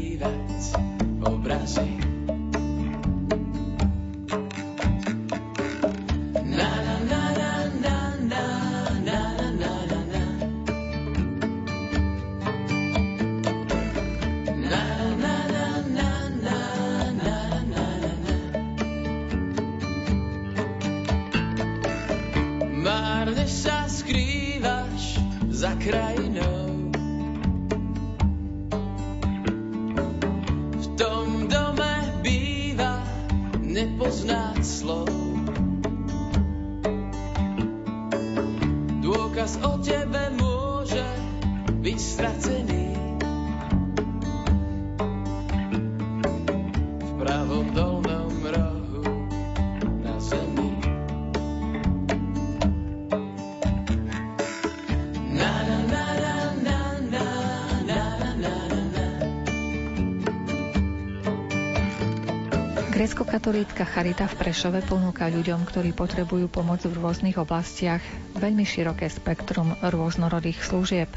Grécko-katolícka 63.76 64.00
charita 64.00 64.32
v 64.32 64.40
Prešove 64.40 64.80
ponúka 64.88 65.28
ľuďom, 65.28 65.68
ktorí 65.68 65.92
potrebujú 65.92 66.48
pomoc 66.48 66.80
v 66.80 66.96
rôznych 66.96 67.36
oblastiach, 67.36 68.00
veľmi 68.32 68.64
široké 68.64 69.04
spektrum 69.12 69.76
rôznorodých 69.84 70.64
služieb 70.64 71.12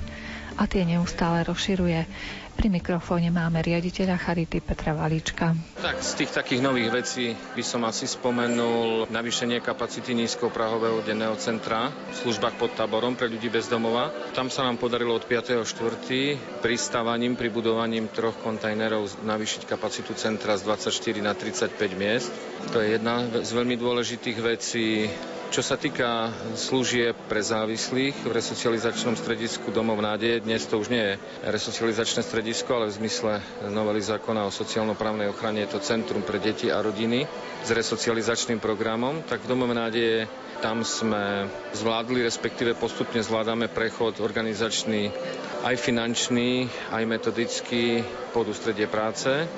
a 0.59 0.66
tie 0.66 0.82
neustále 0.82 1.46
rozširuje. 1.46 2.02
Pri 2.59 2.74
mikrofóne 2.74 3.30
máme 3.30 3.62
riaditeľa 3.62 4.18
Charity 4.18 4.59
Petra 4.59 4.90
Valíčka. 4.90 5.54
Tak 5.78 6.02
z 6.02 6.12
tých 6.18 6.34
takých 6.34 6.59
nových 6.59 6.90
vecí 6.90 7.30
by 7.54 7.62
som 7.62 7.86
asi 7.86 8.11
spomenul 8.11 9.06
navýšenie 9.14 9.62
kapacity 9.62 10.11
nízkoprahového 10.18 11.06
denného 11.06 11.38
centra 11.38 11.86
v 11.94 12.14
službách 12.18 12.59
pod 12.59 12.74
táborom 12.74 13.14
pre 13.14 13.30
ľudí 13.30 13.46
bez 13.46 13.70
domova. 13.70 14.11
Tam 14.34 14.50
sa 14.50 14.66
nám 14.66 14.74
podarilo 14.74 15.14
od 15.14 15.22
5.4. 15.22 15.62
pristávaním, 16.59 17.38
pribudovaním 17.38 18.11
troch 18.11 18.34
kontajnerov 18.42 19.22
navýšiť 19.22 19.62
kapacitu 19.62 20.18
centra 20.18 20.59
z 20.59 20.66
24 20.66 20.90
na 21.22 21.38
35 21.38 21.78
miest. 21.94 22.34
To 22.74 22.82
je 22.82 22.98
jedna 22.98 23.22
z 23.38 23.50
veľmi 23.54 23.78
dôležitých 23.78 24.38
vecí. 24.42 25.06
Čo 25.49 25.64
sa 25.64 25.80
týka 25.80 26.28
služieb 26.61 27.16
pre 27.24 27.40
závislých 27.40 28.20
v 28.20 28.36
resocializačnom 28.36 29.16
stredisku 29.16 29.72
Domov 29.72 29.96
nádeje, 29.96 30.44
dnes 30.44 30.68
to 30.68 30.76
už 30.76 30.92
nie 30.92 31.01
je 31.01 31.14
resocializačné 31.40 32.20
stredisko, 32.20 32.76
ale 32.76 32.92
v 32.92 33.01
zmysle 33.01 33.40
novely 33.72 33.96
zákona 34.05 34.44
o 34.44 34.53
sociálno-právnej 34.53 35.32
ochrane 35.32 35.64
je 35.64 35.72
to 35.72 35.80
Centrum 35.80 36.20
pre 36.20 36.36
deti 36.36 36.68
a 36.68 36.84
rodiny 36.84 37.24
s 37.64 37.68
resocializačným 37.72 38.61
programom, 38.61 39.24
tak 39.24 39.40
v 39.40 39.49
Domov 39.49 39.72
nádeje 39.72 40.28
tam 40.61 40.84
sme 40.84 41.49
zvládli, 41.72 42.28
respektíve 42.28 42.76
postupne 42.76 43.24
zvládame 43.24 43.72
prechod 43.72 44.20
organizačný, 44.20 45.09
aj 45.64 45.80
finančný, 45.80 46.68
aj 46.92 47.03
metodický 47.09 48.05
pod 48.36 48.53
ústredie 48.53 48.84
práce 48.84 49.49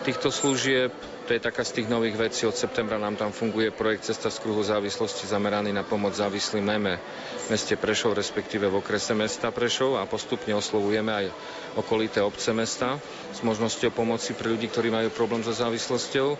týchto 0.00 0.30
služieb. 0.30 0.94
To 1.30 1.38
je 1.38 1.46
taká 1.46 1.62
z 1.62 1.78
tých 1.78 1.86
nových 1.86 2.18
vecí. 2.18 2.42
Od 2.42 2.58
septembra 2.58 2.98
nám 2.98 3.14
tam 3.14 3.30
funguje 3.30 3.70
projekt 3.70 4.02
Cesta 4.02 4.34
z 4.34 4.42
kruhu 4.42 4.66
závislosti 4.66 5.30
zameraný 5.30 5.70
na 5.70 5.86
pomoc 5.86 6.10
závislým 6.18 6.66
najmä 6.66 6.98
v 6.98 7.46
meste 7.54 7.78
Prešov, 7.78 8.18
respektíve 8.18 8.66
v 8.66 8.82
okrese 8.82 9.14
mesta 9.14 9.54
Prešov 9.54 10.02
a 10.02 10.10
postupne 10.10 10.50
oslovujeme 10.58 11.06
aj 11.14 11.26
okolité 11.78 12.18
obce 12.18 12.50
mesta 12.50 12.98
s 13.30 13.46
možnosťou 13.46 13.94
pomoci 13.94 14.34
pre 14.34 14.50
ľudí, 14.50 14.66
ktorí 14.74 14.90
majú 14.90 15.06
problém 15.14 15.46
so 15.46 15.54
závislosťou. 15.54 16.34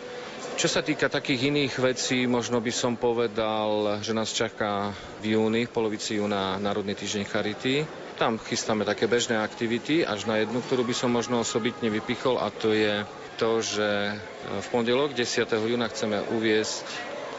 Čo 0.58 0.66
sa 0.66 0.82
týka 0.82 1.06
takých 1.06 1.54
iných 1.54 1.74
vecí, 1.78 2.26
možno 2.26 2.58
by 2.58 2.74
som 2.74 2.98
povedal, 2.98 4.02
že 4.02 4.10
nás 4.10 4.34
čaká 4.34 4.90
v 5.22 5.38
júni, 5.38 5.70
v 5.70 5.74
polovici 5.78 6.18
júna 6.18 6.58
Národný 6.58 6.98
týždeň 6.98 7.30
Charity. 7.30 7.86
Tam 8.18 8.42
chystáme 8.42 8.82
také 8.82 9.06
bežné 9.06 9.38
aktivity, 9.38 10.02
až 10.02 10.26
na 10.26 10.42
jednu, 10.42 10.58
ktorú 10.66 10.82
by 10.82 10.98
som 10.98 11.14
možno 11.14 11.46
osobitne 11.46 11.94
vypichol 11.94 12.42
a 12.42 12.50
to 12.50 12.74
je 12.74 13.06
to, 13.40 13.64
že 13.64 14.20
v 14.60 14.66
pondelok 14.68 15.16
10. 15.16 15.48
júna 15.64 15.88
chceme 15.88 16.20
uviesť 16.28 16.84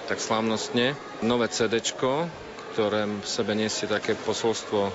tak 0.09 0.17
slávnostne 0.17 0.97
nové 1.21 1.45
CD, 1.53 1.77
ktoré 2.73 3.05
v 3.05 3.21
sebe 3.21 3.53
nesie 3.53 3.85
také 3.85 4.17
posolstvo 4.17 4.89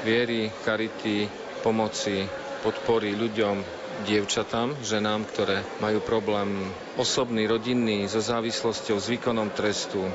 viery, 0.00 0.48
charity, 0.64 1.28
pomoci, 1.60 2.24
podpory 2.64 3.12
ľuďom, 3.12 3.60
dievčatám, 4.08 4.80
ženám, 4.80 5.28
ktoré 5.28 5.60
majú 5.84 6.00
problém 6.00 6.72
osobný, 6.96 7.44
rodinný, 7.44 8.08
so 8.08 8.24
závislosťou, 8.24 8.96
s 8.96 9.12
výkonom 9.12 9.52
trestu, 9.52 10.08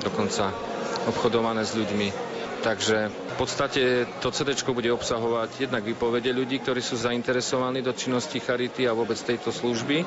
dokonca 0.00 0.56
obchodované 1.04 1.68
s 1.68 1.76
ľuďmi. 1.76 2.25
Takže 2.66 3.14
v 3.14 3.34
podstate 3.38 4.10
to 4.18 4.34
CD 4.34 4.58
bude 4.66 4.90
obsahovať 4.90 5.70
jednak 5.70 5.86
výpovede 5.86 6.34
ľudí, 6.34 6.58
ktorí 6.58 6.82
sú 6.82 6.98
zainteresovaní 6.98 7.78
do 7.78 7.94
činnosti 7.94 8.42
Charity 8.42 8.90
a 8.90 8.96
vôbec 8.98 9.14
tejto 9.22 9.54
služby, 9.54 10.02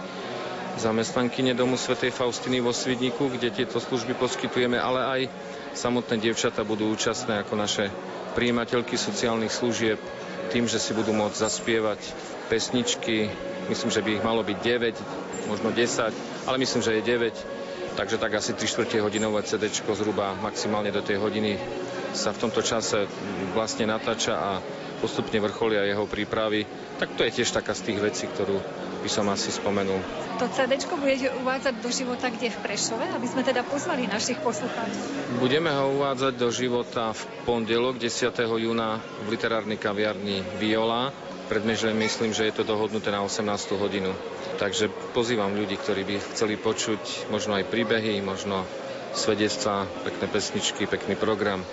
zamestnankyne 0.75 1.55
domu 1.55 1.79
Svetej 1.79 2.11
Faustiny 2.11 2.59
vo 2.59 2.75
Svidniku, 2.75 3.31
kde 3.31 3.55
tieto 3.55 3.79
služby 3.79 4.11
poskytujeme, 4.19 4.75
ale 4.75 4.99
aj 5.07 5.21
samotné 5.71 6.19
dievčata 6.19 6.67
budú 6.67 6.91
účastné 6.91 7.39
ako 7.47 7.55
naše 7.55 7.87
príjimateľky 8.35 8.99
sociálnych 8.99 9.55
služieb 9.55 9.95
tým, 10.51 10.67
že 10.67 10.83
si 10.83 10.91
budú 10.91 11.15
môcť 11.15 11.39
zaspievať 11.39 11.99
pesničky. 12.51 13.31
Myslím, 13.71 13.87
že 13.87 14.03
by 14.03 14.19
ich 14.19 14.25
malo 14.27 14.43
byť 14.43 14.57
9, 14.59 15.47
možno 15.47 15.71
10, 15.71 16.11
ale 16.43 16.59
myslím, 16.59 16.83
že 16.83 16.99
je 16.99 17.07
9. 17.07 17.95
Takže 17.95 18.19
tak 18.19 18.35
asi 18.35 18.51
3 18.51 18.67
čtvrte 18.67 18.99
hodinové 18.99 19.47
CD 19.47 19.71
zhruba 19.71 20.35
maximálne 20.43 20.91
do 20.91 20.99
tej 20.99 21.23
hodiny 21.23 21.55
sa 22.13 22.33
v 22.33 22.41
tomto 22.47 22.61
čase 22.65 23.05
vlastne 23.53 23.89
natáča 23.89 24.33
a 24.35 24.51
postupne 24.99 25.39
vrcholia 25.39 25.87
jeho 25.87 26.03
prípravy, 26.05 26.67
tak 26.99 27.15
to 27.15 27.23
je 27.23 27.41
tiež 27.41 27.55
taká 27.55 27.71
z 27.71 27.91
tých 27.91 27.99
vecí, 28.03 28.25
ktorú 28.27 28.59
by 28.99 29.09
som 29.09 29.31
asi 29.31 29.49
spomenul. 29.49 30.03
To 30.43 30.45
CD 30.51 30.75
budete 30.75 31.31
uvádzať 31.39 31.73
do 31.79 31.89
života 31.91 32.27
kde 32.27 32.51
v 32.51 32.59
Prešove, 32.59 33.05
aby 33.15 33.27
sme 33.27 33.43
teda 33.47 33.63
pozvali 33.63 34.07
našich 34.07 34.39
poslucháčov? 34.43 35.39
Budeme 35.39 35.71
ho 35.71 35.95
uvádzať 35.95 36.33
do 36.35 36.51
života 36.51 37.15
v 37.15 37.21
pondelok 37.47 37.95
10. 37.95 38.35
júna 38.59 38.99
v 39.23 39.27
literárnej 39.31 39.79
kaviarni 39.79 40.43
Viola. 40.59 41.15
Predmežne 41.47 41.95
myslím, 41.95 42.35
že 42.35 42.45
je 42.51 42.61
to 42.61 42.67
dohodnuté 42.67 43.09
na 43.09 43.23
18. 43.23 43.47
hodinu. 43.79 44.11
Takže 44.59 44.91
pozývam 45.15 45.55
ľudí, 45.55 45.79
ktorí 45.79 46.03
by 46.03 46.15
chceli 46.35 46.59
počuť 46.59 47.31
možno 47.31 47.55
aj 47.55 47.71
príbehy, 47.71 48.19
možno 48.19 48.67
svedectva, 49.15 49.87
pekné 50.05 50.27
pesničky, 50.29 50.85
pekný 50.85 51.17
program 51.17 51.63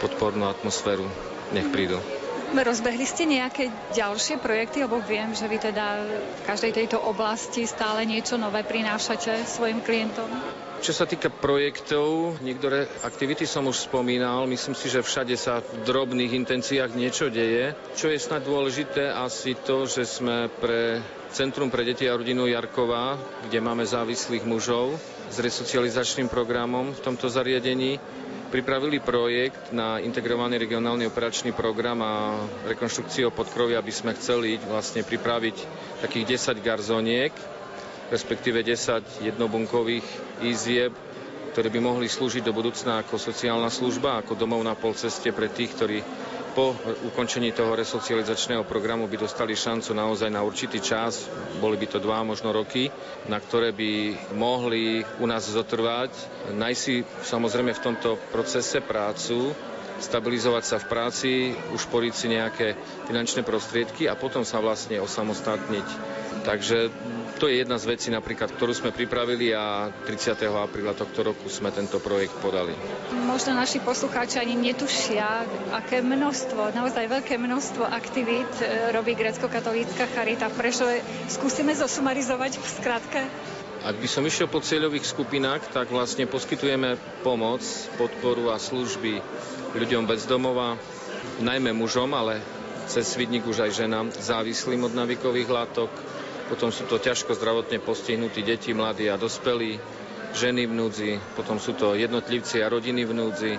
podpornú 0.00 0.48
atmosféru. 0.48 1.04
Nech 1.52 1.68
prídu. 1.68 2.00
Rozbehli 2.50 3.06
ste 3.06 3.30
nejaké 3.30 3.70
ďalšie 3.94 4.42
projekty, 4.42 4.82
lebo 4.82 4.98
viem, 4.98 5.30
že 5.38 5.46
vy 5.46 5.62
teda 5.62 6.02
v 6.10 6.42
každej 6.50 6.82
tejto 6.82 6.98
oblasti 6.98 7.62
stále 7.62 8.02
niečo 8.02 8.34
nové 8.34 8.66
prinášate 8.66 9.46
svojim 9.46 9.78
klientom? 9.78 10.26
Čo 10.80 10.96
sa 10.96 11.04
týka 11.06 11.30
projektov, 11.30 12.40
niektoré 12.42 12.88
aktivity 13.04 13.44
som 13.46 13.68
už 13.70 13.86
spomínal. 13.86 14.48
Myslím 14.50 14.74
si, 14.74 14.90
že 14.90 15.04
všade 15.04 15.36
sa 15.38 15.60
v 15.62 15.84
drobných 15.86 16.32
intenciách 16.32 16.96
niečo 16.96 17.28
deje. 17.30 17.76
Čo 17.94 18.10
je 18.10 18.18
snad 18.18 18.42
dôležité 18.42 19.12
asi 19.12 19.54
to, 19.54 19.84
že 19.86 20.08
sme 20.08 20.48
pre 20.48 21.04
Centrum 21.30 21.70
pre 21.70 21.86
deti 21.86 22.10
a 22.10 22.18
rodinu 22.18 22.50
Jarková, 22.50 23.14
kde 23.46 23.62
máme 23.62 23.86
závislých 23.86 24.42
mužov 24.42 24.98
s 25.30 25.38
resocializačným 25.38 26.26
programom 26.26 26.90
v 26.90 27.04
tomto 27.06 27.30
zariadení, 27.30 28.02
pripravili 28.50 28.98
projekt 28.98 29.70
na 29.70 30.02
integrovaný 30.02 30.58
regionálny 30.58 31.06
operačný 31.06 31.54
program 31.54 32.02
a 32.02 32.34
rekonštrukciu 32.66 33.30
podkrovy, 33.30 33.78
aby 33.78 33.92
sme 33.94 34.12
chceli 34.18 34.58
vlastne 34.58 35.06
pripraviť 35.06 35.56
takých 36.02 36.36
10 36.36 36.58
garzoniek, 36.58 37.30
respektíve 38.10 38.66
10 38.66 39.22
jednobunkových 39.22 40.04
izieb, 40.42 40.90
ktoré 41.50 41.70
by 41.70 41.78
mohli 41.78 42.10
slúžiť 42.10 42.42
do 42.42 42.50
budúcna 42.50 43.00
ako 43.00 43.16
sociálna 43.16 43.70
služba, 43.70 44.18
ako 44.18 44.34
domov 44.34 44.60
na 44.60 44.74
polceste 44.74 45.30
pre 45.30 45.46
tých, 45.46 45.70
ktorí 45.78 45.98
po 46.50 46.74
ukončení 47.06 47.54
toho 47.54 47.72
resocializačného 47.74 48.66
programu 48.66 49.06
by 49.06 49.16
dostali 49.16 49.54
šancu 49.54 49.94
naozaj 49.94 50.28
na 50.28 50.42
určitý 50.42 50.82
čas, 50.82 51.30
boli 51.58 51.78
by 51.78 51.86
to 51.86 51.98
dva, 52.02 52.20
možno 52.22 52.50
roky, 52.50 52.90
na 53.30 53.38
ktoré 53.38 53.70
by 53.70 53.90
mohli 54.34 55.00
u 55.18 55.26
nás 55.26 55.46
zotrvať. 55.46 56.10
Najsi 56.52 57.02
samozrejme 57.22 57.70
v 57.72 57.84
tomto 57.84 58.18
procese 58.30 58.82
prácu, 58.82 59.54
stabilizovať 60.00 60.64
sa 60.64 60.76
v 60.80 60.88
práci, 60.88 61.30
ušporiť 61.72 62.12
si 62.12 62.26
nejaké 62.32 62.66
finančné 63.06 63.44
prostriedky 63.44 64.08
a 64.08 64.16
potom 64.16 64.42
sa 64.42 64.58
vlastne 64.58 64.96
osamostatniť. 64.98 66.19
Takže 66.40 66.88
to 67.36 67.48
je 67.48 67.60
jedna 67.60 67.76
z 67.80 67.88
vecí 67.88 68.08
napríklad, 68.08 68.52
ktorú 68.52 68.72
sme 68.72 68.92
pripravili 68.92 69.52
a 69.52 69.88
30. 70.04 70.36
apríla 70.50 70.92
tohto 70.92 71.24
roku 71.24 71.48
sme 71.48 71.72
tento 71.72 71.96
projekt 71.96 72.36
podali. 72.40 72.76
Možno 73.24 73.52
naši 73.52 73.80
poslucháči 73.80 74.40
ani 74.40 74.56
netušia, 74.56 75.44
aké 75.72 76.00
množstvo, 76.00 76.72
naozaj 76.72 77.08
veľké 77.08 77.36
množstvo 77.36 77.84
aktivít 77.84 78.50
e, 78.60 78.92
robí 78.92 79.16
grecko-katolícka 79.16 80.04
charita 80.12 80.48
v 80.48 80.56
Prešove. 80.60 80.96
Skúsime 81.28 81.72
zosumarizovať 81.72 82.60
v 82.60 82.66
skratke. 82.68 83.20
Ak 83.80 83.96
by 83.96 84.04
som 84.04 84.28
išiel 84.28 84.44
po 84.44 84.60
cieľových 84.60 85.08
skupinách, 85.08 85.72
tak 85.72 85.88
vlastne 85.88 86.28
poskytujeme 86.28 87.00
pomoc, 87.24 87.64
podporu 87.96 88.52
a 88.52 88.60
služby 88.60 89.24
ľuďom 89.72 90.04
bez 90.04 90.28
domova, 90.28 90.76
najmä 91.40 91.72
mužom, 91.72 92.12
ale 92.12 92.44
cez 92.84 93.08
svidník 93.08 93.46
už 93.46 93.64
aj 93.64 93.80
ženám 93.80 94.12
závislým 94.12 94.84
od 94.84 94.92
navikových 94.92 95.48
látok. 95.48 95.88
Potom 96.50 96.74
sú 96.74 96.82
to 96.90 96.98
ťažko 96.98 97.38
zdravotne 97.38 97.78
postihnutí 97.78 98.42
deti, 98.42 98.74
mladí 98.74 99.06
a 99.06 99.14
dospelí, 99.14 99.78
ženy 100.34 100.66
v 100.66 100.74
núdzi, 100.74 101.12
potom 101.38 101.62
sú 101.62 101.78
to 101.78 101.94
jednotlivci 101.94 102.58
a 102.58 102.66
rodiny 102.66 103.06
v 103.06 103.12
núdzi, 103.14 103.52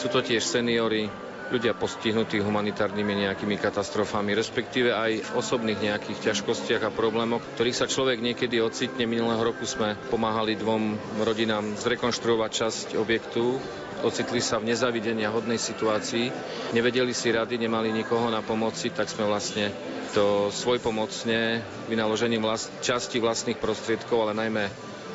sú 0.00 0.08
to 0.08 0.24
tiež 0.24 0.40
seniory, 0.40 1.12
ľudia 1.48 1.72
postihnutí 1.72 2.44
humanitárnymi 2.44 3.24
nejakými 3.24 3.56
katastrofami, 3.56 4.36
respektíve 4.36 4.92
aj 4.92 5.32
osobných 5.34 5.80
nejakých 5.80 6.32
ťažkostiach 6.32 6.84
a 6.84 6.92
problémoch, 6.92 7.40
ktorých 7.56 7.78
sa 7.78 7.86
človek 7.88 8.20
niekedy 8.20 8.60
ocitne. 8.60 9.08
Minulého 9.08 9.40
roku 9.40 9.64
sme 9.64 9.96
pomáhali 10.12 10.60
dvom 10.60 10.94
rodinám 11.24 11.72
zrekonštruovať 11.80 12.50
časť 12.52 12.86
objektu, 12.96 13.56
ocitli 14.04 14.38
sa 14.38 14.60
v 14.60 14.70
nezavidenia 14.70 15.32
hodnej 15.32 15.56
situácii, 15.56 16.28
nevedeli 16.76 17.16
si 17.16 17.32
rady, 17.32 17.56
nemali 17.56 17.90
nikoho 17.90 18.28
na 18.28 18.44
pomoci, 18.44 18.92
tak 18.92 19.08
sme 19.08 19.24
vlastne 19.24 19.72
to 20.12 20.48
svojpomocne 20.52 21.60
vynaložením 21.88 22.44
vlast- 22.44 22.72
časti 22.80 23.18
vlastných 23.18 23.58
prostriedkov, 23.58 24.28
ale 24.28 24.32
najmä 24.36 24.64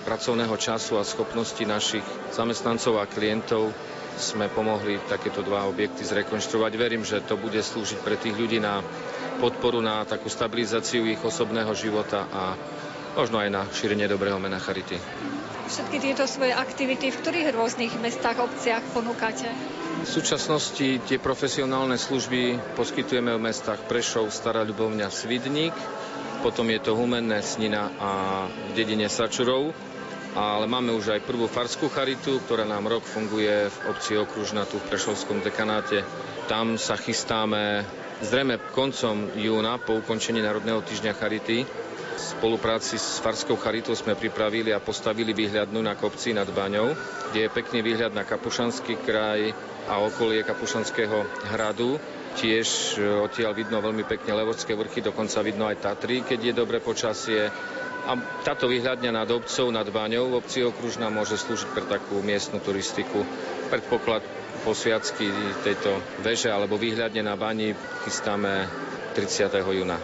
pracovného 0.04 0.54
času 0.60 1.00
a 1.00 1.08
schopnosti 1.08 1.64
našich 1.64 2.04
zamestnancov 2.36 3.00
a 3.00 3.08
klientov 3.08 3.72
sme 4.18 4.49
pomohli 4.49 5.01
takéto 5.09 5.41
dva 5.41 5.66
objekty 5.66 6.05
zrekonštruovať. 6.05 6.72
Verím, 6.78 7.03
že 7.05 7.24
to 7.26 7.39
bude 7.39 7.59
slúžiť 7.59 7.99
pre 8.01 8.16
tých 8.18 8.38
ľudí 8.38 8.61
na 8.61 8.82
podporu, 9.41 9.82
na 9.82 10.05
takú 10.05 10.30
stabilizáciu 10.30 11.05
ich 11.09 11.22
osobného 11.22 11.74
života 11.74 12.30
a 12.30 12.43
možno 13.18 13.41
aj 13.41 13.49
na 13.49 13.61
šírenie 13.70 14.09
dobrého 14.09 14.38
mena 14.38 14.61
Charity. 14.61 14.97
Všetky 15.64 15.97
tieto 16.01 16.28
svoje 16.28 16.51
aktivity 16.53 17.09
v 17.09 17.18
ktorých 17.24 17.47
rôznych 17.55 17.93
mestách, 18.03 18.43
obciach 18.43 18.84
ponúkate? 18.91 19.47
V 20.03 20.09
súčasnosti 20.09 20.99
tie 21.07 21.18
profesionálne 21.18 21.95
služby 21.95 22.76
poskytujeme 22.76 23.32
v 23.39 23.45
mestách 23.47 23.80
Prešov, 23.88 24.28
Stará 24.36 24.68
Ľubovňa, 24.68 25.07
Svidník, 25.07 25.72
potom 26.43 26.68
je 26.68 26.80
to 26.84 26.91
Humenné, 26.91 27.39
Snina 27.39 27.88
a 27.95 28.11
v 28.51 28.72
dedine 28.76 29.07
Sačurov 29.07 29.93
ale 30.34 30.66
máme 30.66 30.90
už 30.94 31.14
aj 31.14 31.26
prvú 31.26 31.46
farskú 31.46 31.90
charitu, 31.94 32.42
ktorá 32.44 32.66
nám 32.66 32.90
rok 32.90 33.06
funguje 33.06 33.70
v 33.70 33.78
obci 33.86 34.18
Okružna 34.18 34.66
tu 34.66 34.82
v 34.82 34.88
Prešovskom 34.90 35.46
dekanáte. 35.46 36.02
Tam 36.50 36.76
sa 36.76 36.98
chystáme 36.98 37.86
zrejme 38.24 38.58
koncom 38.72 39.36
júna 39.36 39.78
po 39.78 40.00
ukončení 40.00 40.40
Národného 40.40 40.80
týždňa 40.82 41.14
Charity. 41.14 41.68
V 42.14 42.22
spolupráci 42.22 42.96
s 42.96 43.18
Farskou 43.20 43.58
charitou 43.58 43.98
sme 43.98 44.14
pripravili 44.14 44.70
a 44.70 44.80
postavili 44.80 45.34
výhľadnú 45.34 45.82
na 45.82 45.98
kopci 45.98 46.32
nad 46.32 46.46
Baňou, 46.48 46.94
kde 47.30 47.46
je 47.46 47.50
pekný 47.52 47.82
výhľad 47.82 48.14
na 48.14 48.22
Kapušanský 48.24 49.02
kraj 49.02 49.50
a 49.90 50.00
okolie 50.00 50.46
Kapušanského 50.46 51.26
hradu. 51.52 51.98
Tiež 52.34 52.98
e, 52.98 53.06
odtiaľ 53.22 53.54
vidno 53.54 53.78
veľmi 53.78 54.06
pekne 54.10 54.34
Levodské 54.34 54.74
vrchy, 54.74 55.06
dokonca 55.06 55.46
vidno 55.46 55.70
aj 55.70 55.82
Tatry, 55.86 56.26
keď 56.26 56.40
je 56.50 56.54
dobre 56.54 56.82
počasie. 56.82 57.50
A 58.04 58.20
táto 58.43 58.68
vyhľadňa 58.68 59.12
nad 59.16 59.30
obcov, 59.32 59.72
nad 59.72 59.88
Baňou 59.88 60.28
v 60.28 60.43
obci 60.43 60.60
Okružná 60.60 61.08
môže 61.08 61.39
slúžiť 61.39 61.70
pre 61.72 61.88
takú 61.88 62.20
miestnu 62.20 62.60
turistiku. 62.60 63.24
Predpoklad 63.72 64.20
posviacky 64.68 65.32
tejto 65.64 66.04
veže 66.20 66.51
alebo 66.51 66.76
výhľadne 66.76 67.24
na 67.24 67.39
Bani 67.39 67.72
chystáme 68.04 68.68
30. 69.16 69.56
júna. 69.64 69.99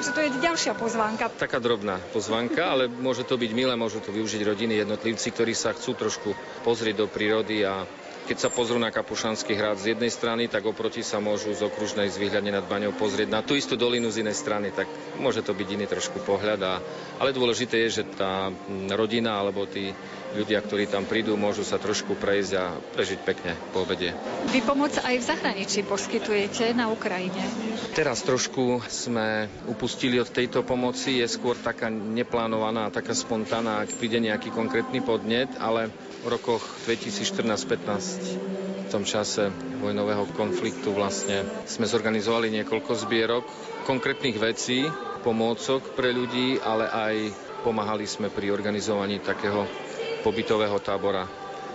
Takže 0.00 0.16
to 0.16 0.20
je 0.24 0.30
ďalšia 0.40 0.72
pozvánka. 0.80 1.28
Taká 1.28 1.60
drobná 1.60 2.00
pozvánka, 2.16 2.72
ale 2.72 2.88
môže 2.88 3.20
to 3.28 3.36
byť 3.36 3.52
milé, 3.52 3.76
môžu 3.76 4.00
to 4.00 4.08
využiť 4.08 4.40
rodiny, 4.48 4.80
jednotlivci, 4.80 5.28
ktorí 5.28 5.52
sa 5.52 5.76
chcú 5.76 5.92
trošku 5.92 6.32
pozrieť 6.64 7.04
do 7.04 7.06
prírody 7.06 7.68
a 7.68 7.84
keď 8.30 8.46
sa 8.46 8.54
pozrú 8.54 8.78
na 8.78 8.94
Kapušanský 8.94 9.58
hrad 9.58 9.82
z 9.82 9.98
jednej 9.98 10.06
strany, 10.06 10.46
tak 10.46 10.62
oproti 10.62 11.02
sa 11.02 11.18
môžu 11.18 11.50
z 11.50 11.66
okružnej 11.66 12.14
z 12.14 12.22
výhľadne 12.22 12.54
nad 12.54 12.62
Baňou 12.62 12.94
pozrieť 12.94 13.26
na 13.26 13.42
tú 13.42 13.58
istú 13.58 13.74
dolinu 13.74 14.06
z 14.06 14.22
inej 14.22 14.38
strany, 14.38 14.70
tak 14.70 14.86
môže 15.18 15.42
to 15.42 15.50
byť 15.50 15.66
iný 15.66 15.90
trošku 15.90 16.22
pohľad. 16.22 16.62
A, 16.62 16.78
ale 17.18 17.34
dôležité 17.34 17.82
je, 17.90 17.98
že 17.98 18.04
tá 18.14 18.54
rodina 18.94 19.34
alebo 19.34 19.66
tí 19.66 19.90
ľudia, 20.38 20.62
ktorí 20.62 20.86
tam 20.86 21.10
prídu, 21.10 21.34
môžu 21.34 21.66
sa 21.66 21.82
trošku 21.82 22.14
prejsť 22.14 22.52
a 22.54 22.78
prežiť 22.94 23.18
pekne 23.26 23.58
po 23.74 23.82
obede. 23.82 24.14
Vy 24.54 24.62
pomoc 24.62 24.94
aj 24.94 25.14
v 25.18 25.24
zahraničí 25.26 25.82
poskytujete 25.82 26.70
na 26.70 26.86
Ukrajine? 26.86 27.42
Teraz 27.98 28.22
trošku 28.22 28.86
sme 28.86 29.50
upustili 29.66 30.22
od 30.22 30.30
tejto 30.30 30.62
pomoci, 30.62 31.18
je 31.18 31.26
skôr 31.26 31.58
taká 31.58 31.90
neplánovaná, 31.90 32.94
taká 32.94 33.10
spontánna, 33.10 33.82
ak 33.82 33.98
príde 33.98 34.22
nejaký 34.22 34.54
konkrétny 34.54 35.02
podnet, 35.02 35.50
ale 35.58 35.90
v 36.20 36.26
rokoch 36.28 36.60
2014-15 36.84 38.60
v 38.84 38.88
tom 38.92 39.06
čase 39.06 39.48
vojnového 39.78 40.26
konfliktu 40.34 40.90
vlastne 40.92 41.46
sme 41.64 41.86
zorganizovali 41.86 42.50
niekoľko 42.50 42.92
zbierok 42.98 43.44
konkrétnych 43.86 44.36
vecí, 44.36 44.84
pomôcok 45.22 45.94
pre 45.94 46.10
ľudí, 46.10 46.58
ale 46.58 46.90
aj 46.90 47.14
pomáhali 47.62 48.04
sme 48.04 48.28
pri 48.28 48.50
organizovaní 48.50 49.22
takého 49.22 49.64
pobytového 50.20 50.76
tábora 50.82 51.24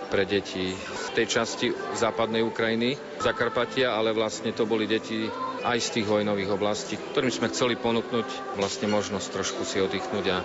pre 0.06 0.22
deti 0.22 0.70
v 0.70 1.06
tej 1.18 1.26
časti 1.26 1.66
západnej 1.98 2.46
Ukrajiny, 2.46 2.94
Zakarpatia, 3.18 3.90
ale 3.90 4.14
vlastne 4.14 4.54
to 4.54 4.62
boli 4.62 4.86
deti 4.86 5.26
aj 5.66 5.78
z 5.82 5.88
tých 5.98 6.06
vojnových 6.06 6.54
oblastí, 6.54 6.94
ktorým 6.94 7.34
sme 7.34 7.50
chceli 7.50 7.74
ponúknuť 7.74 8.54
vlastne 8.54 8.86
možnosť 8.86 9.26
trošku 9.34 9.66
si 9.66 9.82
oddychnúť 9.82 10.26
a 10.30 10.38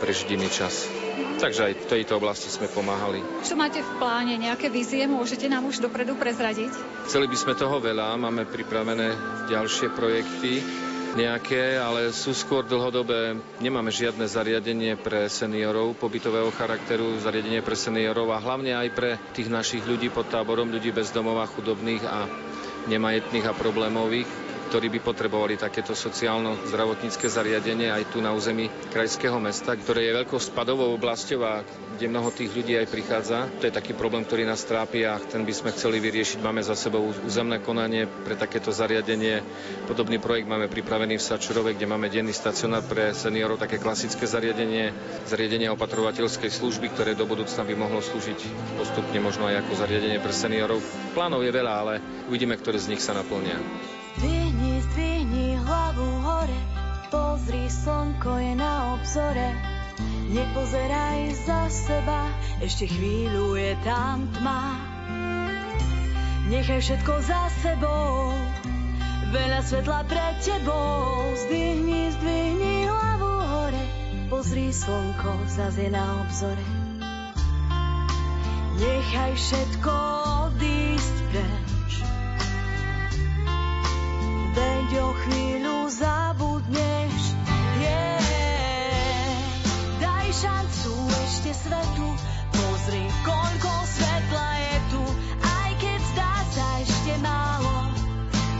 prežiť 0.00 0.28
iný 0.32 0.48
čas. 0.48 1.01
Takže 1.40 1.60
aj 1.68 1.74
v 1.74 1.88
tejto 1.90 2.22
oblasti 2.22 2.48
sme 2.48 2.70
pomáhali. 2.70 3.20
Čo 3.42 3.58
máte 3.58 3.82
v 3.82 3.92
pláne? 3.98 4.34
Nejaké 4.38 4.70
vízie 4.70 5.04
môžete 5.10 5.50
nám 5.50 5.66
už 5.66 5.82
dopredu 5.82 6.14
prezradiť? 6.14 6.72
Chceli 7.10 7.26
by 7.26 7.36
sme 7.36 7.58
toho 7.58 7.82
veľa, 7.82 8.14
máme 8.16 8.46
pripravené 8.46 9.14
ďalšie 9.50 9.90
projekty 9.92 10.62
nejaké, 11.12 11.76
ale 11.76 12.08
sú 12.08 12.32
skôr 12.32 12.64
dlhodobé. 12.64 13.36
Nemáme 13.60 13.92
žiadne 13.92 14.24
zariadenie 14.24 14.96
pre 14.96 15.28
seniorov 15.28 15.92
pobytového 16.00 16.48
charakteru, 16.56 17.20
zariadenie 17.20 17.60
pre 17.60 17.76
seniorov 17.76 18.32
a 18.32 18.40
hlavne 18.40 18.72
aj 18.72 18.88
pre 18.96 19.10
tých 19.36 19.52
našich 19.52 19.84
ľudí 19.84 20.08
pod 20.08 20.32
táborom, 20.32 20.72
ľudí 20.72 20.88
bez 20.88 21.12
domova, 21.12 21.44
chudobných 21.44 22.04
a 22.08 22.24
nemajetných 22.88 23.46
a 23.46 23.52
problémových 23.54 24.41
ktorí 24.72 24.88
by 24.88 25.04
potrebovali 25.04 25.60
takéto 25.60 25.92
sociálno-zdravotnícke 25.92 27.28
zariadenie 27.28 27.92
aj 27.92 28.08
tu 28.08 28.24
na 28.24 28.32
území 28.32 28.72
krajského 28.88 29.36
mesta, 29.36 29.76
ktoré 29.76 30.08
je 30.08 30.16
veľkou 30.24 30.40
spadovou 30.40 30.96
oblasťou 30.96 31.44
a 31.44 31.60
kde 32.00 32.08
mnoho 32.08 32.32
tých 32.32 32.56
ľudí 32.56 32.80
aj 32.80 32.88
prichádza. 32.88 33.52
To 33.60 33.68
je 33.68 33.76
taký 33.76 33.92
problém, 33.92 34.24
ktorý 34.24 34.48
nás 34.48 34.64
trápi 34.64 35.04
a 35.04 35.20
ten 35.20 35.44
by 35.44 35.52
sme 35.52 35.76
chceli 35.76 36.00
vyriešiť. 36.00 36.40
Máme 36.40 36.64
za 36.64 36.72
sebou 36.72 37.04
územné 37.04 37.60
konanie 37.60 38.08
pre 38.24 38.32
takéto 38.32 38.72
zariadenie. 38.72 39.44
Podobný 39.84 40.16
projekt 40.16 40.48
máme 40.48 40.72
pripravený 40.72 41.20
v 41.20 41.26
Sačurove, 41.28 41.76
kde 41.76 41.92
máme 41.92 42.08
denný 42.08 42.32
stacionár 42.32 42.88
pre 42.88 43.12
seniorov, 43.12 43.60
také 43.60 43.76
klasické 43.76 44.24
zariadenie, 44.24 44.88
zariadenie 45.28 45.68
opatrovateľskej 45.68 46.48
služby, 46.48 46.96
ktoré 46.96 47.12
do 47.12 47.28
budúcna 47.28 47.60
by 47.60 47.76
mohlo 47.76 48.00
slúžiť 48.00 48.40
postupne 48.80 49.20
možno 49.20 49.52
aj 49.52 49.68
ako 49.68 49.84
zariadenie 49.84 50.16
pre 50.16 50.32
seniorov. 50.32 50.80
Plánov 51.12 51.44
je 51.44 51.52
veľa, 51.52 51.72
ale 51.76 51.94
uvidíme, 52.32 52.56
ktoré 52.56 52.80
z 52.80 52.96
nich 52.96 53.04
sa 53.04 53.12
naplnia. 53.12 53.60
Pozri, 57.42 57.66
slnko 57.66 58.38
je 58.38 58.54
na 58.54 58.94
obzore. 58.94 59.50
Nepozeraj 60.30 61.34
za 61.42 61.66
seba, 61.66 62.30
ešte 62.62 62.86
chvíľu 62.86 63.58
je 63.58 63.74
tam 63.82 64.30
tma. 64.38 64.78
Nechaj 66.46 66.78
všetko 66.86 67.12
za 67.26 67.42
sebou, 67.66 68.30
veľa 69.34 69.58
svetla 69.66 70.06
pred 70.06 70.34
tebou. 70.38 71.34
Zdvihni, 71.34 72.14
zdvihni 72.14 72.86
hlavu 72.86 73.34
hore, 73.42 73.84
pozri, 74.30 74.70
slnko 74.70 75.42
zase 75.50 75.90
na 75.90 76.22
obzore. 76.22 76.66
Nechaj 78.78 79.34
všetko 79.34 79.94
odísť 80.46 81.16
preč, 81.34 81.92
veď 84.54 84.88
o 85.02 85.10
chvíľu 85.26 85.51
svetu, 91.62 92.08
pozri, 92.50 93.06
koľko 93.22 93.72
svetla 93.86 94.48
je 94.58 94.76
tu, 94.90 95.02
aj 95.46 95.70
keď 95.78 96.00
zdá 96.10 96.34
sa 96.50 96.66
ešte 96.82 97.12
málo, 97.22 97.76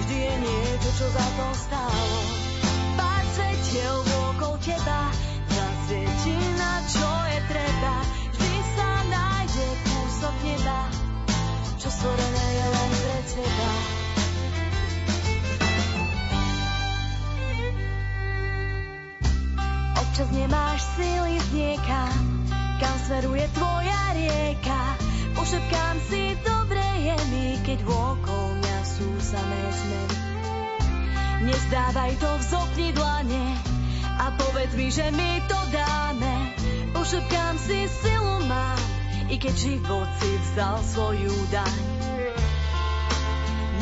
vždy 0.03 0.16
je 0.22 0.34
niečo, 0.38 0.90
čo 1.03 1.07
za 1.11 1.26
to 1.34 1.46
stálo. 1.66 2.18
Pár 2.94 3.24
svetiel 3.34 3.96
okolo 4.07 4.57
teba, 4.62 5.11
zasvieti 5.50 6.36
na 6.55 6.74
čo 6.86 7.11
je 7.26 7.38
treba, 7.50 7.94
vždy 8.38 8.55
sa 8.78 8.90
nájde 9.11 9.68
kúsok 9.82 10.34
neba, 10.46 10.80
čo 11.82 11.88
stvorené 11.90 12.46
je 12.55 12.66
len 12.70 12.90
pre 12.94 13.18
teba. 13.26 13.70
Občas 19.98 20.28
nemáš 20.30 20.80
síly 20.94 21.34
z 21.40 21.48
niekam, 21.57 22.32
kam 22.83 22.99
smeruje 23.07 23.47
tvoja 23.55 24.03
rieka. 24.18 24.83
Pošepkám 25.39 25.97
si, 26.11 26.35
dobre 26.43 26.83
je 26.99 27.16
mi, 27.30 27.47
keď 27.62 27.78
vôkol 27.87 28.59
mňa 28.59 28.78
sú 28.83 29.07
samé 29.22 29.62
zmeny. 29.70 30.18
Nezdávaj 31.47 32.12
to, 32.18 32.30
vzopni 32.43 32.91
dlane 32.91 33.47
a 34.18 34.35
povedz 34.35 34.74
mi, 34.74 34.91
že 34.91 35.07
my 35.14 35.30
to 35.47 35.59
dáme. 35.70 36.35
Pošepkám 36.91 37.55
si, 37.62 37.87
silu 38.03 38.43
mám, 38.51 38.78
i 39.30 39.39
keď 39.39 39.55
život 39.55 40.09
si 40.18 40.30
vzal 40.51 40.83
svoju 40.83 41.35
daň. 41.55 41.78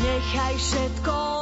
Nechaj 0.01 0.55
všetko 0.61 1.40